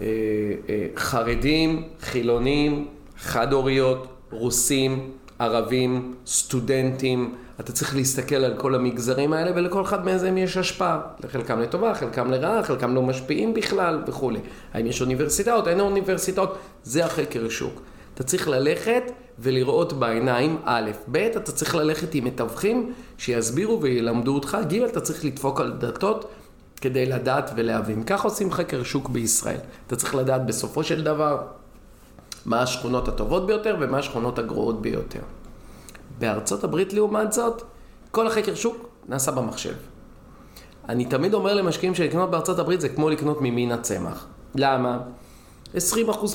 אה, 0.00 0.06
אה, 0.68 0.86
חרדים, 0.96 1.88
חילונים, 2.00 2.88
חד-הוריות, 3.18 4.06
רוסים, 4.30 5.10
ערבים, 5.38 6.14
סטודנטים, 6.26 7.34
אתה 7.60 7.72
צריך 7.72 7.96
להסתכל 7.96 8.34
על 8.34 8.54
כל 8.56 8.74
המגזרים 8.74 9.32
האלה 9.32 9.50
ולכל 9.54 9.82
אחד 9.82 10.04
מהם 10.04 10.38
יש 10.38 10.56
השפעה. 10.56 11.00
לחלקם 11.24 11.60
לטובה, 11.60 11.94
חלקם 11.94 12.30
לרעה, 12.30 12.62
חלקם 12.62 12.94
לא 12.94 13.02
משפיעים 13.02 13.54
בכלל 13.54 14.02
וכולי. 14.06 14.40
האם 14.74 14.86
יש 14.86 15.00
אוניברסיטאות, 15.00 15.68
אין 15.68 15.80
אוניברסיטאות, 15.80 16.58
זה 16.84 17.04
החקר 17.04 17.48
שוק. 17.48 17.82
אתה 18.14 18.22
צריך 18.22 18.48
ללכת 18.48 19.02
ולראות 19.38 19.92
בעיניים, 19.92 20.58
א', 20.64 20.90
ב', 21.12 21.16
אתה 21.16 21.52
צריך 21.52 21.74
ללכת 21.74 22.14
עם 22.14 22.24
מתווכים 22.24 22.92
שיסבירו 23.18 23.82
וילמדו 23.82 24.34
אותך, 24.34 24.58
ג', 24.68 24.74
אתה 24.82 25.00
צריך 25.00 25.24
לדפוק 25.24 25.60
על 25.60 25.72
דלתות 25.72 26.30
כדי 26.80 27.06
לדעת 27.06 27.50
ולהבין. 27.56 28.02
כך 28.06 28.24
עושים 28.24 28.52
חקר 28.52 28.82
שוק 28.82 29.08
בישראל. 29.08 29.60
אתה 29.86 29.96
צריך 29.96 30.14
לדעת 30.14 30.46
בסופו 30.46 30.84
של 30.84 31.02
דבר 31.02 31.42
מה 32.46 32.62
השכונות 32.62 33.08
הטובות 33.08 33.46
ביותר 33.46 33.76
ומה 33.80 33.98
השכונות 33.98 34.38
הגרועות 34.38 34.82
ביותר. 34.82 35.20
בארצות 36.22 36.64
הברית 36.64 36.92
לעומת 36.92 37.32
זאת, 37.32 37.62
כל 38.10 38.26
החקר 38.26 38.54
שוק 38.54 38.88
נעשה 39.08 39.30
במחשב. 39.30 39.74
אני 40.88 41.04
תמיד 41.04 41.34
אומר 41.34 41.54
למשקיעים 41.54 41.94
שלקנות 41.94 42.30
בארצות 42.30 42.58
הברית 42.58 42.80
זה 42.80 42.88
כמו 42.88 43.10
לקנות 43.10 43.38
ממין 43.40 43.72
הצמח. 43.72 44.26
למה? 44.54 44.98
20% 45.74 45.78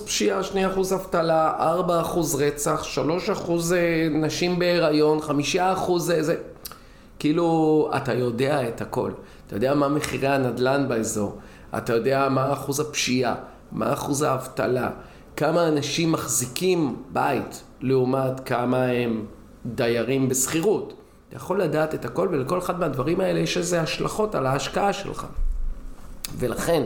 פשיעה, 0.06 0.42
2% 0.42 0.56
אבטלה, 0.96 1.76
4% 2.16 2.38
רצח, 2.38 2.84
3% 3.48 3.52
אה, 3.76 4.08
נשים 4.12 4.60
בהיריון, 4.60 5.20
5% 5.56 5.98
זה... 5.98 6.24
זה... 6.24 6.36
כאילו, 7.20 7.90
אתה 7.98 8.14
יודע 8.14 8.68
את 8.68 8.82
הכל. 8.82 9.12
אתה 9.48 9.56
יודע 9.56 9.74
מה 9.74 9.88
מחירי 9.88 10.28
הנדל"ן 10.28 10.88
באזור, 10.88 11.38
אתה 11.78 11.94
יודע 11.94 12.30
מה 12.30 12.54
אחוז 12.54 12.80
הפשיעה, 12.80 13.36
מה 13.72 13.94
אחוז 13.94 14.22
האבטלה, 14.22 14.90
כמה 15.38 15.68
אנשים 15.68 16.12
מחזיקים 16.12 16.96
בית 17.14 17.64
לעומת 17.82 18.40
כמה 18.46 18.84
הם 18.84 19.26
דיירים 19.76 20.30
בשכירות. 20.30 20.94
אתה 21.30 21.36
יכול 21.36 21.62
לדעת 21.62 21.96
את 21.96 22.06
הכל, 22.06 22.28
ולכל 22.32 22.60
אחד 22.60 22.80
מהדברים 22.80 23.22
האלה 23.22 23.40
יש 23.40 23.58
איזה 23.58 23.82
השלכות 23.82 24.36
על 24.36 24.46
ההשקעה 24.46 24.94
שלך. 24.94 25.26
ולכן, 26.38 26.84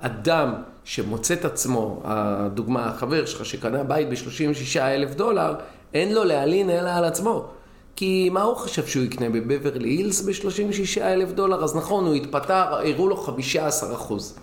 אדם 0.00 0.54
שמוצא 0.84 1.34
את 1.34 1.44
עצמו, 1.44 2.00
הדוגמה, 2.04 2.88
החבר 2.88 3.26
שלך 3.26 3.44
שקנה 3.44 3.84
בית 3.84 4.08
ב-36 4.08 4.80
אלף 4.80 5.14
דולר, 5.14 5.54
אין 5.94 6.14
לו 6.14 6.24
להלין 6.24 6.70
אלא 6.70 6.90
על 6.90 7.04
עצמו. 7.04 7.48
כי 7.96 8.28
מה 8.32 8.42
הוא 8.42 8.56
חשב 8.56 8.86
שהוא 8.86 9.04
יקנה 9.04 9.28
בבברלי 9.30 9.88
הילס 9.88 10.20
ב-36 10.20 11.00
אלף 11.00 11.32
דולר? 11.32 11.64
אז 11.64 11.76
נכון, 11.76 12.06
הוא 12.06 12.14
התפטר, 12.14 12.54
הראו 12.54 13.08
לו 13.08 13.16
15 13.16 13.94
אחוז. 13.94 14.38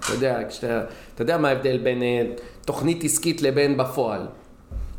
אתה 0.00 0.12
יודע, 0.12 0.40
כשאתה, 0.48 0.84
אתה 1.14 1.22
יודע 1.22 1.38
מה 1.38 1.48
ההבדל 1.48 1.78
בין 1.78 2.02
אה, 2.02 2.22
תוכנית 2.64 3.04
עסקית 3.04 3.42
לבין 3.42 3.76
בפועל. 3.76 4.26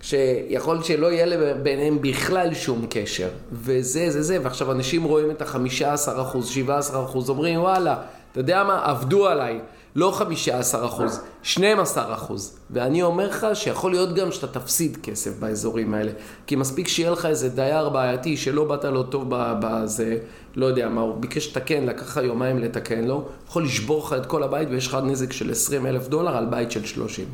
שיכול 0.01 0.83
שלא 0.83 1.11
יהיה 1.11 1.55
ביניהם 1.63 2.01
בכלל 2.01 2.53
שום 2.53 2.85
קשר. 2.89 3.29
וזה, 3.51 4.09
זה, 4.09 4.21
זה, 4.21 4.37
ועכשיו 4.43 4.71
אנשים 4.71 5.03
רואים 5.03 5.31
את 5.31 5.41
ה-15 5.41 6.21
אחוז, 6.21 6.49
17 6.49 7.03
אחוז, 7.05 7.29
אומרים 7.29 7.59
וואלה, 7.59 7.95
אתה 8.31 8.39
יודע 8.39 8.63
מה, 8.63 8.85
עבדו 8.85 9.27
עליי. 9.27 9.59
לא 9.95 10.11
15 10.11 10.85
אחוז, 10.85 11.21
12 11.43 12.13
אחוז. 12.13 12.59
ואני 12.69 13.03
אומר 13.03 13.27
לך 13.27 13.47
שיכול 13.53 13.91
להיות 13.91 14.15
גם 14.15 14.31
שאתה 14.31 14.47
תפסיד 14.47 14.97
כסף 15.03 15.39
באזורים 15.39 15.93
האלה. 15.93 16.11
כי 16.47 16.55
מספיק 16.55 16.87
שיהיה 16.87 17.11
לך 17.11 17.25
איזה 17.25 17.49
דייר 17.49 17.89
בעייתי 17.89 18.37
שלא 18.37 18.65
באת 18.65 18.85
לו 18.85 19.03
טוב 19.03 19.25
בזה, 19.29 20.17
לא 20.55 20.65
יודע 20.65 20.89
מה, 20.89 21.01
הוא 21.01 21.15
ביקש 21.19 21.47
לתקן, 21.47 21.85
לקח 21.85 22.01
לך 22.01 22.19
יומיים 22.23 22.57
לתקן 22.57 23.03
לו, 23.03 23.25
יכול 23.47 23.63
לשבור 23.63 24.05
לך 24.05 24.13
את 24.13 24.25
כל 24.25 24.43
הבית 24.43 24.69
ויש 24.71 24.87
לך 24.87 24.97
נזק 25.03 25.31
של 25.31 25.51
20 25.51 25.85
אלף 25.85 26.07
דולר 26.07 26.37
על 26.37 26.45
בית 26.45 26.71
של 26.71 26.85
30. 26.85 27.25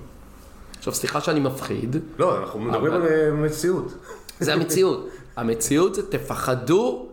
עכשיו, 0.87 0.93
סליחה 0.93 1.21
שאני 1.21 1.39
מפחיד. 1.39 1.95
לא, 2.19 2.39
אנחנו 2.39 2.59
מדברים 2.59 2.93
אבל... 2.93 3.01
על 3.01 3.07
אה, 3.07 3.31
מציאות. 3.31 3.93
זה 4.39 4.53
המציאות. 4.53 5.09
המציאות 5.35 5.95
זה 5.95 6.11
תפחדו 6.11 7.07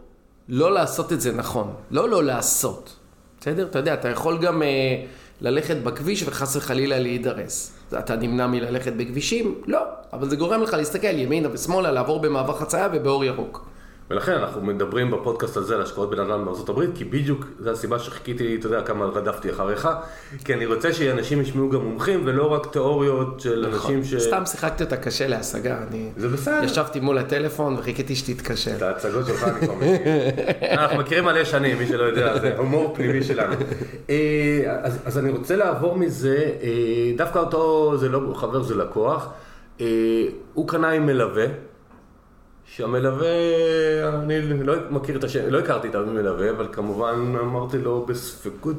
לא 0.48 0.72
לעשות 0.72 1.12
את 1.12 1.20
זה 1.20 1.32
נכון. 1.32 1.74
לא 1.90 2.08
לא 2.08 2.24
לעשות. 2.24 2.96
בסדר? 3.40 3.66
אתה 3.66 3.78
יודע, 3.78 3.94
אתה 3.94 4.08
יכול 4.08 4.38
גם... 4.38 4.62
Uh, 4.62 4.64
ללכת 5.42 5.76
בכביש 5.76 6.22
וחס 6.22 6.56
וחלילה 6.56 6.98
להידרס. 6.98 7.72
אתה 7.98 8.16
נמנע 8.16 8.46
מללכת 8.46 8.92
בכבישים? 8.92 9.54
לא, 9.66 9.80
אבל 10.12 10.28
זה 10.28 10.36
גורם 10.36 10.62
לך 10.62 10.74
להסתכל 10.74 11.18
ימינה 11.18 11.48
ושמאלה, 11.52 11.90
לעבור 11.90 12.20
במעבר 12.20 12.58
חצייה 12.58 12.88
ובאור 12.92 13.24
ירוק. 13.24 13.66
ולכן 14.12 14.32
אנחנו 14.32 14.60
מדברים 14.60 15.10
בפודקאסט 15.10 15.56
הזה 15.56 15.74
על 15.74 15.82
השקעות 15.82 16.10
בנדל"ן 16.10 16.44
בארצות 16.44 16.68
הברית, 16.68 16.90
כי 16.94 17.04
בדיוק 17.04 17.46
זו 17.58 17.70
הסיבה 17.70 17.98
שחיכיתי, 17.98 18.56
אתה 18.56 18.66
יודע, 18.66 18.82
כמה 18.82 19.04
רדפתי 19.04 19.50
אחריך, 19.50 19.88
כי 20.44 20.54
אני 20.54 20.66
רוצה 20.66 20.92
שאנשים 20.92 21.40
ישמעו 21.40 21.70
גם 21.70 21.80
מומחים, 21.80 22.22
ולא 22.24 22.52
רק 22.52 22.66
תיאוריות 22.72 23.40
של 23.40 23.66
נכון. 23.68 23.94
אנשים 23.94 24.04
ש... 24.04 24.22
סתם 24.22 24.46
שיחקתי 24.46 24.84
אותה 24.84 24.96
קשה 24.96 25.26
להשגה, 25.26 25.78
אני... 25.88 26.10
זה 26.16 26.28
בסדר. 26.28 26.64
ישבתי 26.64 27.00
מול 27.00 27.18
הטלפון 27.18 27.76
וחיכיתי 27.78 28.16
שתתקשר. 28.16 28.76
את 28.76 28.82
ההצגות 28.82 29.26
שלך 29.26 29.44
אני 29.44 29.60
כבר 29.60 29.74
מכיר. 29.74 29.96
אנחנו 30.78 30.98
מכירים 30.98 31.24
מלא 31.24 31.44
שנים, 31.44 31.78
מי 31.78 31.86
שלא 31.86 32.02
יודע, 32.02 32.38
זה 32.38 32.56
הומור 32.56 32.94
פנימי 32.94 33.24
שלנו. 33.24 33.54
אה, 34.10 34.78
אז, 34.82 34.98
אז 35.04 35.18
אני 35.18 35.30
רוצה 35.30 35.56
לעבור 35.56 35.96
מזה, 35.96 36.50
אה, 36.62 36.68
דווקא 37.16 37.38
אותו, 37.38 37.94
זה 37.96 38.08
לא 38.08 38.34
חבר, 38.34 38.62
זה 38.62 38.74
לקוח, 38.74 39.28
אה, 39.80 39.86
הוא 40.54 40.68
קנה 40.68 40.90
עם 40.90 41.06
מלווה. 41.06 41.46
שהמלווה, 42.64 43.28
אני 44.08 44.64
לא 44.64 44.74
מכיר 44.90 45.18
את 45.18 45.24
השם, 45.24 45.48
לא 45.48 45.58
הכרתי 45.58 45.88
את 45.88 45.94
המלווה, 45.94 46.50
אבל 46.50 46.68
כמובן 46.72 47.34
אמרתי 47.40 47.78
לו 47.78 48.06
בספקות 48.08 48.76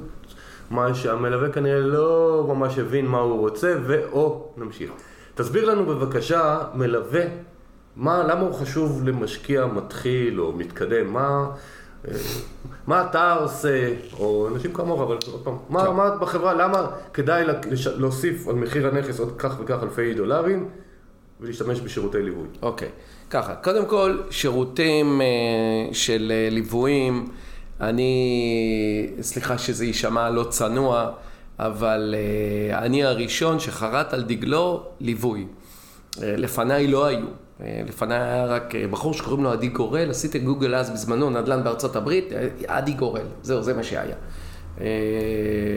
מה 0.69 0.96
שהמלווה 0.96 1.50
כנראה 1.50 1.80
לא 1.80 2.46
ממש 2.48 2.80
הבין 2.80 3.06
מה 3.06 3.19
הוא 3.19 3.39
רוצה, 3.39 3.76
ואו, 3.86 4.48
נמשיך. 4.58 4.91
תסביר 5.36 5.65
לנו 5.65 5.86
בבקשה, 5.86 6.60
מלווה, 6.74 7.22
מה, 7.96 8.24
למה 8.24 8.41
הוא 8.41 8.54
חשוב 8.54 9.08
למשקיע 9.08 9.65
מתחיל 9.65 10.41
או 10.41 10.54
מתקדם, 10.54 11.13
מה, 11.13 11.50
אה, 12.08 12.13
מה 12.88 13.06
אתה 13.10 13.34
עושה, 13.34 13.93
או 14.19 14.48
אנשים 14.48 14.74
כמוך, 14.74 15.02
אבל 15.02 15.17
עוד 15.32 15.43
פעם, 15.43 15.58
מה, 15.69 15.91
מה 15.91 16.15
בחברה, 16.15 16.54
למה 16.54 16.88
כדאי 17.13 17.43
להוסיף 17.98 18.48
על 18.48 18.56
מחיר 18.56 18.88
הנכס 18.88 19.19
עוד 19.19 19.34
כך 19.38 19.56
וכך 19.60 19.84
אלפי 19.84 20.13
דולרים 20.13 20.69
ולהשתמש 21.41 21.82
בשירותי 21.82 22.24
ליווי? 22.24 22.48
אוקיי. 22.62 22.88
Okay. 22.88 22.91
ככה, 23.34 23.56
קודם 23.56 23.86
כל, 23.86 24.17
שירותים 24.30 25.22
אה, 25.22 25.93
של 25.93 26.32
אה, 26.36 26.50
ליוויים, 26.52 27.28
אני, 27.82 29.10
סליחה 29.22 29.58
שזה 29.58 29.86
יישמע 29.86 30.30
לא 30.30 30.43
צנוע, 30.43 31.12
אבל 31.60 32.15
אה, 32.17 32.80
אני 32.80 33.04
הראשון 33.04 33.60
שחרט 33.60 34.13
על 34.13 34.24
דגלו 34.24 34.84
ליווי. 35.00 35.46
לפניי 36.22 36.88
לא 36.88 37.06
היו. 37.06 37.26
לפניי 37.60 38.19
היה 38.19 38.46
רק 38.46 38.76
בחור 38.91 39.13
שקוראים 39.13 39.43
לו 39.43 39.52
עדי 39.52 39.67
גורל, 39.67 40.10
עשיתי 40.10 40.39
גוגל 40.39 40.76
אז 40.76 40.89
בזמנו, 40.89 41.30
נדל"ן 41.30 41.63
בארצות 41.63 41.96
הברית, 41.96 42.30
עדי 42.67 42.93
גורל, 42.93 43.26
זהו, 43.41 43.62
זה 43.62 43.74
מה 43.74 43.84
שהיה. 43.84 44.15
אה, 44.82 44.86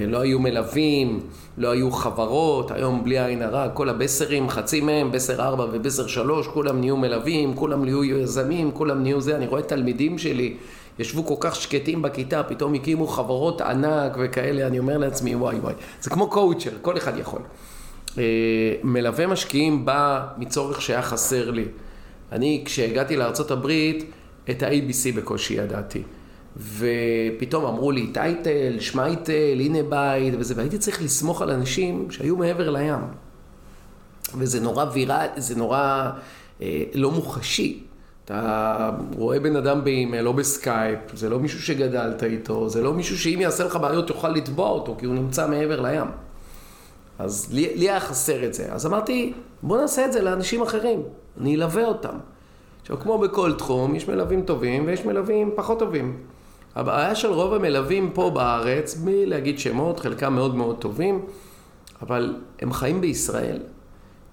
לא 0.07 0.19
היו 0.19 0.39
מלווים, 0.39 1.21
לא 1.59 1.71
היו 1.71 1.91
חברות, 1.91 2.71
היום 2.71 3.05
בלי 3.05 3.25
עין 3.25 3.43
הרע, 3.43 3.69
כל 3.69 3.89
הבסרים, 3.89 4.49
חצי 4.49 4.81
מהם, 4.81 5.13
בסר 5.13 5.43
4 5.43 5.67
ובסר 5.73 6.07
3, 6.07 6.47
כולם 6.47 6.81
נהיו 6.81 6.97
מלווים, 6.97 7.55
כולם 7.55 7.85
נהיו 7.85 8.05
יזמים, 8.05 8.71
כולם 8.71 9.03
נהיו 9.03 9.21
זה, 9.21 9.37
אני 9.37 9.47
רואה 9.47 9.63
תלמידים 9.63 10.19
שלי, 10.19 10.57
ישבו 10.99 11.27
כל 11.27 11.35
כך 11.41 11.57
שקטים 11.57 12.03
בכיתה, 12.03 12.43
פתאום 12.43 12.75
הקימו 12.75 13.07
חברות 13.07 13.61
ענק 13.61 14.17
וכאלה, 14.21 14.67
אני 14.67 14.79
אומר 14.79 14.99
לעצמי, 14.99 15.35
וואי 15.35 15.57
וואי, 15.57 15.75
זה 16.01 16.11
כמו 16.11 16.31
קואוצ'ר, 16.31 16.71
כל 16.83 16.97
אחד 16.97 17.19
יכול. 17.19 17.41
אה, 18.19 18.23
מלווה 18.83 19.27
משקיעים 19.27 19.85
בא 19.85 20.27
מצורך 20.39 20.83
שהיה 20.83 21.03
חסר 21.03 21.51
לי. 21.51 21.65
אני, 22.33 22.63
כשהגעתי 22.65 23.17
לארה"ב, 23.17 23.71
את 24.51 24.63
ה-ABC 24.63 25.17
בקושי 25.17 25.55
ידעתי. 25.55 26.03
ופתאום 26.57 27.65
אמרו 27.65 27.91
לי 27.91 28.07
טייטל, 28.07 28.81
שמייטל, 28.81 29.61
הנה 29.61 29.83
בית 29.83 30.35
וזה, 30.39 30.55
והייתי 30.57 30.79
צריך 30.79 31.03
לסמוך 31.03 31.43
על 31.43 31.51
אנשים 31.51 32.11
שהיו 32.11 32.37
מעבר 32.37 32.71
לים. 32.71 33.01
וזה 34.39 34.61
נורא 34.61 34.85
ויראלי, 34.93 35.29
זה 35.37 35.57
נורא 35.57 36.11
אה, 36.63 36.83
לא 36.95 37.11
מוחשי. 37.11 37.83
אתה 38.25 38.91
רואה 39.17 39.41
בן 39.41 39.57
אדם 39.57 39.85
באימייל 39.85 40.29
או 40.29 40.35
בסקייפ, 40.35 40.99
זה 41.15 41.31
לא 41.31 41.39
מישהו 41.39 41.63
שגדלת 41.63 42.23
איתו, 42.23 42.69
זה 42.69 42.83
לא 42.83 42.93
מישהו 42.93 43.19
שאם 43.19 43.39
יעשה 43.41 43.65
לך 43.65 43.77
בעיות 43.77 44.07
תוכל 44.07 44.29
לתבוע 44.29 44.69
אותו, 44.69 44.97
כי 44.99 45.07
הוא 45.07 45.15
נמצא 45.15 45.49
מעבר 45.49 45.81
לים. 45.81 46.07
אז 47.19 47.49
לי, 47.53 47.77
לי 47.77 47.91
היה 47.91 48.01
חסר 48.01 48.45
את 48.45 48.55
זה. 48.55 48.73
אז 48.73 48.87
אמרתי, 48.87 49.33
בוא 49.63 49.79
נעשה 49.79 50.05
את 50.05 50.13
זה 50.13 50.23
לאנשים 50.23 50.63
אחרים, 50.63 51.03
אני 51.41 51.55
אלווה 51.55 51.85
אותם. 51.85 52.19
עכשיו, 52.83 53.01
כמו 53.01 53.19
בכל 53.19 53.53
תחום, 53.53 53.95
יש 53.95 54.09
מלווים 54.09 54.43
טובים 54.43 54.87
ויש 54.87 55.05
מלווים 55.05 55.51
פחות 55.55 55.79
טובים. 55.79 56.17
הבעיה 56.77 57.15
של 57.15 57.29
רוב 57.29 57.55
המלווים 57.55 58.11
פה 58.15 58.31
בארץ, 58.35 58.95
בלי 58.95 59.27
להגיד 59.27 59.59
שמות, 59.59 60.01
חלקם 60.01 60.35
מאוד 60.35 60.55
מאוד 60.55 60.77
טובים, 60.79 61.27
אבל 62.03 62.37
הם 62.61 62.73
חיים 62.73 63.01
בישראל. 63.01 63.59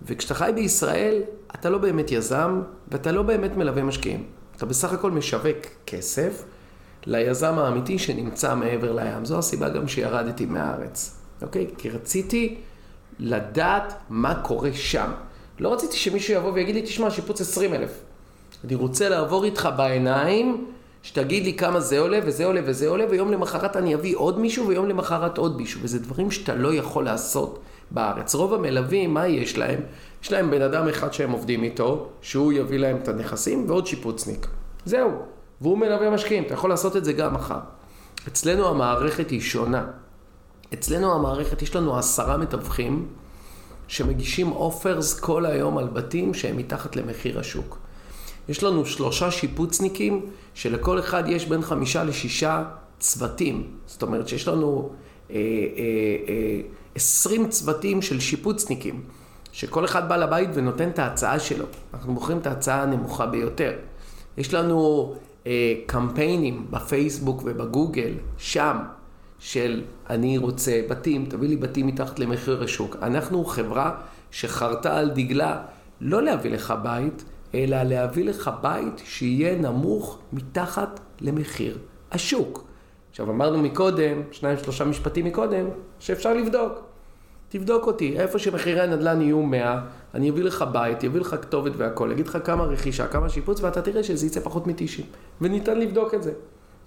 וכשאתה 0.01 0.33
חי 0.33 0.51
בישראל, 0.55 1.21
אתה 1.55 1.69
לא 1.69 1.77
באמת 1.77 2.11
יזם 2.11 2.61
ואתה 2.87 3.11
לא 3.11 3.21
באמת 3.21 3.57
מלווה 3.57 3.83
משקיעים. 3.83 4.23
אתה 4.57 4.65
בסך 4.65 4.93
הכל 4.93 5.11
משווק 5.11 5.57
כסף 5.85 6.43
ליזם 7.05 7.57
האמיתי 7.57 7.99
שנמצא 7.99 8.55
מעבר 8.55 8.91
לים. 8.91 9.25
זו 9.25 9.39
הסיבה 9.39 9.69
גם 9.69 9.87
שירדתי 9.87 10.45
מהארץ, 10.45 11.17
אוקיי? 11.41 11.67
כי 11.77 11.89
רציתי 11.89 12.57
לדעת 13.19 13.93
מה 14.09 14.35
קורה 14.35 14.73
שם. 14.73 15.11
לא 15.59 15.73
רציתי 15.73 15.97
שמישהו 15.97 16.33
יבוא 16.33 16.51
ויגיד 16.51 16.75
לי, 16.75 16.81
תשמע, 16.81 17.11
שיפוץ 17.11 17.41
20 17.41 17.73
אלף. 17.73 17.91
אני 18.63 18.75
רוצה 18.75 19.09
לעבור 19.09 19.43
איתך 19.43 19.69
בעיניים, 19.77 20.65
שתגיד 21.03 21.43
לי 21.43 21.53
כמה 21.53 21.79
זה 21.79 21.99
עולה 21.99 22.19
וזה 22.25 22.45
עולה 22.45 22.61
וזה 22.65 22.87
עולה, 22.87 23.05
ויום 23.09 23.31
למחרת 23.31 23.75
אני 23.77 23.95
אביא 23.95 24.15
עוד 24.17 24.39
מישהו 24.39 24.67
ויום 24.67 24.89
למחרת 24.89 25.37
עוד 25.37 25.57
מישהו. 25.57 25.79
וזה 25.83 25.99
דברים 25.99 26.31
שאתה 26.31 26.55
לא 26.55 26.73
יכול 26.73 27.05
לעשות 27.05 27.59
בארץ. 27.91 28.35
רוב 28.35 28.53
המלווים, 28.53 29.13
מה 29.13 29.27
יש 29.27 29.57
להם? 29.57 29.79
יש 30.23 30.31
להם 30.31 30.51
בן 30.51 30.61
אדם 30.61 30.87
אחד 30.87 31.13
שהם 31.13 31.31
עובדים 31.31 31.63
איתו, 31.63 32.09
שהוא 32.21 32.53
יביא 32.53 32.77
להם 32.79 32.97
את 33.03 33.07
הנכסים, 33.07 33.69
ועוד 33.69 33.87
שיפוצניק. 33.87 34.47
זהו. 34.85 35.11
והוא 35.61 35.77
מלווה 35.77 36.09
משקיעים, 36.09 36.43
אתה 36.43 36.53
יכול 36.53 36.69
לעשות 36.69 36.97
את 36.97 37.05
זה 37.05 37.13
גם 37.13 37.33
מחר. 37.33 37.59
אצלנו 38.27 38.67
המערכת 38.67 39.29
היא 39.29 39.41
שונה. 39.41 39.85
אצלנו 40.73 41.15
המערכת, 41.15 41.61
יש 41.61 41.75
לנו 41.75 41.97
עשרה 41.97 42.37
מתווכים 42.37 43.07
שמגישים 43.87 44.51
אופרס 44.51 45.19
כל 45.19 45.45
היום 45.45 45.77
על 45.77 45.87
בתים 45.87 46.33
שהם 46.33 46.57
מתחת 46.57 46.95
למחיר 46.95 47.39
השוק. 47.39 47.82
יש 48.49 48.63
לנו 48.63 48.85
שלושה 48.85 49.31
שיפוצניקים 49.31 50.25
שלכל 50.53 50.99
אחד 50.99 51.23
יש 51.27 51.45
בין 51.45 51.61
חמישה 51.61 52.03
לשישה 52.03 52.63
צוותים. 52.99 53.67
זאת 53.85 54.01
אומרת 54.01 54.27
שיש 54.27 54.47
לנו 54.47 54.89
אה, 55.31 55.35
אה, 55.35 55.41
אה, 56.27 56.61
עשרים 56.95 57.49
צוותים 57.49 58.01
של 58.01 58.19
שיפוצניקים, 58.19 59.01
שכל 59.51 59.85
אחד 59.85 60.09
בא 60.09 60.17
לבית 60.17 60.49
ונותן 60.53 60.89
את 60.89 60.99
ההצעה 60.99 61.39
שלו. 61.39 61.65
אנחנו 61.93 62.13
מוכרים 62.13 62.37
את 62.37 62.47
ההצעה 62.47 62.83
הנמוכה 62.83 63.25
ביותר. 63.25 63.73
יש 64.37 64.53
לנו 64.53 65.13
אה, 65.47 65.73
קמפיינים 65.85 66.67
בפייסבוק 66.69 67.41
ובגוגל, 67.45 68.11
שם, 68.37 68.77
של 69.39 69.81
אני 70.09 70.37
רוצה 70.37 70.81
בתים, 70.89 71.25
תביא 71.25 71.49
לי 71.49 71.55
בתים 71.57 71.87
מתחת 71.87 72.19
למחיר 72.19 72.63
השוק. 72.63 72.95
אנחנו 73.01 73.45
חברה 73.45 73.91
שחרתה 74.31 74.97
על 74.97 75.09
דגלה 75.09 75.61
לא 76.01 76.23
להביא 76.23 76.51
לך 76.51 76.73
בית, 76.83 77.23
אלא 77.55 77.83
להביא 77.83 78.25
לך 78.25 78.51
בית 78.61 79.01
שיהיה 79.05 79.55
נמוך 79.55 80.19
מתחת 80.33 80.99
למחיר 81.21 81.77
השוק. 82.11 82.63
עכשיו 83.09 83.29
אמרנו 83.29 83.57
מקודם, 83.57 84.21
שניים 84.31 84.57
שלושה 84.57 84.85
משפטים 84.85 85.25
מקודם, 85.25 85.65
שאפשר 85.99 86.33
לבדוק. 86.33 86.73
תבדוק 87.49 87.87
אותי, 87.87 88.19
איפה 88.19 88.39
שמחירי 88.39 88.81
הנדל"ן 88.81 89.21
יהיו 89.21 89.41
100, 89.41 89.81
אני 90.13 90.29
אביא 90.29 90.43
לך 90.43 90.65
בית, 90.71 91.03
אביא 91.03 91.21
לך 91.21 91.35
כתובת 91.41 91.71
והכל, 91.77 92.11
אגיד 92.11 92.27
לך 92.27 92.37
כמה 92.43 92.63
רכישה, 92.63 93.07
כמה 93.07 93.29
שיפוץ, 93.29 93.61
ואתה 93.61 93.81
תראה 93.81 94.03
שזה 94.03 94.25
יצא 94.25 94.39
פחות 94.39 94.67
מ-90. 94.67 95.01
וניתן 95.41 95.79
לבדוק 95.79 96.13
את 96.13 96.23
זה. 96.23 96.31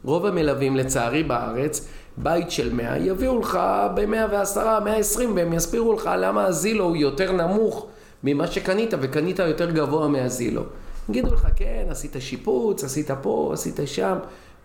רוב 0.04 0.26
המלווים, 0.26 0.76
לצערי 0.76 1.22
בארץ, 1.22 1.88
בית 2.16 2.50
של 2.50 2.74
100, 2.74 2.98
יביאו 2.98 3.38
לך 3.38 3.58
ב-110, 3.94 4.80
120, 4.84 5.36
והם 5.36 5.52
יסבירו 5.52 5.92
לך 5.92 6.10
למה 6.18 6.44
הזילו 6.44 6.84
הוא 6.84 6.96
יותר 6.96 7.32
נמוך 7.32 7.86
ממה 8.26 8.46
שקנית, 8.46 8.94
וקנית 9.00 9.38
יותר 9.38 9.70
גבוה 9.70 10.08
מהזילו. 10.08 10.62
יגידו 11.08 11.34
לך, 11.34 11.46
כן, 11.56 11.86
עשית 11.90 12.16
שיפוץ, 12.18 12.84
עשית 12.84 13.10
פה, 13.22 13.50
עשית 13.52 13.80
שם, 13.84 14.18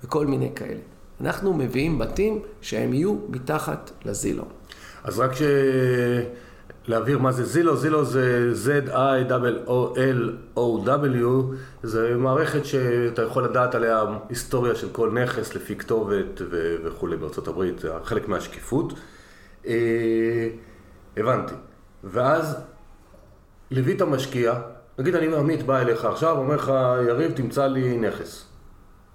וכל 0.04 0.26
מיני 0.26 0.52
כאלה. 0.56 0.80
אנחנו 1.21 1.54
מביאים 1.54 2.00
בתים 2.00 2.41
שהם 2.62 2.93
יהיו 2.93 3.15
מתחת 3.30 3.91
לזילו. 4.06 4.43
אז 5.04 5.19
רק 5.19 5.34
ש... 5.34 5.41
להבהיר 6.88 7.19
מה 7.19 7.32
זה 7.32 7.45
זילו, 7.45 7.78
זילו 7.78 8.06
זה 8.06 8.52
Z-I-O-L-O-W, 8.65 11.26
זה 11.84 12.15
מערכת 12.17 12.65
שאתה 12.65 13.21
יכול 13.21 13.43
לדעת 13.43 13.76
עליה 13.76 14.04
היסטוריה 14.30 14.76
של 14.76 14.88
כל 14.91 15.12
נכס 15.12 15.56
לפי 15.56 15.76
כתובת 15.76 16.41
ו- 16.52 16.76
וכולי 16.84 17.17
בארצות 17.17 17.47
הברית, 17.47 17.82
חלק 18.04 18.28
מהשקיפות. 18.28 18.93
אה, 19.67 20.47
הבנתי. 21.17 21.54
ואז 22.04 22.58
ליווית 23.71 24.01
משקיע, 24.01 24.53
נגיד 24.99 25.15
אני 25.15 25.36
עמית 25.36 25.63
בא 25.63 25.79
אליך 25.79 26.05
עכשיו, 26.05 26.38
אומר 26.38 26.55
לך, 26.55 26.73
יריב 27.07 27.31
תמצא 27.31 27.67
לי 27.67 27.97
נכס. 27.97 28.45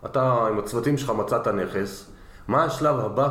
אתה 0.07 0.23
עם 0.23 0.59
הצוותים 0.59 0.99
שלך 0.99 1.11
מצאת 1.11 1.49
נכס, 1.49 2.11
מה 2.49 2.64
השלב 2.64 3.01
הבא 3.01 3.29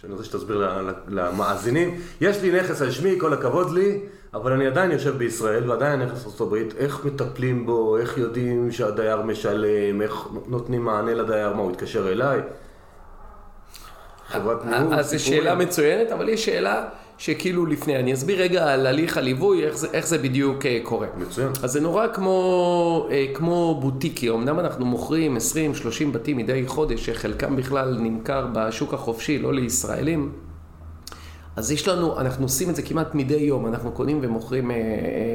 שאני 0.00 0.12
רוצה 0.12 0.24
שתסביר 0.24 0.68
למאזינים. 1.08 2.00
יש 2.20 2.42
לי 2.42 2.60
נכס 2.60 2.82
על 2.82 2.90
שמי, 2.90 3.20
כל 3.20 3.32
הכבוד 3.32 3.70
לי, 3.70 4.00
אבל 4.34 4.52
אני 4.52 4.66
עדיין 4.66 4.90
יושב 4.90 5.16
בישראל 5.16 5.70
ועדיין 5.70 6.02
נכס 6.02 6.26
ארצות 6.26 6.40
הברית. 6.40 6.74
איך 6.76 7.04
מטפלים 7.04 7.66
בו, 7.66 7.96
איך 7.96 8.18
יודעים 8.18 8.70
שהדייר 8.70 9.22
משלם, 9.22 10.02
איך 10.02 10.26
נותנים 10.46 10.84
מענה 10.84 11.14
לדייר, 11.14 11.52
מה, 11.52 11.62
הוא 11.62 11.72
יתקשר 11.72 12.12
אליי? 12.12 12.40
חברת 14.28 14.64
ניהול, 14.64 14.94
אז 14.94 15.10
זו 15.10 15.24
שאלה 15.24 15.54
מצוינת, 15.54 16.12
אבל 16.12 16.28
יש 16.28 16.44
שאלה 16.44 16.88
שכאילו 17.22 17.66
לפני, 17.66 17.96
אני 17.96 18.14
אסביר 18.14 18.42
רגע 18.42 18.72
על 18.72 18.86
הליך 18.86 19.16
הליווי, 19.16 19.64
איך 19.64 19.76
זה, 19.76 19.88
איך 19.92 20.06
זה 20.06 20.18
בדיוק 20.18 20.66
אה, 20.66 20.78
קורה. 20.82 21.06
מצוין. 21.16 21.48
אז 21.62 21.72
זה 21.72 21.80
נורא 21.80 22.06
כמו, 22.08 23.08
אה, 23.10 23.26
כמו 23.34 23.78
בוטיקי, 23.80 24.30
אמנם 24.30 24.60
אנחנו 24.60 24.86
מוכרים 24.86 25.36
20-30 25.36 25.40
בתים 26.12 26.36
מדי 26.36 26.62
חודש, 26.66 27.06
שחלקם 27.06 27.56
בכלל 27.56 27.98
נמכר 28.00 28.46
בשוק 28.52 28.94
החופשי, 28.94 29.38
לא 29.38 29.54
לישראלים. 29.54 30.32
אז 31.56 31.70
יש 31.70 31.88
לנו, 31.88 32.20
אנחנו 32.20 32.44
עושים 32.44 32.70
את 32.70 32.76
זה 32.76 32.82
כמעט 32.82 33.14
מדי 33.14 33.34
יום, 33.34 33.66
אנחנו 33.66 33.92
קונים 33.92 34.18
ומוכרים 34.22 34.70
אה, 34.70 34.76
אה, 34.76 34.80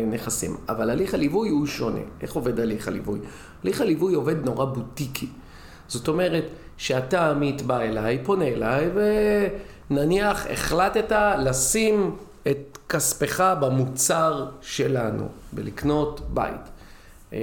נכסים. 0.08 0.56
אבל 0.70 0.90
הליך 0.90 1.14
הליווי 1.14 1.50
הוא 1.50 1.66
שונה. 1.66 2.02
איך 2.22 2.34
עובד 2.34 2.60
הליך 2.60 2.88
הליווי? 2.88 3.20
הליך 3.64 3.82
הליווי 3.82 4.14
עובד 4.14 4.46
נורא 4.46 4.66
בוטיקי. 4.66 5.28
זאת 5.88 6.08
אומרת, 6.08 6.44
שאתה 6.78 7.30
עמית 7.30 7.62
בא 7.62 7.80
אליי, 7.80 8.20
פונה 8.24 8.48
אליי, 8.48 8.90
ונניח 9.92 10.48
החלטת 10.50 11.16
לשים 11.40 12.16
את 12.48 12.78
כספך 12.90 13.54
במוצר 13.60 14.46
שלנו, 14.62 15.28
בלקנות 15.54 16.22
בית. 16.34 16.62
Uh, 17.32 17.34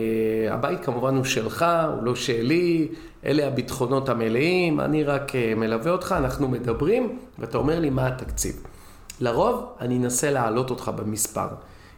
הבית 0.51 0.85
כמובן 0.85 1.17
הוא 1.17 1.25
שלך, 1.25 1.67
הוא 1.95 2.03
לא 2.03 2.15
שלי, 2.15 2.89
אלה 3.25 3.47
הביטחונות 3.47 4.09
המלאים, 4.09 4.81
אני 4.81 5.05
רק 5.05 5.31
uh, 5.31 5.35
מלווה 5.57 5.93
אותך, 5.93 6.15
אנחנו 6.19 6.49
מדברים, 6.49 7.19
ואתה 7.39 7.59
אומר 7.59 7.81
לי 7.81 7.91
מה 7.91 8.07
התקציב. 8.07 8.63
לרוב 9.21 9.65
אני 9.81 9.97
אנסה 9.97 10.31
להעלות 10.31 10.71
אותך 10.71 10.91
במספר. 10.97 11.47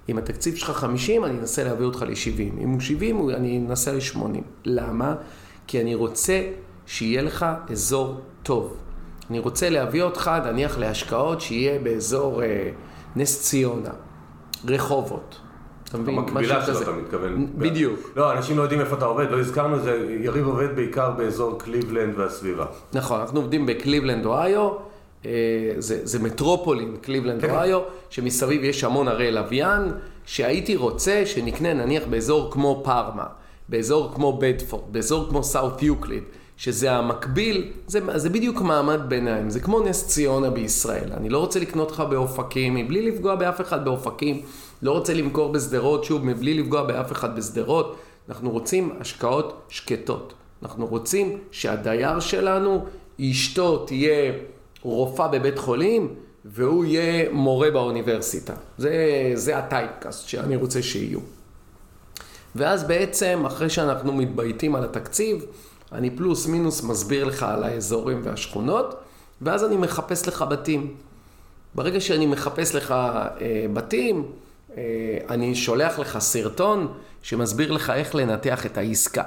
אם 0.09 0.19
התקציב 0.19 0.57
שלך 0.57 0.71
50, 0.71 1.25
אני 1.25 1.39
אנסה 1.39 1.65
להביא 1.65 1.87
אותך 1.87 2.03
ל-70. 2.03 2.63
אם 2.63 2.71
הוא 2.71 2.81
70, 2.81 3.31
אני 3.31 3.59
אנסה 3.69 3.93
ל-80. 3.93 4.41
למה? 4.65 5.15
כי 5.67 5.81
אני 5.81 5.95
רוצה 5.95 6.43
שיהיה 6.87 7.23
לך 7.23 7.47
אזור 7.71 8.21
טוב. 8.43 8.77
אני 9.31 9.39
רוצה 9.39 9.71
להביא 9.71 10.03
אותך, 10.03 10.31
נניח, 10.45 10.79
להשקעות 10.79 11.41
שיהיה 11.41 11.79
באזור 11.79 12.43
אה, 12.43 12.71
נס 13.17 13.43
ציונה, 13.43 13.91
רחובות. 14.69 15.41
אתה 15.89 15.99
מבין? 15.99 16.19
המקבילה 16.19 16.67
שלו 16.67 16.83
אתה 16.83 16.93
מתכוון. 16.93 17.47
בדיוק. 17.55 18.11
לא, 18.17 18.33
אנשים 18.33 18.57
לא 18.57 18.62
יודעים 18.62 18.81
איפה 18.81 18.97
אתה 18.97 19.05
עובד, 19.05 19.31
לא 19.31 19.41
הזכרנו 19.41 19.77
את 19.77 19.83
זה, 19.83 20.17
יריב 20.21 20.47
עובד 20.47 20.77
בעיקר 20.77 21.11
באזור 21.11 21.59
קליבלנד 21.59 22.19
והסביבה. 22.19 22.67
נכון, 22.93 23.21
אנחנו 23.21 23.41
עובדים 23.41 23.67
בקליבלנד, 23.67 24.27
אוהיו, 24.27 24.71
אה, 25.27 25.31
זה, 25.79 26.00
זה 26.05 26.19
מטרופולין, 26.19 26.96
קליבלנד, 27.03 27.40
כן. 27.40 27.50
אוהיו, 27.50 27.81
שמסביב 28.11 28.65
יש 28.65 28.85
המון 28.85 29.09
ערי 29.09 29.33
לוויין, 29.33 29.83
שהייתי 30.27 30.77
רוצה 30.77 31.23
שנקנה 31.27 31.75
נניח 31.75 32.03
באזור 32.11 32.50
כמו 32.53 32.81
פרמה. 32.85 33.27
באזור 33.69 34.13
כמו 34.15 34.38
בדפורד, 34.38 34.92
באזור 34.92 35.29
כמו 35.29 35.44
סאוט 35.44 35.83
יוקליד, 35.83 36.23
שזה 36.57 36.92
המקביל, 36.92 37.73
זה, 37.87 38.00
זה 38.19 38.31
בדיוק 38.31 38.61
מעמד 38.61 39.00
ביניים, 39.09 39.50
זה 39.50 39.61
כמו 39.61 39.81
נס 39.81 40.07
ציונה 40.07 40.50
בישראל. 40.50 41.13
אני 41.13 41.29
לא 41.29 41.38
רוצה 41.38 41.61
לקנות 41.61 41.90
לך 41.90 42.00
באופקים, 42.00 42.75
מבלי 42.75 43.11
לפגוע 43.11 43.35
באף 43.35 43.61
אחד 43.61 43.85
באופקים, 43.85 44.42
לא 44.83 44.92
רוצה 44.92 45.15
למכור 45.15 45.52
בשדרות, 45.52 46.04
שוב, 46.04 46.25
מבלי 46.25 46.54
לפגוע 46.54 46.83
באף 46.83 47.13
אחד 47.13 47.37
בשדרות. 47.37 47.96
אנחנו 48.29 48.50
רוצים 48.50 48.90
השקעות 49.00 49.63
שקטות. 49.69 50.35
אנחנו 50.63 50.87
רוצים 50.87 51.38
שהדייר 51.50 52.21
שלנו, 52.21 52.85
אשתו 53.21 53.85
תהיה 53.87 54.33
רופאה 54.83 55.29
בבית 55.29 55.59
חולים, 55.59 56.15
והוא 56.44 56.85
יהיה 56.85 57.33
מורה 57.33 57.71
באוניברסיטה. 57.71 58.54
זה, 58.79 58.92
זה 59.35 59.59
הטייפקאסט 59.59 60.29
שאני 60.29 60.57
רוצה 60.57 60.83
שיהיו. 60.83 61.21
ואז 62.57 62.85
בעצם, 62.85 63.42
אחרי 63.46 63.71
שאנחנו 63.71 64.13
מתבייתים 64.13 64.75
על 64.75 64.85
התקציב, 64.85 65.44
אני 65.93 66.11
פלוס 66.11 66.47
מינוס 66.47 66.83
מסביר 66.83 67.25
לך 67.25 67.43
על 67.43 67.65
האזורים 67.65 68.21
והשכונות, 68.25 68.95
ואז 69.43 69.65
אני 69.65 69.77
מחפש 69.77 70.29
לך 70.29 70.45
בתים. 70.51 70.95
ברגע 71.75 72.01
שאני 72.01 72.27
מחפש 72.27 72.75
לך 72.75 72.91
אה, 72.91 73.67
בתים, 73.73 74.25
אה, 74.77 75.19
אני 75.31 75.55
שולח 75.55 75.99
לך 75.99 76.19
סרטון 76.19 76.93
שמסביר 77.23 77.73
לך 77.73 77.91
איך 77.91 78.15
לנתח 78.15 78.67
את 78.67 78.79
העסקה. 78.79 79.23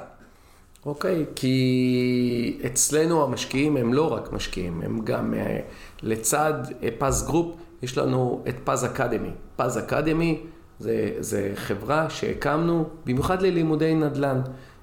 אוקיי? 0.85 1.25
כי 1.35 2.59
אצלנו 2.65 3.23
המשקיעים 3.23 3.77
הם 3.77 3.93
לא 3.93 4.13
רק 4.13 4.33
משקיעים, 4.33 4.81
הם 4.81 5.01
גם 5.03 5.33
אה, 5.33 5.59
לצד 6.03 6.53
אה, 6.83 6.89
פז 6.97 7.25
גרופ, 7.27 7.55
יש 7.81 7.97
לנו 7.97 8.43
את 8.49 8.55
פז 8.63 8.85
אקדמי. 8.85 9.29
פז 9.55 9.77
אקדמי 9.77 10.41
זה, 10.79 11.11
זה 11.19 11.51
חברה 11.55 12.09
שהקמנו 12.09 12.89
במיוחד 13.05 13.41
ללימודי 13.41 13.95
נדל"ן, 13.95 14.41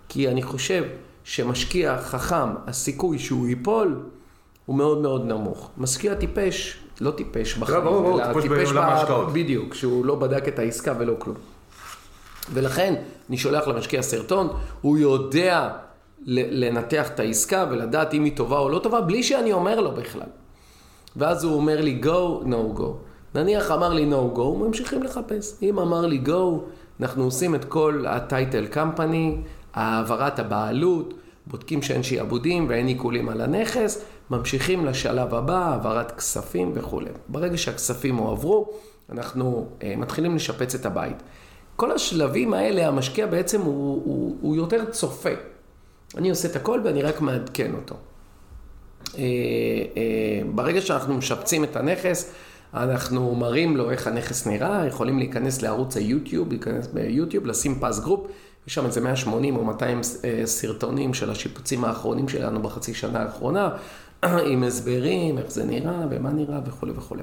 כי 0.09 0.29
אני 0.29 0.43
חושב 0.43 0.85
שמשקיע 1.27 1.99
חכם, 1.99 2.55
הסיכוי 2.66 3.18
שהוא 3.18 3.49
ייפול 3.49 4.03
הוא 4.66 4.77
מאוד 4.77 4.99
מאוד 4.99 5.27
נמוך. 5.27 5.70
משקיע 5.79 6.14
טיפש, 6.14 6.77
לא 7.01 7.11
טיפש 7.11 7.59
בחיים, 7.59 7.85
ברור, 7.85 8.22
אלא 8.22 8.33
טיפש 8.33 8.43
טיפש 8.43 8.72
בעולם 8.72 8.89
ההשקעות. 8.89 9.33
בדיוק, 9.33 9.74
שהוא 9.74 10.05
לא 10.05 10.14
בדק 10.14 10.49
את 10.49 10.59
העסקה 10.59 10.95
ולא 10.99 11.14
כלום. 11.18 11.37
ולכן 12.53 12.95
אני 13.29 13.39
שולח 13.39 13.68
למשקיע 13.68 14.03
סרטון, 14.03 14.49
הוא 14.81 14.99
יודע 14.99 15.70
לנתח 16.27 17.09
את 17.14 17.20
העסקה 17.20 17.66
ולדעת 17.70 18.14
אם 18.14 18.24
היא 18.24 18.37
טובה 18.37 18.59
או 18.59 18.68
לא 18.68 18.79
טובה, 18.79 19.01
בלי 19.01 19.22
שאני 19.22 19.53
אומר 19.53 19.81
לו 19.81 19.93
בכלל. 19.93 20.29
ואז 21.16 21.45
הוא 21.45 21.55
אומר 21.55 21.81
לי 21.81 22.01
go, 22.03 22.45
no 22.45 22.79
go. 22.79 22.87
נניח 23.35 23.70
אמר 23.70 23.93
לי 23.93 24.11
no 24.11 24.37
go, 24.37 24.57
ממשיכים 24.59 25.03
לחפש. 25.03 25.55
אם 25.62 25.79
אמר 25.79 26.07
לי 26.07 26.20
go, 26.27 26.61
אנחנו 27.01 27.24
עושים 27.24 27.55
את 27.55 27.64
כל 27.64 28.05
הטייטל 28.09 28.66
קמפני, 28.66 29.37
העברת 29.77 30.39
הבעלות, 30.39 31.14
בודקים 31.47 31.83
שאין 31.83 32.03
שיעבודים 32.03 32.66
ואין 32.68 32.87
עיקולים 32.87 33.29
על 33.29 33.41
הנכס, 33.41 34.05
ממשיכים 34.31 34.87
לשלב 34.87 35.35
הבא, 35.35 35.59
העברת 35.59 36.12
כספים 36.12 36.72
וכולי. 36.74 37.11
ברגע 37.29 37.57
שהכספים 37.57 38.16
הועברו, 38.16 38.68
אנחנו 39.12 39.66
uh, 39.81 39.85
מתחילים 39.97 40.37
לשפץ 40.37 40.74
את 40.74 40.87
הבית. 40.87 41.22
כל 41.77 41.93
השלבים 41.93 42.55
האלה, 42.55 42.89
המשקיע 42.89 43.27
בעצם 43.27 43.61
הוא, 43.61 44.03
הוא, 44.05 44.37
הוא 44.41 44.57
יותר 44.57 44.85
צופה. 44.91 45.31
אני 46.16 46.31
עושה 46.31 46.49
את 46.49 46.57
הכל 46.57 46.81
ואני 46.85 47.03
רק 47.03 47.20
מעדכן 47.20 47.74
אותו. 47.74 47.95
אה, 49.18 49.22
אה, 49.97 50.43
ברגע 50.55 50.81
שאנחנו 50.81 51.14
משפצים 51.14 51.64
את 51.64 51.77
הנכס, 51.77 52.33
אנחנו 52.74 53.35
מראים 53.35 53.77
לו 53.77 53.91
איך 53.91 54.07
הנכס 54.07 54.47
נראה, 54.47 54.87
יכולים 54.87 55.18
להיכנס 55.18 55.62
לערוץ 55.62 55.97
היוטיוב, 55.97 56.49
להיכנס 56.49 56.87
ביוטיוב, 56.87 57.47
לשים 57.47 57.79
פז 57.80 57.99
גרופ, 57.99 58.27
יש 58.66 58.74
שם 58.74 58.86
איזה 58.86 59.00
180 59.00 59.56
או 59.56 59.64
200 59.64 60.00
אה, 60.24 60.46
סרטונים 60.46 61.14
של 61.14 61.30
השיפוצים 61.30 61.84
האחרונים 61.84 62.28
שלנו 62.28 62.62
בחצי 62.62 62.94
שנה 62.94 63.22
האחרונה, 63.22 63.70
עם 64.50 64.62
הסברים, 64.62 65.38
איך 65.38 65.50
זה 65.50 65.64
נראה 65.64 66.06
ומה 66.10 66.30
נראה 66.30 66.60
וכולי 66.66 66.92
וכולי. 66.96 67.22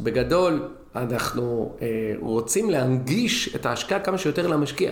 בגדול, 0.00 0.68
אנחנו 0.96 1.76
אה, 1.82 2.12
רוצים 2.20 2.70
להנגיש 2.70 3.54
את 3.54 3.66
ההשקעה 3.66 4.00
כמה 4.00 4.18
שיותר 4.18 4.46
למשקיע, 4.46 4.90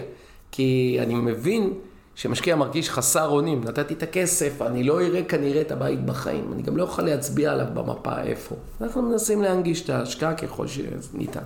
כי 0.50 0.98
אני 1.02 1.14
מבין 1.14 1.72
שמשקיע 2.14 2.56
מרגיש 2.56 2.90
חסר 2.90 3.28
אונים, 3.28 3.64
נתתי 3.64 3.94
את 3.94 4.02
הכסף, 4.02 4.62
אני 4.62 4.82
לא 4.82 5.00
אראה 5.00 5.24
כנראה 5.24 5.60
את 5.60 5.72
הבית 5.72 6.04
בחיים, 6.04 6.52
אני 6.52 6.62
גם 6.62 6.76
לא 6.76 6.82
יכול 6.82 7.04
להצביע 7.04 7.52
עליו 7.52 7.66
במפה 7.74 8.22
איפה. 8.22 8.54
אנחנו 8.80 9.02
מנסים 9.02 9.42
להנגיש 9.42 9.84
את 9.84 9.90
ההשקעה 9.90 10.34
ככל 10.34 10.66
שניתן. 10.66 11.42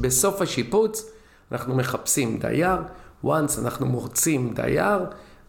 בסוף 0.00 0.40
השיפוץ, 0.40 1.10
אנחנו 1.52 1.74
מחפשים 1.74 2.38
דייר, 2.38 2.76
once 3.24 3.58
אנחנו 3.58 3.86
מוצאים 3.86 4.54
דייר, 4.54 4.98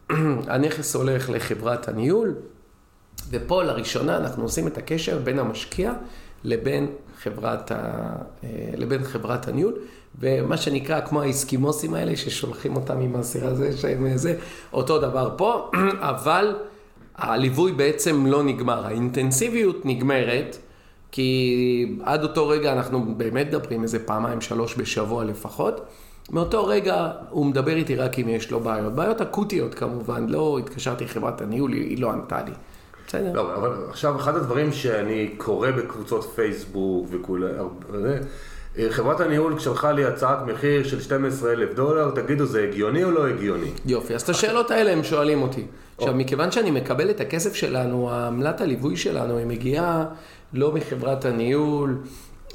הנכס 0.53 0.95
הולך 0.95 1.29
לחברת 1.29 1.87
הניהול, 1.87 2.35
ופה 3.29 3.63
לראשונה 3.63 4.17
אנחנו 4.17 4.43
עושים 4.43 4.67
את 4.67 4.77
הקשר 4.77 5.19
בין 5.23 5.39
המשקיע 5.39 5.93
לבין 6.43 6.87
חברת, 7.21 7.71
ה... 7.71 7.75
אה, 8.43 8.49
לבין 8.77 9.03
חברת 9.03 9.47
הניהול, 9.47 9.73
ומה 10.19 10.57
שנקרא 10.57 11.01
כמו 11.01 11.21
האסקימוסים 11.21 11.93
האלה 11.93 12.15
ששולחים 12.15 12.75
אותם 12.75 12.99
עם 12.99 13.15
הסיר 13.15 13.47
הזה, 13.47 13.77
שהם 13.77 14.17
זה, 14.17 14.35
אותו 14.73 14.99
דבר 14.99 15.33
פה, 15.37 15.71
אבל 15.99 16.55
הליווי 17.15 17.71
בעצם 17.71 18.25
לא 18.25 18.43
נגמר, 18.43 18.85
האינטנסיביות 18.85 19.85
נגמרת, 19.85 20.57
כי 21.11 21.97
עד 22.03 22.23
אותו 22.23 22.47
רגע 22.47 22.73
אנחנו 22.73 23.15
באמת 23.17 23.47
מדברים 23.47 23.83
איזה 23.83 24.05
פעמיים, 24.05 24.41
שלוש 24.41 24.75
בשבוע 24.77 25.23
לפחות. 25.23 25.81
מאותו 26.31 26.65
רגע 26.65 27.11
הוא 27.29 27.45
מדבר 27.45 27.75
איתי 27.75 27.95
רק 27.95 28.19
אם 28.19 28.29
יש 28.29 28.51
לו 28.51 28.59
בעיות. 28.59 28.93
בעיות 28.93 29.21
אקוטיות 29.21 29.75
כמובן, 29.75 30.25
לא 30.29 30.59
התקשרתי 30.59 31.05
לחברת 31.05 31.41
הניהול, 31.41 31.73
היא 31.73 32.01
לא 32.01 32.11
ענתה 32.11 32.43
לי. 32.43 32.51
בסדר. 33.07 33.33
לא, 33.33 33.55
אבל 33.55 33.71
עכשיו 33.89 34.15
אחד 34.15 34.35
הדברים 34.35 34.71
שאני 34.71 35.29
קורא 35.37 35.71
בקבוצות 35.71 36.31
פייסבוק 36.35 37.07
וכולי, 37.11 37.45
חברת 38.89 39.19
הניהול 39.19 39.59
שלחה 39.59 39.91
לי 39.91 40.05
הצעת 40.05 40.39
מחיר 40.47 40.83
של 40.83 41.01
12 41.01 41.51
אלף 41.51 41.73
דולר, 41.73 42.11
תגידו 42.11 42.45
זה 42.45 42.63
הגיוני 42.63 43.03
או 43.03 43.11
לא 43.11 43.27
הגיוני? 43.27 43.71
יופי, 43.85 44.15
אז 44.15 44.21
את 44.21 44.29
השאלות 44.29 44.71
האלה 44.71 44.91
הם 44.91 45.03
שואלים 45.03 45.41
אותי. 45.41 45.65
עכשיו, 45.97 46.13
מכיוון 46.13 46.51
שאני 46.51 46.71
מקבל 46.71 47.09
את 47.09 47.21
הכסף 47.21 47.53
שלנו, 47.53 48.11
העמלת 48.11 48.61
הליווי 48.61 48.97
שלנו, 48.97 49.37
היא 49.37 49.45
מגיעה 49.45 50.05
לא 50.53 50.71
מחברת 50.71 51.25
הניהול, 51.25 51.97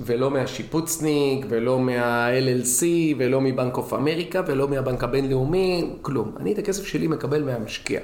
ולא 0.01 0.31
מהשיפוצניק, 0.31 1.47
ולא 1.49 1.79
מה-LLC, 1.79 2.85
ולא 3.19 3.41
מבנק 3.41 3.77
אוף 3.77 3.93
אמריקה, 3.93 4.43
ולא 4.47 4.69
מהבנק 4.69 5.05
הבינלאומי, 5.05 5.91
כלום. 6.03 6.33
אני 6.41 6.53
את 6.53 6.59
הכסף 6.59 6.85
שלי 6.85 7.07
מקבל 7.07 7.43
מהמשקיע. 7.43 8.01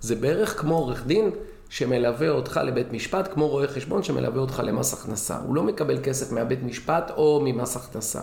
זה 0.00 0.14
בערך 0.14 0.60
כמו 0.60 0.74
עורך 0.74 1.06
דין 1.06 1.30
שמלווה 1.68 2.28
אותך 2.28 2.60
לבית 2.64 2.92
משפט, 2.92 3.34
כמו 3.34 3.48
רואה 3.48 3.68
חשבון 3.68 4.02
שמלווה 4.02 4.40
אותך 4.40 4.62
למס 4.64 4.92
הכנסה. 4.92 5.38
הוא 5.46 5.54
לא 5.54 5.62
מקבל 5.62 5.98
כסף 6.02 6.32
מהבית 6.32 6.62
משפט 6.62 7.10
או 7.16 7.40
ממס 7.44 7.76
הכנסה. 7.76 8.20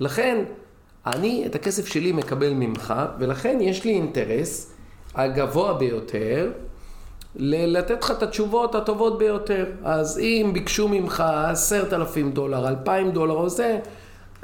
לכן, 0.00 0.44
אני 1.06 1.46
את 1.46 1.54
הכסף 1.54 1.86
שלי 1.86 2.12
מקבל 2.12 2.52
ממך, 2.52 2.94
ולכן 3.18 3.58
יש 3.60 3.84
לי 3.84 3.90
אינטרס 3.90 4.72
הגבוה 5.14 5.74
ביותר 5.74 6.52
לתת 7.38 8.04
לך 8.04 8.10
את 8.10 8.22
התשובות 8.22 8.74
הטובות 8.74 9.18
ביותר. 9.18 9.66
אז 9.84 10.18
אם 10.18 10.50
ביקשו 10.52 10.88
ממך 10.88 11.20
עשרת 11.20 11.92
אלפים 11.92 12.32
דולר, 12.32 12.68
אלפיים 12.68 13.10
דולר 13.10 13.34
או 13.34 13.48
זה, 13.48 13.78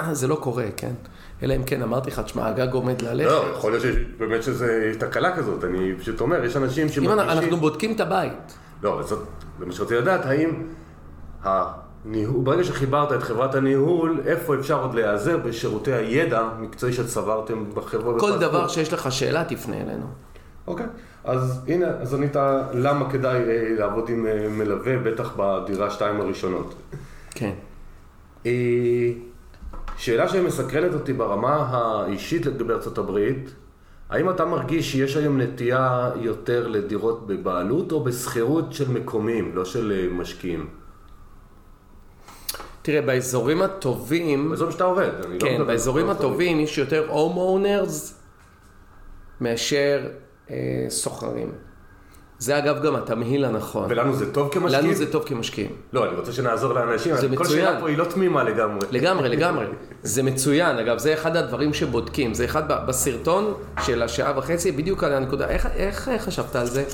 אה, 0.01 0.15
זה 0.15 0.29
לא 0.29 0.35
קורה, 0.35 0.67
כן? 0.77 0.93
אלא 1.43 1.57
אם 1.57 1.65
כן 1.65 1.83
אמרתי 1.83 2.11
לך, 2.11 2.21
תשמע, 2.21 2.47
הגג 2.47 2.73
עומד 2.73 3.03
ללכת. 3.03 3.31
לא, 3.31 3.45
יכול 3.57 3.73
להיות 3.73 3.83
שבאמת 3.83 4.43
שזה 4.43 4.93
תקלה 4.99 5.37
כזאת, 5.37 5.65
אני 5.65 5.95
פשוט 5.99 6.21
אומר, 6.21 6.45
יש 6.45 6.57
אנשים 6.57 6.87
אם 6.87 6.93
שמרגישים... 6.93 7.31
אנחנו 7.31 7.57
בודקים 7.57 7.93
את 7.93 8.01
הבית. 8.01 8.55
לא, 8.83 9.03
זאת, 9.03 9.19
זה 9.59 9.67
מה 9.67 9.73
שרציתי 9.73 10.01
לדעת, 10.01 10.27
האם 10.27 10.51
הניהול, 11.43 12.45
ברגע 12.45 12.65
שחיברת 12.65 13.13
את 13.13 13.23
חברת 13.23 13.55
הניהול, 13.55 14.21
איפה 14.27 14.55
אפשר 14.55 14.83
עוד 14.83 14.95
להיעזר 14.95 15.37
בשירותי 15.37 15.93
הידע 15.93 16.41
המקצועי 16.41 16.93
שצברתם 16.93 17.65
בחברה? 17.75 18.21
כל? 18.21 18.39
דבר 18.39 18.69
שיש 18.69 18.93
לך 18.93 19.13
שאלה, 19.13 19.45
תפנה 19.45 19.77
אלינו. 19.77 20.07
אוקיי, 20.67 20.87
אז 21.25 21.65
הנה, 21.69 21.87
אז 21.87 22.15
ענית 22.15 22.37
למה 22.73 23.11
כדאי 23.11 23.37
אה, 23.37 23.75
לעבוד 23.79 24.09
עם 24.09 24.27
אה, 24.27 24.49
מלווה, 24.49 24.99
בטח 24.99 25.37
בדירה 25.37 25.91
שתיים 25.91 26.21
הראשונות. 26.21 26.75
כן. 27.31 27.53
אה, 28.47 29.13
שאלה 29.97 30.29
שמסקרנת 30.29 30.95
אותי 30.95 31.13
ברמה 31.13 31.57
האישית 31.57 32.47
לגבי 32.47 32.73
ארצות 32.73 32.99
הברית, 32.99 33.55
האם 34.11 34.31
אתה 34.31 34.45
מרגיש 34.45 34.93
שיש 34.93 35.17
היום 35.17 35.41
נטייה 35.41 36.11
יותר 36.17 36.69
לדירות 36.69 37.27
בבעלות 37.27 37.93
או 37.93 38.05
בשכירות 38.05 38.73
של 38.73 38.91
מקומיים, 38.91 39.57
לא 39.57 39.65
של 39.65 39.93
אה, 39.93 40.09
משקיעים? 40.13 40.69
תראה, 42.83 43.03
באזורים 43.03 43.63
הטובים, 43.63 44.51
באזור 44.51 44.71
שאתה 44.71 44.85
עובד, 44.85 45.11
אני 45.25 45.35
לא 45.35 45.41
כן, 45.41 45.55
מדבר 45.55 45.65
באזורים 45.65 46.05
על 46.05 46.11
ארצות 46.11 46.25
הברית. 46.25 46.41
הטובים 46.41 46.61
יש 46.61 46.79
יותר 46.79 47.09
homeowners 47.11 48.13
מאשר 49.41 50.01
אה, 50.05 50.09
סוחרים. 50.89 51.53
זה 52.39 52.59
אגב 52.59 52.83
גם 52.83 52.97
התמהיל 52.97 53.45
הנכון. 53.45 53.87
ולנו 53.91 54.15
זה 54.15 54.33
טוב 54.33 54.49
כמשקיעים? 54.53 54.85
לנו 54.85 54.95
זה 54.95 55.13
טוב 55.13 55.25
כמשקיעים. 55.27 55.71
לא, 55.93 56.09
אני 56.09 56.17
רוצה 56.17 56.33
שנעזור 56.33 56.73
לאנשים, 56.73 57.17
זה 57.17 57.29
כל 57.29 57.45
מצוין. 57.45 57.67
שאלה 57.67 57.81
פה 57.81 57.89
היא 57.89 57.99
לא 57.99 58.05
תמימה 58.05 58.45
לגמרי. 58.45 58.87
לגמרי, 58.91 59.29
לגמרי. 59.29 59.67
זה 60.03 60.23
מצוין. 60.23 60.79
אגב, 60.79 60.99
זה 60.99 61.15
אחד 61.15 61.37
הדברים 61.37 61.75
שבודקים. 61.75 62.35
זה 62.35 62.45
אחד 62.45 62.87
בסרטון 62.89 63.55
של 63.83 64.03
השעה 64.03 64.39
וחצי, 64.39 64.73
בדיוק 64.73 65.05
על 65.05 65.13
הנקודה. 65.13 65.49
איך, 65.49 65.67
איך 65.77 66.09
חשבת 66.19 66.57
על 66.57 66.67
זה? 66.67 66.85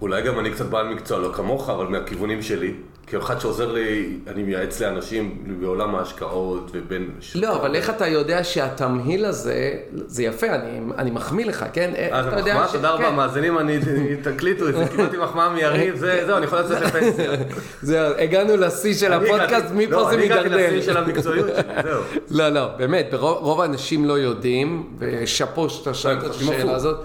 אולי 0.00 0.22
גם 0.22 0.38
אני 0.38 0.50
קצת 0.50 0.66
בעל 0.66 0.88
מקצוע, 0.88 1.18
לא 1.18 1.32
כמוך, 1.34 1.70
אבל 1.70 1.86
מהכיוונים 1.86 2.42
שלי. 2.42 2.74
כאחד 3.10 3.40
שעוזר 3.40 3.72
לי, 3.72 4.16
אני 4.26 4.42
מייעץ 4.42 4.80
לאנשים 4.80 5.44
בעולם 5.60 5.94
ההשקעות 5.94 6.70
ובין... 6.74 7.10
לא, 7.34 7.56
אבל 7.56 7.74
איך 7.74 7.90
אתה 7.90 8.06
יודע 8.06 8.44
שהתמהיל 8.44 9.24
הזה, 9.24 9.72
זה 9.92 10.22
יפה, 10.22 10.46
אני, 10.46 10.80
אני 10.98 11.10
מחמיא 11.10 11.46
לך, 11.46 11.64
כן? 11.72 11.90
אז 12.10 12.26
אה, 12.26 12.38
מחמאה, 12.38 12.66
תודה 12.72 12.90
רבה, 12.90 13.08
כן. 13.08 13.14
מאזינים, 13.14 13.58
אני, 13.58 13.78
תקליטו 14.24 14.68
את 14.68 14.74
זה, 14.74 14.84
קיבלתי 14.90 15.16
מחמאה 15.16 15.48
מיריב, 15.48 15.96
זהו, 15.96 16.36
אני 16.36 16.44
יכול 16.44 16.58
לצאת 16.58 16.80
לפנסיה. 16.82 17.30
זהו, 17.82 18.14
הגענו 18.18 18.56
לשיא 18.56 18.94
של 18.94 19.12
הפודקאסט, 19.12 19.66
מפה 19.74 19.92
לא, 19.92 20.10
זה 20.10 20.16
מידרדר. 20.16 20.42
לא, 20.42 20.54
אני 20.54 20.62
הגעתי 20.62 20.76
לשיא 20.76 20.92
של 20.92 20.96
המקצועיות 20.96 21.46
שלי, 21.46 21.82
זהו. 21.84 22.02
לא, 22.30 22.48
לא, 22.48 22.68
באמת, 22.76 23.14
רוב 23.14 23.60
האנשים 23.60 24.04
לא 24.04 24.18
יודעים, 24.18 24.86
ושאפו 24.98 25.70
שאתה 25.70 25.94
שואל 25.94 26.18
את 26.18 26.24
השאלה 26.24 26.74
הזאת. 26.74 26.98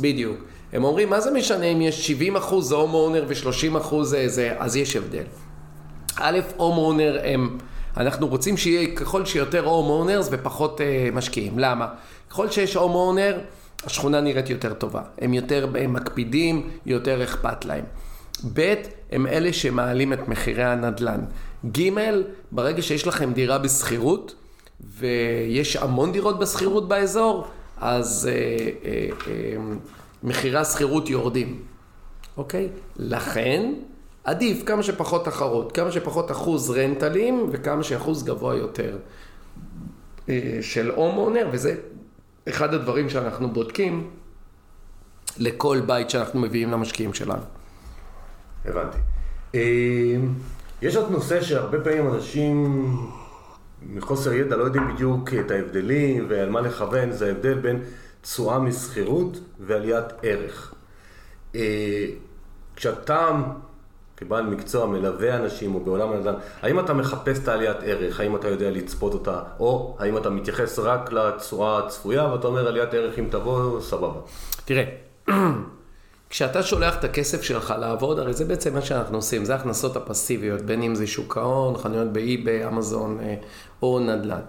בדיוק. 0.00 0.36
הם 0.72 0.84
אומרים, 0.84 1.10
מה 1.10 1.20
זה 1.20 1.30
משנה 1.30 1.64
אם 1.64 1.80
יש 1.80 2.06
70 2.06 2.36
אחוז 2.36 2.72
הום 2.72 2.94
אונר 2.94 3.24
ו-30 3.28 3.78
אחוז 3.78 4.16
זה, 4.26 4.54
אז 4.58 4.76
יש 4.76 4.96
הבדל. 4.96 5.24
א', 6.16 6.38
הום 6.56 6.78
אונר 6.78 7.18
הם, 7.24 7.58
אנחנו 7.96 8.28
רוצים 8.28 8.56
שיהיה 8.56 8.96
ככל 8.96 9.24
שיותר 9.24 9.64
הום 9.64 9.90
אונרס 9.90 10.28
ופחות 10.30 10.80
uh, 10.80 11.14
משקיעים. 11.14 11.58
למה? 11.58 11.88
ככל 12.30 12.50
שיש 12.50 12.74
הום 12.74 12.94
אונר, 12.94 13.38
השכונה 13.84 14.20
נראית 14.20 14.50
יותר 14.50 14.74
טובה. 14.74 15.02
הם 15.18 15.34
יותר 15.34 15.68
הם 15.80 15.92
מקפידים, 15.92 16.70
יותר 16.86 17.24
אכפת 17.24 17.64
להם. 17.64 17.84
ב', 18.52 18.74
הם 19.12 19.26
אלה 19.26 19.52
שמעלים 19.52 20.12
את 20.12 20.28
מחירי 20.28 20.64
הנדל"ן. 20.64 21.20
ג', 21.78 21.90
ברגע 22.52 22.82
שיש 22.82 23.06
לכם 23.06 23.32
דירה 23.32 23.58
בשכירות, 23.58 24.34
ויש 24.98 25.76
המון 25.76 26.12
דירות 26.12 26.38
בשכירות 26.38 26.88
באזור, 26.88 27.46
אז 27.80 28.28
uh, 28.28 28.84
uh, 28.84 29.22
uh, 29.22 29.26
מחירי 30.22 30.58
השכירות 30.58 31.10
יורדים, 31.10 31.62
אוקיי? 32.36 32.68
לכן 32.96 33.72
עדיף 34.24 34.62
כמה 34.66 34.82
שפחות 34.82 35.24
תחרות, 35.24 35.72
כמה 35.72 35.92
שפחות 35.92 36.30
אחוז 36.30 36.70
רנטלים 36.70 37.46
וכמה 37.52 37.82
שאחוז 37.82 38.24
גבוה 38.24 38.56
יותר 38.56 38.98
אה, 40.28 40.58
של 40.60 40.90
הום 40.90 41.18
אונר, 41.18 41.48
וזה 41.52 41.74
אחד 42.48 42.74
הדברים 42.74 43.10
שאנחנו 43.10 43.50
בודקים 43.50 44.10
לכל 45.38 45.80
בית 45.86 46.10
שאנחנו 46.10 46.40
מביאים 46.40 46.70
למשקיעים 46.70 47.14
שלנו. 47.14 47.42
הבנתי. 48.64 48.98
אה, 49.54 50.16
יש 50.82 50.96
עוד 50.96 51.10
נושא 51.10 51.42
שהרבה 51.42 51.80
פעמים 51.80 52.14
אנשים 52.14 52.86
מחוסר 53.82 54.32
ידע 54.32 54.56
לא 54.56 54.64
יודעים 54.64 54.94
בדיוק 54.94 55.34
את 55.34 55.50
ההבדלים 55.50 56.26
ועל 56.28 56.50
מה 56.50 56.60
לכוון, 56.60 57.12
זה 57.12 57.26
ההבדל 57.26 57.54
בין 57.54 57.80
תשואה 58.26 58.58
משכירות 58.58 59.38
ועליית 59.60 60.04
ערך. 60.22 60.74
אה, 61.54 62.06
כשאתה 62.76 63.30
כבעל 64.16 64.46
מקצוע 64.46 64.86
מלווה 64.86 65.36
אנשים 65.36 65.74
או 65.74 65.80
בעולם 65.80 66.12
הנדל"ן, 66.12 66.34
האם 66.62 66.80
אתה 66.80 66.94
מחפש 66.94 67.38
את 67.38 67.48
העליית 67.48 67.76
ערך, 67.82 68.20
האם 68.20 68.36
אתה 68.36 68.48
יודע 68.48 68.70
לצפות 68.70 69.14
אותה, 69.14 69.40
או 69.58 69.96
האם 69.98 70.16
אתה 70.16 70.30
מתייחס 70.30 70.78
רק 70.78 71.12
לתשואה 71.12 71.78
הצפויה 71.78 72.24
ואתה 72.32 72.46
אומר 72.46 72.68
עליית 72.68 72.94
ערך 72.94 73.18
אם 73.18 73.26
תבוא, 73.30 73.80
סבבה. 73.80 74.20
תראה, 74.64 74.84
כשאתה 76.30 76.62
שולח 76.62 76.98
את 76.98 77.04
הכסף 77.04 77.42
שלך 77.42 77.74
לעבוד, 77.78 78.18
הרי 78.18 78.32
זה 78.32 78.44
בעצם 78.44 78.74
מה 78.74 78.80
שאנחנו 78.80 79.16
עושים, 79.16 79.44
זה 79.44 79.52
ההכנסות 79.54 79.96
הפסיביות, 79.96 80.60
בין 80.60 80.82
אם 80.82 80.94
זה 80.94 81.06
שוק 81.06 81.36
ההון, 81.36 81.76
חנויות 81.76 82.12
באי-ביי, 82.12 82.68
אמזון 82.68 83.20
אה, 83.20 83.34
או 83.82 84.00
נדל"ן. 84.00 84.40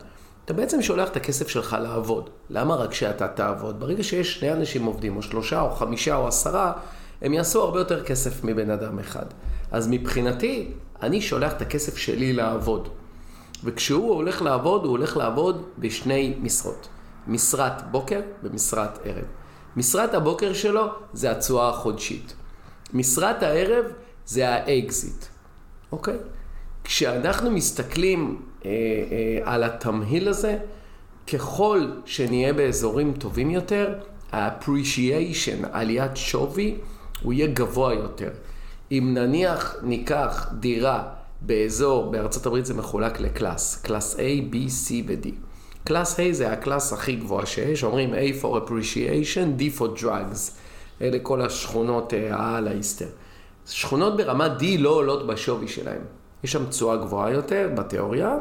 אתה 0.47 0.55
בעצם 0.55 0.81
שולח 0.81 1.09
את 1.09 1.15
הכסף 1.15 1.47
שלך 1.47 1.77
לעבוד. 1.81 2.29
למה 2.49 2.75
רק 2.75 2.93
שאתה 2.93 3.27
תעבוד? 3.27 3.79
ברגע 3.79 4.03
שיש 4.03 4.39
שני 4.39 4.51
אנשים 4.51 4.85
עובדים, 4.85 5.17
או 5.17 5.21
שלושה, 5.21 5.61
או 5.61 5.71
חמישה, 5.71 6.15
או 6.15 6.27
עשרה, 6.27 6.73
הם 7.21 7.33
יעשו 7.33 7.63
הרבה 7.63 7.79
יותר 7.79 8.03
כסף 8.03 8.43
מבן 8.43 8.69
אדם 8.69 8.99
אחד. 8.99 9.25
אז 9.71 9.87
מבחינתי, 9.91 10.71
אני 11.01 11.21
שולח 11.21 11.53
את 11.53 11.61
הכסף 11.61 11.97
שלי 11.97 12.33
לעבוד. 12.33 12.89
וכשהוא 13.63 14.15
הולך 14.15 14.41
לעבוד, 14.41 14.83
הוא 14.83 14.91
הולך 14.91 15.17
לעבוד 15.17 15.65
בשני 15.79 16.35
משרות. 16.41 16.87
משרת 17.27 17.91
בוקר 17.91 18.21
ומשרת 18.43 18.99
ערב. 19.03 19.25
משרת 19.75 20.13
הבוקר 20.13 20.53
שלו 20.53 20.87
זה 21.13 21.31
התשואה 21.31 21.69
החודשית. 21.69 22.33
משרת 22.93 23.43
הערב 23.43 23.85
זה 24.25 24.49
האקזיט, 24.49 25.25
אוקיי? 25.91 26.17
כשאנחנו 26.83 27.51
מסתכלים 27.51 28.41
אה, 28.65 28.71
אה, 28.71 29.39
על 29.43 29.63
התמהיל 29.63 30.27
הזה, 30.27 30.57
ככל 31.33 31.87
שנהיה 32.05 32.53
באזורים 32.53 33.13
טובים 33.13 33.49
יותר, 33.49 33.93
ה-appreciation, 34.31 35.67
עליית 35.71 36.17
שווי, 36.17 36.75
הוא 37.21 37.33
יהיה 37.33 37.47
גבוה 37.47 37.93
יותר. 37.93 38.29
אם 38.91 39.11
נניח 39.13 39.75
ניקח 39.83 40.49
דירה 40.59 41.03
באזור, 41.41 42.11
בארצות 42.11 42.45
הברית 42.45 42.65
זה 42.65 42.73
מחולק 42.73 43.19
ל 43.19 43.28
class, 43.28 43.81
class 43.81 44.15
A, 44.15 44.53
B, 44.53 44.55
C 44.55 44.91
ו-D. 45.07 45.29
class 45.83 46.19
A 46.19 46.23
זה 46.31 46.51
ה 46.51 46.58
class 46.58 46.93
הכי 46.93 47.15
גבוה 47.15 47.45
שיש, 47.45 47.83
אומרים 47.83 48.13
A 48.13 48.41
for 48.41 48.45
appreciation, 48.45 49.61
D 49.61 49.79
for 49.79 50.01
drugs. 50.01 50.51
אלה 51.01 51.19
כל 51.19 51.41
השכונות 51.41 52.13
העל 52.13 52.67
אה, 52.67 52.73
ה 52.73 52.79
east. 52.79 53.07
שכונות 53.67 54.17
ברמה 54.17 54.47
D 54.59 54.63
לא 54.79 54.89
עולות 54.89 55.27
בשווי 55.27 55.67
שלהן. 55.67 56.01
יש 56.43 56.51
שם 56.51 56.65
תשואה 56.65 56.97
גבוהה 56.97 57.31
יותר 57.31 57.69
בתיאוריה, 57.75 58.37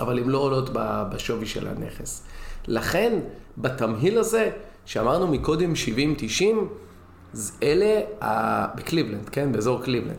אבל 0.00 0.18
הן 0.18 0.28
לא 0.28 0.38
עולות 0.38 0.70
בשווי 1.12 1.46
של 1.46 1.66
הנכס. 1.68 2.22
לכן, 2.68 3.18
בתמהיל 3.58 4.18
הזה, 4.18 4.50
שאמרנו 4.84 5.26
מקודם 5.26 5.72
70-90, 7.34 7.38
אלה, 7.62 8.00
בקליבלנד, 8.74 9.28
כן? 9.28 9.52
באזור 9.52 9.82
קליבלנד. 9.82 10.16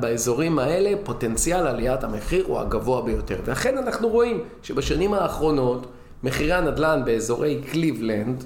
באזורים 0.00 0.58
האלה 0.58 0.92
פוטנציאל 1.04 1.66
עליית 1.66 2.04
המחיר 2.04 2.46
הוא 2.46 2.58
הגבוה 2.58 3.02
ביותר. 3.02 3.40
ואכן 3.44 3.78
אנחנו 3.78 4.08
רואים 4.08 4.40
שבשנים 4.62 5.14
האחרונות 5.14 5.86
מחירי 6.22 6.52
הנדל"ן 6.52 7.02
באזורי 7.04 7.62
קליבלנד, 7.70 8.44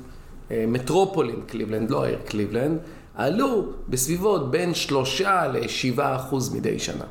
אה, 0.50 0.64
מטרופולין 0.68 1.40
קליבלנד, 1.46 1.90
לא 1.90 2.04
העיר 2.04 2.18
קליבלנד, 2.26 2.78
עלו 3.14 3.72
בסביבות 3.88 4.50
בין 4.50 4.74
שלושה 4.74 5.46
לשבעה 5.46 6.16
אחוז 6.16 6.54
מדי 6.54 6.78
שנה. 6.78 7.04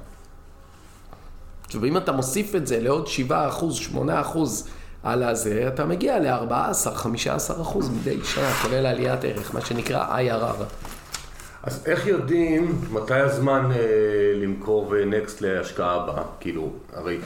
עכשיו, 1.65 1.85
אם 1.85 1.97
אתה 1.97 2.11
מוסיף 2.11 2.55
את 2.55 2.67
זה 2.67 2.79
לעוד 2.79 3.07
שבעה 3.07 3.47
אחוז, 3.47 3.75
שמונה 3.75 4.21
אחוז 4.21 4.67
על 5.03 5.23
הזה, 5.23 5.67
אתה 5.67 5.85
מגיע 5.85 6.19
ל-14-15 6.19 7.61
אחוז 7.61 7.89
מדי 7.89 8.17
שנה, 8.23 8.53
כולל 8.61 8.85
עליית 8.85 9.23
ערך, 9.23 9.53
מה 9.53 9.61
שנקרא 9.61 10.19
IRR. 10.19 10.63
אז 11.63 11.83
איך 11.85 12.07
יודעים 12.07 12.81
מתי 12.91 13.13
הזמן 13.13 13.69
אה, 13.71 13.77
למכור 14.35 14.87
ונקסט 14.89 15.41
להשקעה 15.41 15.95
הבאה? 15.95 16.23
כאילו, 16.39 16.69
הרי 16.93 17.17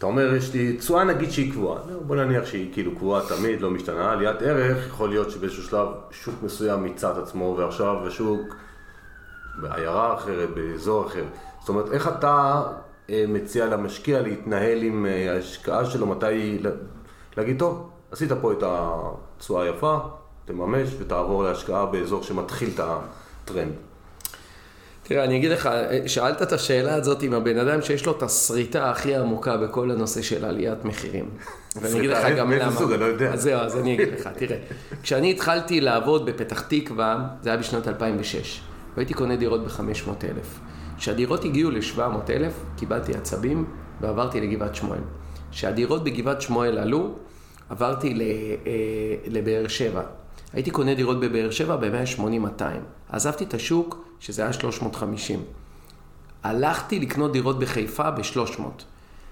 אתה 0.00 0.06
אומר, 0.06 0.34
יש 0.34 0.54
לי 0.54 0.76
תשואה 0.76 1.04
נגיד 1.04 1.30
שהיא 1.30 1.52
קבועה. 1.52 1.82
בוא 2.06 2.16
נניח 2.16 2.44
שהיא 2.46 2.72
כאילו 2.72 2.96
קבועה 2.96 3.22
תמיד, 3.28 3.60
לא 3.60 3.70
משתנה. 3.70 4.12
עליית 4.12 4.42
ערך, 4.42 4.86
יכול 4.86 5.08
להיות 5.08 5.30
שבאיזשהו 5.30 5.62
שלב 5.62 5.88
שוק 6.10 6.34
מסוים 6.42 6.82
מיצה 6.82 7.12
את 7.12 7.16
עצמו, 7.16 7.54
ועכשיו 7.58 8.06
השוק 8.06 8.56
בעיירה 9.60 10.14
אחרת, 10.14 10.48
באזור 10.54 11.06
אחר. 11.06 11.24
זאת 11.60 11.68
אומרת, 11.68 11.92
איך 11.92 12.08
אתה 12.08 12.62
אה, 13.10 13.24
מציע 13.28 13.66
למשקיע 13.66 14.22
להתנהל 14.22 14.82
עם 14.82 15.06
אה, 15.06 15.34
ההשקעה 15.34 15.84
שלו, 15.84 16.06
מתי 16.06 16.58
להגיד, 17.36 17.58
טוב, 17.58 17.90
עשית 18.10 18.32
פה 18.32 18.52
את 18.52 18.62
התשואה 18.62 19.62
היפה, 19.62 19.98
תממש 20.44 20.88
ותעבור 20.98 21.44
להשקעה 21.44 21.86
באזור 21.86 22.22
שמתחיל 22.22 22.70
את 22.74 22.80
הטרנד. 22.80 23.89
תראה, 25.10 25.24
אני 25.24 25.36
אגיד 25.36 25.50
לך, 25.50 25.68
שאלת 26.06 26.42
את 26.42 26.52
השאלה 26.52 26.94
הזאת 26.94 27.22
עם 27.22 27.34
הבן 27.34 27.58
אדם 27.58 27.82
שיש 27.82 28.06
לו 28.06 28.12
את 28.12 28.22
הסריטה 28.22 28.90
הכי 28.90 29.16
עמוקה 29.16 29.56
בכל 29.56 29.90
הנושא 29.90 30.22
של 30.22 30.44
עליית 30.44 30.84
מחירים. 30.84 31.28
ואני 31.76 31.98
אגיד 31.98 32.10
לך 32.10 32.18
גם 32.36 32.52
למה. 32.52 32.72
סוג, 32.72 32.92
אני 32.92 33.00
לא 33.00 33.04
יודע. 33.04 33.32
אז 33.32 33.42
זהו, 33.42 33.60
אז 33.60 33.76
אני 33.76 33.94
אגיד 33.94 34.08
לך, 34.12 34.28
תראה. 34.36 34.56
כשאני 35.02 35.30
התחלתי 35.30 35.80
לעבוד 35.80 36.26
בפתח 36.26 36.60
תקווה, 36.60 37.26
זה 37.42 37.50
היה 37.50 37.58
בשנת 37.58 37.88
2006, 37.88 38.60
והייתי 38.94 39.14
קונה 39.14 39.36
דירות 39.36 39.64
ב-500,000. 39.64 40.60
כשהדירות 40.98 41.44
הגיעו 41.44 41.70
ל-700,000, 41.70 42.76
קיבלתי 42.76 43.14
עצבים 43.14 43.64
ועברתי 44.00 44.40
לגבעת 44.40 44.74
שמואל. 44.74 45.00
כשהדירות 45.50 46.04
בגבעת 46.04 46.40
שמואל 46.40 46.78
עלו, 46.78 47.14
עברתי 47.68 48.14
אה, 48.20 48.74
לבאר 49.26 49.68
שבע. 49.68 50.02
הייתי 50.52 50.70
קונה 50.70 50.94
דירות 50.94 51.20
בבאר 51.20 51.50
שבע 51.50 51.76
ב-180-200. 51.76 52.62
עזבתי 53.08 53.44
את 53.44 53.54
השוק, 53.54 54.09
שזה 54.20 54.42
היה 54.42 54.52
350. 54.52 55.44
הלכתי 56.42 56.98
לקנות 57.00 57.32
דירות 57.32 57.58
בחיפה 57.58 58.10
ב-300. 58.10 58.62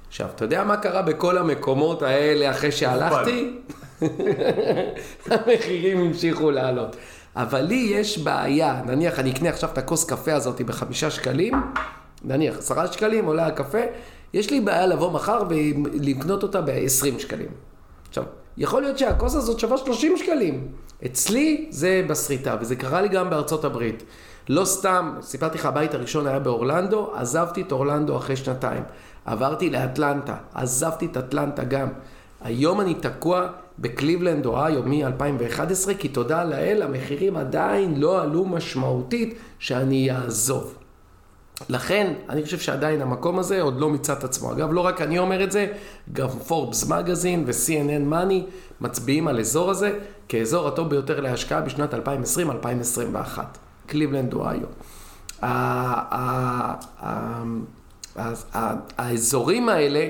עכשיו, 0.09 0.29
אתה 0.35 0.45
יודע 0.45 0.65
מה 0.65 0.77
קרה 0.77 1.03
בכל 1.03 1.39
המקומות 1.39 2.03
האלה 2.03 2.51
אחרי 2.51 2.73
שהלכתי? 2.73 3.59
המחירים 5.27 5.99
המשיכו 5.99 6.51
לעלות. 6.51 6.97
אבל 7.37 7.61
לי 7.61 7.91
יש 7.95 8.19
בעיה, 8.19 8.83
נניח 8.87 9.19
אני 9.19 9.31
אקנה 9.31 9.49
עכשיו 9.49 9.71
את 9.73 9.79
הכוס 9.79 10.05
קפה 10.05 10.33
הזאת 10.33 10.61
בחמישה 10.61 11.11
שקלים, 11.11 11.55
נניח 12.25 12.59
עשרה 12.59 12.93
שקלים 12.93 13.25
עולה 13.25 13.47
הקפה, 13.47 13.79
יש 14.33 14.51
לי 14.51 14.61
בעיה 14.61 14.87
לבוא 14.87 15.13
מחר 15.13 15.43
ולקנות 15.49 16.43
אותה 16.43 16.61
ב-20 16.61 17.19
שקלים. 17.19 17.49
עכשיו, 18.09 18.25
יכול 18.57 18.83
להיות 18.83 18.99
שהכוס 18.99 19.35
הזאת 19.35 19.59
שווה 19.59 19.79
30 19.79 20.17
שקלים. 20.17 20.69
אצלי 21.07 21.67
זה 21.71 22.03
בסריטה, 22.09 22.57
וזה 22.61 22.77
קרה 22.77 23.03
לי 23.03 23.09
גם 23.09 23.31
בארצות 23.31 23.65
הברית. 23.65 24.03
לא 24.49 24.65
סתם, 24.65 25.15
סיפרתי 25.23 25.59
לך, 25.59 25.67
הבית 25.67 25.95
הראשון 25.95 26.27
היה 26.27 26.39
באורלנדו, 26.39 27.11
עזבתי 27.15 27.63
את 27.63 27.73
אורלנדו 27.73 28.17
אחרי 28.17 28.37
שנתיים. 28.37 28.83
עברתי 29.25 29.71
לאטלנטה, 29.71 30.37
עזבתי 30.55 31.07
את 31.07 31.17
אטלנטה 31.17 31.65
גם. 31.65 31.89
היום 32.41 32.81
אני 32.81 32.95
תקוע 32.95 33.47
בקליבלנד, 33.79 34.47
אוהיו, 34.47 34.83
מ-2011, 34.83 35.95
כי 35.99 36.09
תודה 36.09 36.45
לאל, 36.45 36.83
המחירים 36.83 37.37
עדיין 37.37 38.01
לא 38.01 38.23
עלו 38.23 38.45
משמעותית 38.45 39.39
שאני 39.59 40.11
אעזוב. 40.11 40.75
לכן, 41.69 42.13
אני 42.29 42.43
חושב 42.43 42.59
שעדיין 42.59 43.03
המקום 43.03 43.39
הזה 43.39 43.63
עוד 43.63 43.81
לא 43.81 43.91
מיצה 43.91 44.13
את 44.13 44.25
עצמו. 44.25 44.53
אגב, 44.53 44.73
לא 44.73 44.81
רק 44.81 45.01
אני 45.01 45.19
אומר 45.19 45.45
את 45.45 45.53
זה, 45.53 45.67
גם 46.13 46.29
פורבס 46.29 46.89
מגזין 46.89 47.45
ו-CNN 47.47 48.03
מאני 48.05 48.47
מצביעים 48.81 49.29
על 49.29 49.41
אזור 49.41 49.71
הזה 49.71 49.99
כאזור 50.29 50.69
הטוב 50.69 50.91
ביותר 50.91 51.21
להשקעה 51.21 51.61
בשנת 51.61 51.95
2020-2021. 51.95 51.99
קליבלנד, 53.89 54.35
אוהיו. 54.35 54.67
האזורים 58.99 59.69
האלה 59.69 60.09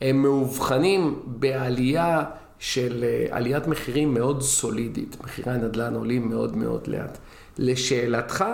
הם 0.00 0.22
מאובחנים 0.22 1.22
בעלייה 1.26 2.24
של 2.58 3.04
אה, 3.04 3.36
עליית 3.36 3.66
מחירים 3.66 4.14
מאוד 4.14 4.42
סולידית. 4.42 5.16
מחירי 5.24 5.52
הנדל"ן 5.52 5.94
עולים 5.94 6.28
מאוד 6.28 6.56
מאוד 6.56 6.86
לאט. 6.86 7.18
לשאלתך, 7.58 8.44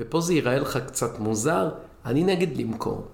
ופה 0.00 0.20
זה 0.20 0.34
ייראה 0.34 0.58
לך 0.58 0.78
קצת 0.86 1.18
מוזר, 1.18 1.68
אני 2.06 2.24
נגד 2.24 2.56
למכור. 2.56 3.06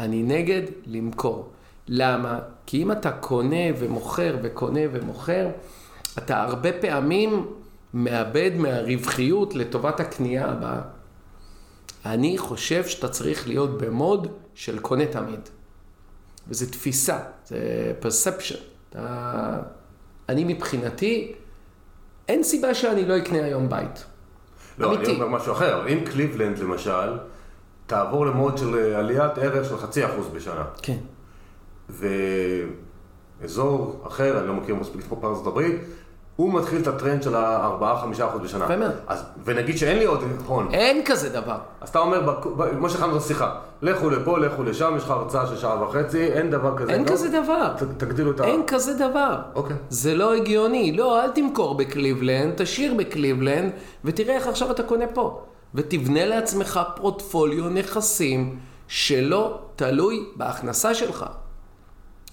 אני 0.00 0.22
נגד 0.22 0.62
למכור. 0.86 1.48
למה? 1.88 2.38
כי 2.66 2.82
אם 2.82 2.92
אתה 2.92 3.10
קונה 3.10 3.66
ומוכר 3.78 4.36
וקונה 4.42 4.80
ומוכר, 4.92 5.48
אתה 6.18 6.42
הרבה 6.42 6.72
פעמים 6.72 7.46
מאבד 7.94 8.50
מהרווחיות 8.56 9.54
לטובת 9.54 10.00
הקנייה 10.00 10.48
הבאה. 10.48 10.80
אני 12.06 12.38
חושב 12.38 12.86
שאתה 12.86 13.08
צריך 13.08 13.48
להיות 13.48 13.78
במוד 13.82 14.26
של 14.54 14.78
קונה 14.78 15.06
תמיד. 15.06 15.40
וזו 16.48 16.66
תפיסה, 16.66 17.18
זה 17.46 17.92
perception. 18.02 18.58
אתה... 18.90 19.60
אני 20.28 20.44
מבחינתי, 20.44 21.32
אין 22.28 22.42
סיבה 22.42 22.74
שאני 22.74 23.06
לא 23.06 23.18
אקנה 23.18 23.44
היום 23.44 23.68
בית. 23.68 24.04
לא, 24.78 24.88
אמיתי. 24.88 25.04
אני 25.12 25.22
אומר 25.22 25.28
משהו 25.28 25.52
אחר. 25.52 25.88
אם 25.88 26.04
קליבלנד 26.04 26.58
למשל, 26.58 27.18
תעבור 27.86 28.26
למוד 28.26 28.58
של 28.58 28.74
אה, 28.74 28.98
עליית 28.98 29.38
ערך 29.38 29.68
של 29.68 29.78
חצי 29.78 30.06
אחוז 30.06 30.28
בשנה. 30.28 30.64
כן. 30.82 30.98
ואזור 33.40 34.04
אחר, 34.06 34.38
אני 34.38 34.48
לא 34.48 34.54
מכיר 34.54 34.74
מספיק 34.74 35.04
כמו 35.08 35.16
בארצות 35.16 35.46
הברית, 35.46 35.76
הוא 36.36 36.54
מתחיל 36.54 36.82
את 36.82 36.86
הטרנד 36.86 37.22
של 37.22 37.34
ה-4-5% 37.34 38.38
בשנה. 38.38 38.64
יפה 38.64 38.76
מאוד. 38.76 38.92
ונגיד 39.44 39.78
שאין 39.78 39.98
לי 39.98 40.04
עוד 40.04 40.20
הון. 40.46 40.68
אין 40.72 41.02
כזה 41.04 41.28
דבר. 41.28 41.58
אז 41.80 41.88
אתה 41.88 41.98
אומר, 41.98 42.42
כמו 42.78 42.90
שהכנו 42.90 43.16
את 43.16 43.22
השיחה, 43.22 43.54
לכו 43.82 44.10
לפה, 44.10 44.38
לכו 44.38 44.62
לשם, 44.62 44.94
יש 44.96 45.04
לך 45.04 45.10
הרצאה 45.10 45.46
של 45.46 45.56
שעה 45.56 45.82
וחצי, 45.82 46.24
אין 46.24 46.50
דבר 46.50 46.78
כזה. 46.78 46.92
אין 46.92 47.02
לא? 47.04 47.08
כזה 47.08 47.28
דבר. 47.28 47.68
ת, 47.78 47.82
תגדילו 47.82 48.30
את 48.30 48.40
ה... 48.40 48.44
אין 48.44 48.62
כזה 48.66 48.94
דבר. 48.94 49.40
אוקיי. 49.54 49.76
זה 49.88 50.14
לא 50.14 50.34
הגיוני. 50.34 50.92
לא, 50.96 51.24
אל 51.24 51.30
תמכור 51.30 51.74
בקליבלנד, 51.74 52.54
תשאיר 52.56 52.94
בקליבלנד, 52.94 53.72
ותראה 54.04 54.34
איך 54.34 54.46
עכשיו 54.46 54.70
אתה 54.70 54.82
קונה 54.82 55.06
פה. 55.14 55.42
ותבנה 55.74 56.26
לעצמך 56.26 56.80
פורטפוליו 56.96 57.68
נכסים 57.68 58.58
שלא 58.88 59.58
תלוי 59.76 60.24
בהכנסה 60.36 60.94
שלך. 60.94 61.24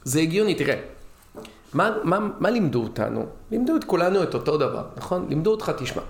זה 0.04 0.20
הגיוני, 0.20 0.56
תראה. 0.56 0.76
מה, 1.74 1.92
מה, 2.04 2.20
מה 2.40 2.50
לימדו 2.50 2.84
אותנו? 2.84 3.26
לימדו 3.52 3.76
את 3.76 3.84
כולנו 3.84 4.24
את 4.24 4.34
אותו 4.34 4.58
דבר, 4.58 4.84
נכון? 4.98 5.26
לימדו 5.30 5.52
אותך, 5.52 5.72
תשמע. 5.78 6.02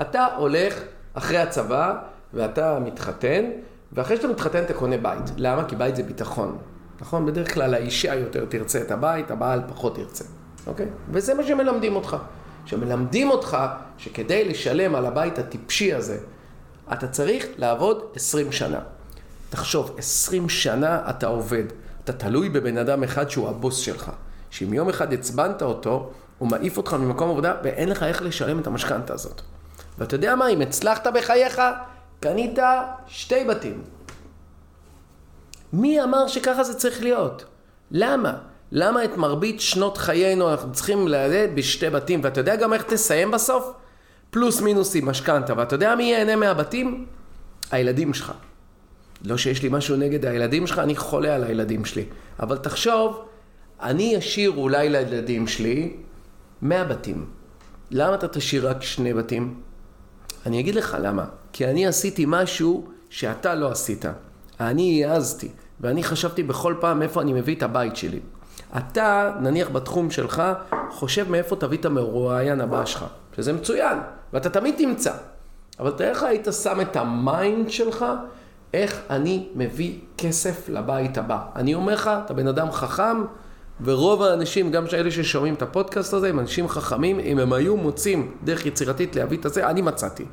אתה 0.00 0.26
הולך 0.36 0.74
אחרי 1.14 1.38
הצבא 1.38 1.94
ואתה 2.34 2.78
מתחתן, 2.78 3.44
ואחרי 3.92 4.16
שאתה 4.16 4.28
מתחתן 4.28 4.62
אתה 4.62 4.74
קונה 4.74 4.96
בית. 4.96 5.30
למה? 5.36 5.64
כי 5.64 5.76
בית 5.76 5.96
זה 5.96 6.02
ביטחון. 6.02 6.58
נכון? 7.00 7.26
בדרך 7.26 7.54
כלל 7.54 7.74
האישה 7.74 8.14
יותר 8.14 8.44
תרצה 8.44 8.80
את 8.80 8.90
הבית, 8.90 9.30
הבעל 9.30 9.60
פחות 9.68 9.98
ירצה. 9.98 10.24
אוקיי? 10.66 10.86
וזה 11.10 11.34
מה 11.34 11.42
שמלמדים 11.42 11.96
אותך. 11.96 12.16
שמלמדים 12.66 13.30
אותך 13.30 13.56
שכדי 13.98 14.48
לשלם 14.48 14.94
על 14.94 15.06
הבית 15.06 15.38
הטיפשי 15.38 15.94
הזה, 15.94 16.18
אתה 16.92 17.08
צריך 17.08 17.46
לעבוד 17.56 18.02
20 18.14 18.52
שנה. 18.52 18.80
תחשוב, 19.50 19.94
20 19.98 20.48
שנה 20.48 21.10
אתה 21.10 21.26
עובד. 21.26 21.64
אתה 22.04 22.12
תלוי 22.12 22.48
בבן 22.48 22.78
אדם 22.78 23.02
אחד 23.02 23.30
שהוא 23.30 23.48
הבוס 23.48 23.76
שלך. 23.76 24.10
שאם 24.50 24.74
יום 24.74 24.88
אחד 24.88 25.14
עצבנת 25.14 25.62
אותו, 25.62 26.10
הוא 26.38 26.48
מעיף 26.48 26.76
אותך 26.76 26.92
ממקום 26.92 27.30
עבודה 27.30 27.54
ואין 27.62 27.88
לך 27.88 28.02
איך 28.02 28.22
לשלם 28.22 28.58
את 28.58 28.66
המשכנתה 28.66 29.14
הזאת. 29.14 29.40
ואתה 29.98 30.14
יודע 30.14 30.34
מה, 30.34 30.48
אם 30.48 30.60
הצלחת 30.60 31.06
בחייך, 31.06 31.62
קנית 32.20 32.58
שתי 33.06 33.44
בתים. 33.44 33.82
מי 35.72 36.02
אמר 36.02 36.26
שככה 36.26 36.64
זה 36.64 36.74
צריך 36.74 37.02
להיות? 37.02 37.44
למה? 37.90 38.34
למה 38.72 39.04
את 39.04 39.16
מרבית 39.16 39.60
שנות 39.60 39.98
חיינו 39.98 40.50
אנחנו 40.50 40.72
צריכים 40.72 41.08
ללדת 41.08 41.50
בשתי 41.54 41.90
בתים? 41.90 42.20
ואתה 42.22 42.40
יודע 42.40 42.56
גם 42.56 42.72
איך 42.72 42.82
תסיים 42.82 43.30
בסוף? 43.30 43.72
פלוס 44.30 44.60
מינוס 44.60 44.96
עם 44.96 45.08
משכנתה. 45.08 45.52
ואתה 45.56 45.74
יודע 45.74 45.94
מי 45.94 46.04
ייהנה 46.04 46.36
מהבתים? 46.36 47.06
הילדים 47.70 48.14
שלך. 48.14 48.32
לא 49.24 49.36
שיש 49.36 49.62
לי 49.62 49.68
משהו 49.72 49.96
נגד 49.96 50.26
הילדים 50.26 50.66
שלך, 50.66 50.78
אני 50.78 50.96
חולה 50.96 51.34
על 51.34 51.44
הילדים 51.44 51.84
שלי. 51.84 52.04
אבל 52.40 52.58
תחשוב 52.58 53.24
אני 53.82 54.18
אשאיר 54.18 54.50
אולי 54.56 54.88
לילדים 54.88 55.46
שלי 55.46 55.96
100 56.62 56.84
בתים. 56.84 57.26
למה 57.90 58.14
אתה 58.14 58.28
תשאיר 58.28 58.68
רק 58.68 58.82
שני 58.82 59.14
בתים? 59.14 59.60
אני 60.46 60.60
אגיד 60.60 60.74
לך 60.74 60.96
למה. 61.00 61.24
כי 61.52 61.66
אני 61.66 61.86
עשיתי 61.86 62.24
משהו 62.28 62.88
שאתה 63.10 63.54
לא 63.54 63.70
עשית. 63.70 64.04
אני 64.60 65.04
העזתי, 65.04 65.48
ואני 65.80 66.02
חשבתי 66.04 66.42
בכל 66.42 66.74
פעם 66.80 67.02
איפה 67.02 67.20
אני 67.20 67.32
מביא 67.32 67.56
את 67.56 67.62
הבית 67.62 67.96
שלי. 67.96 68.20
אתה, 68.76 69.32
נניח 69.40 69.70
בתחום 69.70 70.10
שלך, 70.10 70.42
חושב 70.90 71.30
מאיפה 71.30 71.56
תביא 71.56 71.78
את 71.78 71.84
המרואיין 71.84 72.60
הבא 72.60 72.84
שלך, 72.84 73.04
שזה 73.36 73.52
מצוין, 73.52 73.98
ואתה 74.32 74.50
תמיד 74.50 74.74
תמצא. 74.78 75.12
אבל 75.80 75.90
תראה 75.90 76.10
איך 76.10 76.22
היית 76.22 76.48
שם 76.62 76.80
את 76.80 76.96
ה 76.96 77.11
mind 77.11 77.70
שלך, 77.70 78.04
איך 78.74 79.00
אני 79.10 79.48
מביא 79.54 79.98
כסף 80.18 80.68
לבית 80.68 81.18
הבא. 81.18 81.38
אני 81.56 81.74
אומר 81.74 81.94
לך, 81.94 82.10
אתה 82.24 82.34
בן 82.34 82.48
אדם 82.48 82.70
חכם, 82.70 83.22
ורוב 83.84 84.22
האנשים, 84.22 84.70
גם 84.70 84.84
אלה 84.92 85.10
ששומעים 85.10 85.54
את 85.54 85.62
הפודקאסט 85.62 86.14
הזה, 86.14 86.28
הם 86.28 86.40
אנשים 86.40 86.68
חכמים, 86.68 87.20
אם 87.20 87.38
הם 87.38 87.52
היו 87.52 87.76
מוצאים 87.76 88.34
דרך 88.44 88.66
יצירתית 88.66 89.16
להביא 89.16 89.38
את 89.38 89.46
הזה, 89.46 89.66
אני 89.66 89.82
מצאתי. 89.82 90.24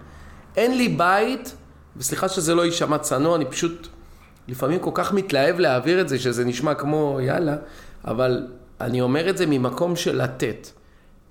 אין 0.58 0.78
לי 0.78 0.90
בית, 0.90 1.56
וסליחה 1.98 2.30
שזה 2.30 2.56
לא 2.56 2.66
יישמע 2.66 2.98
צנוע, 2.98 3.36
אני 3.36 3.46
פשוט 3.46 3.88
לפעמים 4.48 4.80
כל 4.80 4.92
כך 4.94 5.14
מתלהב 5.14 5.60
להעביר 5.60 6.02
את 6.02 6.10
זה, 6.10 6.20
שזה 6.20 6.46
נשמע 6.46 6.74
כמו 6.74 7.20
יאללה, 7.22 7.56
אבל 8.06 8.48
אני 8.82 9.02
אומר 9.02 9.30
את 9.30 9.38
זה 9.38 9.46
ממקום 9.46 9.96
של 9.96 10.24
לתת. 10.24 10.68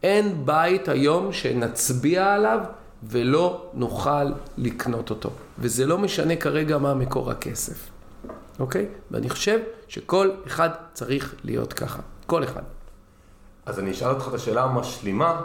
אין 0.03 0.43
בית 0.45 0.89
היום 0.89 1.33
שנצביע 1.33 2.33
עליו 2.35 2.61
ולא 3.03 3.71
נוכל 3.75 4.33
לקנות 4.59 5.11
אותו. 5.11 5.31
וזה 5.59 5.87
לא 5.87 5.99
משנה 5.99 6.37
כרגע 6.37 6.79
מה 6.79 6.95
מקור 6.95 7.31
הכסף. 7.31 7.96
אוקיי? 8.61 8.87
ואני 9.11 9.29
חושב 9.29 9.61
שכל 9.89 10.31
אחד 10.47 10.71
צריך 10.93 11.35
להיות 11.45 11.73
ככה. 11.73 12.03
כל 12.27 12.45
אחד. 12.45 12.63
אז 13.67 13.79
אני 13.79 13.91
אשאל 13.91 14.09
אותך 14.09 14.29
את 14.29 14.35
השאלה 14.35 14.63
המשלימה, 14.63 15.43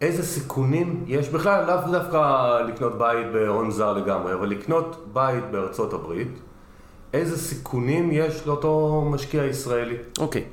איזה 0.00 0.22
סיכונים 0.22 1.04
יש 1.06 1.28
בכלל, 1.28 1.66
לאו 1.66 1.92
דווקא 1.92 2.60
לקנות 2.68 2.98
בית 2.98 3.26
בהון 3.32 3.70
זר 3.70 3.92
לגמרי, 3.92 4.34
אבל 4.34 4.48
לקנות 4.48 5.04
בית 5.12 5.44
בארצות 5.50 5.92
הברית, 5.92 6.38
איזה 7.12 7.38
סיכונים 7.38 8.10
יש 8.12 8.46
לאותו 8.46 9.04
משקיע 9.10 9.44
ישראלי? 9.44 9.96
אוקיי. 10.18 10.44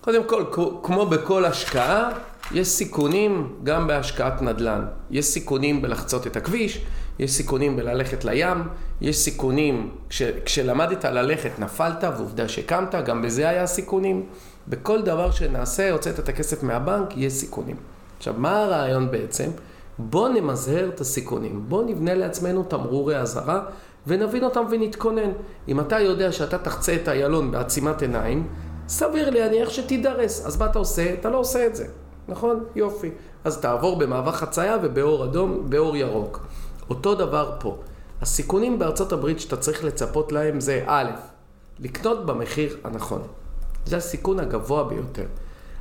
קודם 0.00 0.24
כל, 0.24 0.44
כמו 0.82 1.06
בכל 1.06 1.44
השקעה, 1.44 2.10
יש 2.52 2.68
סיכונים 2.68 3.54
גם 3.62 3.86
בהשקעת 3.86 4.42
נדל"ן. 4.42 4.84
יש 5.10 5.24
סיכונים 5.24 5.82
בלחצות 5.82 6.26
את 6.26 6.36
הכביש, 6.36 6.84
יש 7.18 7.30
סיכונים 7.32 7.76
בללכת 7.76 8.24
לים, 8.24 8.58
יש 9.00 9.16
סיכונים, 9.16 9.90
כש, 10.08 10.22
כשלמדת 10.22 11.04
ללכת 11.04 11.58
נפלת 11.58 12.04
ועובדה 12.16 12.48
שקמת, 12.48 12.94
גם 12.94 13.22
בזה 13.22 13.48
היה 13.48 13.66
סיכונים. 13.66 14.26
בכל 14.68 15.02
דבר 15.02 15.30
שנעשה, 15.30 15.92
הוצאת 15.92 16.18
את 16.18 16.28
הכסף 16.28 16.62
מהבנק, 16.62 17.16
יש 17.16 17.32
סיכונים. 17.32 17.76
עכשיו, 18.18 18.34
מה 18.38 18.62
הרעיון 18.62 19.10
בעצם? 19.10 19.50
בוא 19.98 20.28
נמזער 20.28 20.88
את 20.88 21.00
הסיכונים, 21.00 21.64
בוא 21.68 21.84
נבנה 21.84 22.14
לעצמנו 22.14 22.62
תמרורי 22.62 23.16
אזהרה 23.16 23.60
ונבין 24.06 24.44
אותם 24.44 24.64
ונתכונן. 24.70 25.30
אם 25.68 25.80
אתה 25.80 26.00
יודע 26.00 26.32
שאתה 26.32 26.58
תחצה 26.58 26.94
את 26.94 27.08
איילון 27.08 27.50
בעצימת 27.50 28.02
עיניים, 28.02 28.46
סביר 28.88 29.30
להניח 29.30 29.70
שתידרס. 29.70 30.46
אז 30.46 30.56
מה 30.56 30.66
אתה 30.66 30.78
עושה? 30.78 31.14
אתה 31.20 31.30
לא 31.30 31.38
עושה 31.38 31.66
את 31.66 31.76
זה. 31.76 31.86
נכון? 32.28 32.64
יופי. 32.74 33.10
אז 33.44 33.60
תעבור 33.60 33.98
במעבר 33.98 34.32
חצייה 34.32 34.76
ובאור 34.82 35.24
אדום, 35.24 35.70
באור 35.70 35.96
ירוק. 35.96 36.46
אותו 36.90 37.14
דבר 37.14 37.56
פה. 37.60 37.76
הסיכונים 38.24 38.78
בארצות 38.78 39.12
הברית 39.12 39.40
שאתה 39.40 39.56
צריך 39.56 39.84
לצפות 39.84 40.32
להם 40.32 40.60
זה 40.60 40.84
א', 40.86 41.10
לקנות 41.78 42.26
במחיר 42.26 42.76
הנכון. 42.84 43.22
זה 43.86 43.96
הסיכון 43.96 44.40
הגבוה 44.40 44.84
ביותר. 44.84 45.26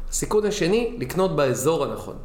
הסיכון 0.10 0.46
השני, 0.46 0.96
לקנות 1.00 1.36
באזור 1.36 1.84
הנכון. 1.84 2.16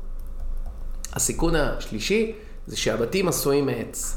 הסיכון 1.13 1.55
השלישי, 1.55 2.33
זה 2.67 2.77
שהבתים 2.77 3.29
עשויים 3.29 3.67
מעץ. 3.67 4.17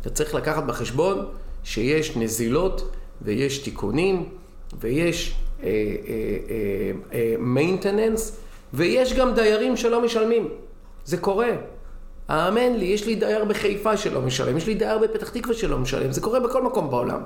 אתה 0.00 0.10
צריך 0.10 0.34
לקחת 0.34 0.64
בחשבון 0.64 1.26
שיש 1.64 2.16
נזילות 2.16 2.92
ויש 3.22 3.58
תיקונים 3.58 4.28
ויש 4.80 5.36
מיינטננס 7.38 8.30
uh, 8.30 8.32
uh, 8.32 8.36
uh, 8.36 8.74
ויש 8.74 9.12
גם 9.12 9.34
דיירים 9.34 9.76
שלא 9.76 10.04
משלמים. 10.04 10.48
זה 11.04 11.16
קורה. 11.16 11.50
האמן 12.28 12.74
לי, 12.74 12.84
יש 12.84 13.06
לי 13.06 13.14
דייר 13.14 13.44
בחיפה 13.44 13.96
שלא 13.96 14.20
משלם, 14.20 14.56
יש 14.56 14.66
לי 14.66 14.74
דייר 14.74 14.98
בפתח 14.98 15.28
תקווה 15.28 15.54
שלא 15.54 15.78
משלם, 15.78 16.12
זה 16.12 16.20
קורה 16.20 16.40
בכל 16.40 16.62
מקום 16.62 16.90
בעולם. 16.90 17.22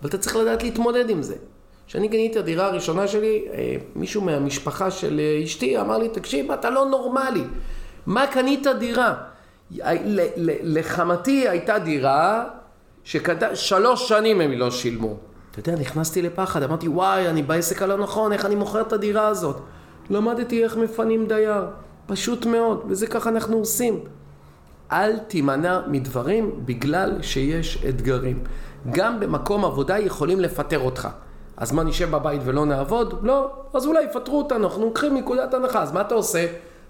אבל 0.00 0.08
אתה 0.08 0.18
צריך 0.18 0.36
לדעת 0.36 0.62
להתמודד 0.62 1.10
עם 1.10 1.22
זה. 1.22 1.34
כשאני 1.86 2.08
קניתי 2.08 2.32
את 2.32 2.42
הדירה 2.42 2.66
הראשונה 2.66 3.08
שלי, 3.08 3.44
אה, 3.52 3.76
מישהו 3.94 4.22
מהמשפחה 4.22 4.90
של 4.90 5.20
אה, 5.20 5.44
אשתי 5.44 5.80
אמר 5.80 5.98
לי, 5.98 6.08
תקשיב, 6.08 6.52
אתה 6.52 6.70
לא 6.70 6.86
נורמלי. 6.86 7.44
מה 8.06 8.26
קנית 8.26 8.66
דירה? 8.78 9.14
לחמתי 10.62 11.48
הייתה 11.48 11.78
דירה 11.78 12.44
שקנתה, 13.04 13.56
שלוש 13.56 14.08
שנים 14.08 14.40
הם 14.40 14.52
לא 14.52 14.70
שילמו. 14.70 15.16
אתה 15.50 15.70
יודע, 15.70 15.80
נכנסתי 15.80 16.22
לפחד, 16.22 16.62
אמרתי, 16.62 16.88
וואי, 16.88 17.28
אני 17.28 17.42
בעסק 17.42 17.82
הלא 17.82 17.96
נכון, 17.96 18.32
איך 18.32 18.44
אני 18.46 18.54
מוכר 18.54 18.80
את 18.80 18.92
הדירה 18.92 19.26
הזאת? 19.26 19.56
למדתי 20.10 20.64
איך 20.64 20.76
מפנים 20.76 21.26
דייר, 21.26 21.64
פשוט 22.06 22.46
מאוד, 22.46 22.84
וזה 22.88 23.06
ככה 23.06 23.30
אנחנו 23.30 23.56
עושים. 23.56 24.04
אל 24.92 25.18
תימנע 25.18 25.80
מדברים 25.86 26.60
בגלל 26.64 27.22
שיש 27.22 27.84
אתגרים. 27.88 28.44
גם 28.90 29.20
במקום 29.20 29.64
עבודה 29.64 29.98
יכולים 29.98 30.40
לפטר 30.40 30.78
אותך. 30.78 31.08
אז 31.56 31.72
מה, 31.72 31.82
נשב 31.82 32.10
בבית 32.10 32.40
ולא 32.44 32.66
נעבוד? 32.66 33.18
לא, 33.22 33.50
אז 33.74 33.86
אולי 33.86 34.04
יפטרו 34.04 34.38
אותנו, 34.38 34.68
אנחנו 34.68 34.84
לוקחים 34.84 35.14
מנקודת 35.14 35.54
הנחה, 35.54 35.82
אז 35.82 35.92
מה 35.92 36.00
אתה 36.00 36.14
עושה? 36.14 36.46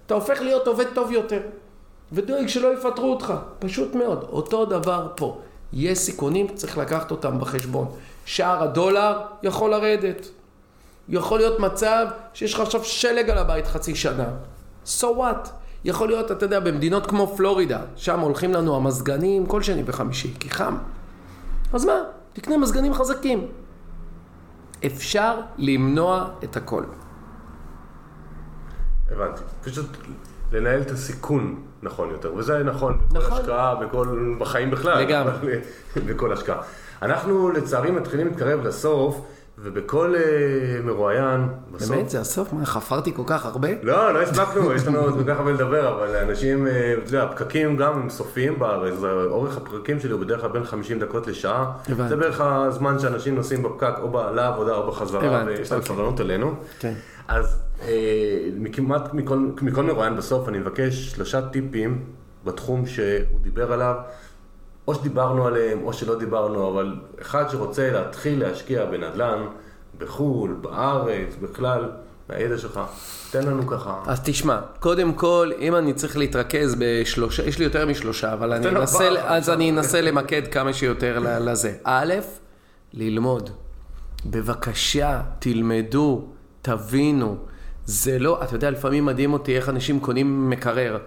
אתה 0.06 0.14
הופך 0.14 0.40
להיות 0.40 0.66
עובד 0.66 0.84
טוב 0.94 1.12
יותר, 1.12 1.40
ודואג 2.12 2.46
שלא 2.46 2.74
יפטרו 2.74 3.10
אותך, 3.12 3.34
פשוט 3.58 3.94
מאוד. 3.94 4.24
אותו 4.32 4.64
דבר 4.64 5.08
פה. 5.16 5.40
יש 5.72 5.98
סיכונים, 5.98 6.48
צריך 6.54 6.78
לקחת 6.78 7.10
אותם 7.10 7.40
בחשבון. 7.40 7.88
שער 8.24 8.62
הדולר 8.62 9.18
יכול 9.42 9.70
לרדת. 9.70 10.26
יכול 11.08 11.38
להיות 11.38 11.60
מצב 11.60 12.06
שיש 12.34 12.54
לך 12.54 12.60
עכשיו 12.60 12.84
שלג 12.84 13.30
על 13.30 13.38
הבית 13.38 13.66
חצי 13.66 13.94
שנה. 13.94 14.26
So 14.86 15.04
what? 15.04 15.48
יכול 15.84 16.08
להיות, 16.08 16.30
אתה 16.30 16.44
יודע, 16.44 16.60
במדינות 16.60 17.06
כמו 17.06 17.34
פלורידה, 17.36 17.80
שם 17.96 18.20
הולכים 18.20 18.52
לנו 18.52 18.76
המזגנים 18.76 19.46
כל 19.46 19.62
שני 19.62 19.82
וחמישי, 19.86 20.34
כי 20.40 20.50
חם. 20.50 20.76
אז 21.72 21.84
מה? 21.84 22.02
תקנה 22.32 22.56
מזגנים 22.56 22.94
חזקים. 22.94 23.46
אפשר 24.86 25.40
למנוע 25.58 26.28
את 26.44 26.56
הכל. 26.56 26.84
הבנתי. 29.10 29.42
פשוט 29.64 29.86
לנהל 30.52 30.82
את 30.82 30.90
הסיכון 30.90 31.62
נכון 31.82 32.10
יותר, 32.10 32.34
וזה 32.34 32.62
נכון 32.64 32.98
בכל 33.08 33.18
נכון. 33.18 33.38
השקעה, 33.38 33.74
בכל, 33.74 34.34
בחיים 34.38 34.70
בכלל. 34.70 35.02
לגמרי. 35.02 35.58
בכל 36.06 36.32
השקעה. 36.32 36.62
אנחנו 37.02 37.50
לצערי 37.50 37.90
מתחילים 37.90 38.26
להתקרב 38.26 38.66
לסוף. 38.66 39.20
ובכל 39.58 40.14
uh, 40.14 40.86
מרואיין, 40.86 41.48
בסוף... 41.72 41.96
באמת? 41.96 42.10
זה 42.10 42.20
הסוף? 42.20 42.52
מה, 42.52 42.66
חפרתי 42.66 43.14
כל 43.14 43.22
כך 43.26 43.46
הרבה? 43.46 43.68
לא, 43.82 44.14
לא 44.14 44.22
הספקנו, 44.22 44.72
יש 44.74 44.86
לנו 44.86 44.98
עוד 44.98 45.14
כל 45.14 45.24
כך 45.32 45.38
הרבה 45.38 45.52
לדבר, 45.52 45.94
אבל 45.94 46.16
אנשים, 46.16 46.66
אה, 46.66 46.94
אתה 46.98 47.08
יודע, 47.08 47.22
הפקקים 47.22 47.76
גם 47.76 47.92
הם 47.92 48.10
סופיים 48.10 48.58
בארץ, 48.58 48.94
אורך 49.30 49.56
הפרקים 49.56 50.00
שלי 50.00 50.12
הוא 50.12 50.20
בדרך 50.20 50.40
כלל 50.40 50.50
בין 50.50 50.64
50 50.64 50.98
דקות 50.98 51.26
לשעה. 51.26 51.72
הבנתי. 51.88 52.08
זה 52.08 52.16
בערך 52.16 52.40
הזמן 52.40 52.98
שאנשים 52.98 53.34
נוסעים 53.34 53.62
בפקק, 53.62 53.94
או 54.02 54.20
לעבודה 54.34 54.74
או 54.74 54.86
בחזרה, 54.86 55.44
ויש 55.46 55.72
להם 55.72 55.80
אוקיי. 55.80 55.94
סבלנות 55.94 56.20
אלינו. 56.20 56.54
כן. 56.78 56.94
אז 57.28 57.58
אה, 57.82 58.48
כמעט 58.72 59.14
מכל, 59.14 59.38
מכל 59.62 59.82
מרואיין 59.82 60.16
בסוף 60.16 60.48
אני 60.48 60.58
מבקש 60.58 61.10
שלושה 61.10 61.42
טיפים 61.42 62.04
בתחום 62.44 62.86
שהוא 62.86 63.40
דיבר 63.42 63.72
עליו. 63.72 63.94
או 64.86 64.94
שדיברנו 64.94 65.46
עליהם, 65.46 65.78
או 65.84 65.92
שלא 65.92 66.18
דיברנו, 66.18 66.70
אבל 66.70 66.96
אחד 67.20 67.50
שרוצה 67.50 67.90
להתחיל 67.92 68.40
להשקיע 68.40 68.84
בנדל"ן, 68.84 69.44
בחו"ל, 69.98 70.56
בארץ, 70.60 71.36
בכלל, 71.42 71.90
מהידע 72.28 72.58
שלך, 72.58 72.80
תן 73.30 73.46
לנו 73.46 73.66
ככה. 73.66 74.02
אז 74.06 74.20
תשמע, 74.24 74.60
קודם 74.80 75.12
כל, 75.12 75.50
אם 75.58 75.74
אני 75.74 75.94
צריך 75.94 76.16
להתרכז 76.16 76.76
בשלושה, 76.78 77.42
יש 77.42 77.58
לי 77.58 77.64
יותר 77.64 77.86
משלושה, 77.86 78.32
אבל 78.32 78.52
אני 78.52 78.68
אנסה, 78.68 79.08
אז 79.08 79.50
אני 79.50 79.70
אנסה 79.70 80.00
למקד 80.00 80.42
כמה 80.48 80.72
שיותר 80.72 81.18
לזה. 81.18 81.72
א', 81.84 82.14
ללמוד. 82.92 83.50
בבקשה, 84.26 85.20
תלמדו, 85.38 86.24
תבינו. 86.62 87.36
זה 87.84 88.18
לא, 88.18 88.42
אתה 88.42 88.56
יודע, 88.56 88.70
לפעמים 88.70 89.04
מדהים 89.04 89.32
אותי 89.32 89.56
איך 89.56 89.68
אנשים 89.68 90.00
קונים 90.00 90.50
מקרר, 90.50 90.98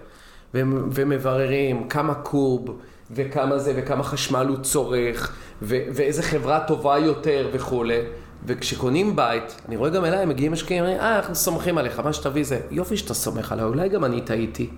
ומבררים 0.54 1.88
כמה 1.88 2.14
קוב. 2.14 2.78
וכמה 3.10 3.58
זה, 3.58 3.72
וכמה 3.76 4.02
חשמל 4.02 4.46
הוא 4.48 4.56
צורך, 4.62 5.36
ו- 5.62 5.84
ואיזה 5.94 6.22
חברה 6.22 6.60
טובה 6.66 6.98
יותר 6.98 7.50
וכולי. 7.52 8.00
וכשקונים 8.46 9.16
בית, 9.16 9.60
אני 9.68 9.76
רואה 9.76 9.90
גם 9.90 10.04
אליי, 10.04 10.18
הם 10.18 10.28
מגיעים 10.28 10.52
משקיעים, 10.52 10.84
אה, 10.84 11.16
אנחנו 11.16 11.34
סומכים 11.34 11.78
עליך, 11.78 12.00
מה 12.00 12.12
שתביא 12.12 12.44
זה. 12.44 12.60
יופי 12.70 12.96
שאתה 12.96 13.14
סומך 13.14 13.52
עליי, 13.52 13.64
אולי 13.64 13.88
גם 13.88 14.04
אני 14.04 14.20
טעיתי. 14.20 14.70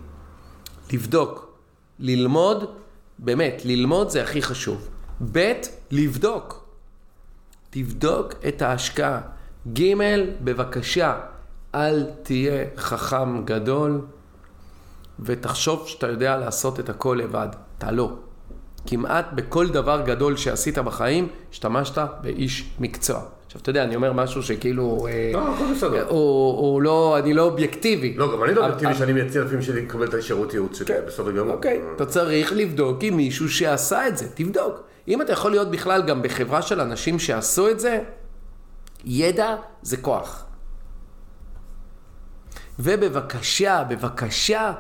לבדוק, 0.93 1.53
ללמוד, 1.99 2.65
באמת, 3.19 3.63
ללמוד 3.65 4.11
זה 4.11 4.23
הכי 4.23 4.43
חשוב. 4.43 4.89
ב', 5.33 5.53
לבדוק. 5.91 6.69
תבדוק 7.71 8.35
את 8.49 8.63
ההשקעה. 8.63 9.21
ג', 9.73 9.95
בבקשה, 10.45 11.21
אל 11.75 12.07
תהיה 12.23 12.65
חכם 12.77 13.45
גדול, 13.45 14.01
ותחשוב 15.21 15.89
שאתה 15.89 16.07
יודע 16.07 16.37
לעשות 16.37 16.81
את 16.81 16.89
הכל 16.89 17.19
לבד. 17.23 17.49
אתה 17.79 17.91
לא. 17.91 18.13
כמעט 18.87 19.27
בכל 19.33 19.69
דבר 19.69 20.03
גדול 20.07 20.37
שעשית 20.37 20.79
בחיים, 20.79 21.29
השתמשת 21.53 21.99
באיש 22.23 22.71
מקצוע. 22.81 23.23
עכשיו, 23.47 23.61
אתה 23.61 23.71
יודע, 23.71 23.85
אני 23.85 23.97
אומר 23.97 24.13
משהו 24.13 24.43
שכאילו... 24.43 25.07
אה, 25.11 25.31
לא, 25.35 25.55
הכל 25.55 25.65
בסדר. 25.75 26.07
הוא 26.09 26.83
לא, 26.83 27.19
אני 27.19 27.35
לא 27.35 27.43
אובייקטיבי. 27.43 28.15
לא, 28.17 28.33
גם 28.37 28.45
אני 28.45 28.55
לא 28.55 28.61
אובייקטיבי 28.61 28.95
שאני 28.95 29.13
מייצר 29.13 29.45
לפעמים 29.45 29.63
שלי 29.63 29.83
לקבל 29.83 30.09
את 30.09 30.15
השירות 30.15 30.53
ייעוץ 30.53 30.79
שלי, 30.79 30.87
כן. 30.87 31.01
בסדר 31.07 31.31
גמור. 31.31 31.55
אוקיי, 31.55 31.83
אתה 31.97 32.07
צריך 32.07 32.53
לבדוק 32.53 32.99
עם 33.03 33.17
מישהו 33.17 33.49
שעשה 33.49 34.09
את 34.09 34.19
זה, 34.19 34.29
תבדוק. 34.35 34.81
אם 35.09 35.23
אתה 35.23 35.33
יכול 35.33 35.51
להיות 35.51 35.71
בכלל 35.71 36.03
גם 36.03 36.23
בחברה 36.23 36.63
של 36.63 36.81
אנשים 36.81 37.19
שעשו 37.19 37.69
את 37.69 37.81
זה, 37.81 38.01
ידע 39.05 39.57
זה 39.83 39.97
כוח. 39.97 40.45
ובבקשה, 42.79 43.85
בבקשה, 43.89 44.73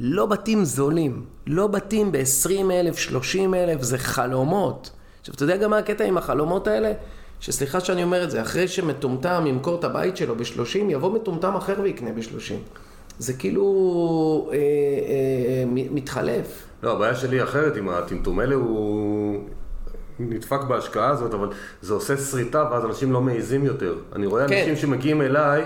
לא 0.00 0.26
בתים 0.26 0.64
זולים, 0.64 1.24
לא 1.46 1.66
בתים 1.66 2.12
ב-20 2.12 2.70
אלף, 2.70 2.98
30 2.98 3.54
אלף, 3.54 3.82
זה 3.82 3.98
חלומות. 3.98 4.90
עכשיו, 5.20 5.34
אתה 5.34 5.44
יודע 5.44 5.56
גם 5.56 5.70
מה 5.70 5.78
הקטע 5.78 6.04
עם 6.04 6.18
החלומות 6.18 6.66
האלה? 6.68 6.92
שסליחה 7.40 7.80
שאני 7.80 8.02
אומר 8.02 8.24
את 8.24 8.30
זה, 8.30 8.42
אחרי 8.42 8.68
שמטומטם 8.68 9.44
ימכור 9.46 9.78
את 9.78 9.84
הבית 9.84 10.16
שלו 10.16 10.34
ב-30, 10.34 10.78
יבוא 10.88 11.12
מטומטם 11.12 11.54
אחר 11.56 11.74
ויקנה 11.82 12.12
ב-30. 12.12 12.54
זה 13.18 13.32
כאילו 13.32 14.50
אה, 14.52 14.56
אה, 14.56 15.64
מתחלף. 15.66 16.66
לא, 16.82 16.92
הבעיה 16.92 17.14
שלי 17.14 17.42
אחרת 17.42 17.76
עם 17.76 17.88
הטמטום 17.88 18.38
האלה 18.38 18.54
הוא 18.54 19.40
נדפק 20.18 20.60
בהשקעה 20.68 21.10
הזאת, 21.10 21.34
אבל 21.34 21.48
זה 21.82 21.94
עושה 21.94 22.16
שריטה 22.16 22.64
ואז 22.70 22.84
אנשים 22.84 23.12
לא 23.12 23.20
מעיזים 23.20 23.64
יותר. 23.64 23.94
אני 24.12 24.26
רואה 24.26 24.48
כן. 24.48 24.58
אנשים 24.58 24.76
שמגיעים 24.76 25.22
אליי... 25.22 25.64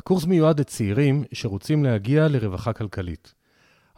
הקורס 0.00 0.24
מיועד 0.24 0.60
לצעירים 0.60 1.24
שרוצים 1.32 1.84
להגיע 1.84 2.28
לרווחה 2.28 2.72
כלכלית. 2.72 3.34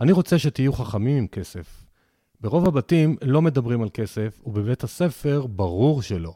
אני 0.00 0.12
רוצה 0.12 0.38
שתהיו 0.38 0.72
חכמים 0.72 1.16
עם 1.16 1.26
כסף. 1.26 1.84
ברוב 2.40 2.68
הבתים 2.68 3.16
לא 3.22 3.42
מדברים 3.42 3.82
על 3.82 3.88
כסף, 3.94 4.40
ובבית 4.46 4.84
הספר 4.84 5.46
ברור 5.46 6.02
שלא. 6.02 6.34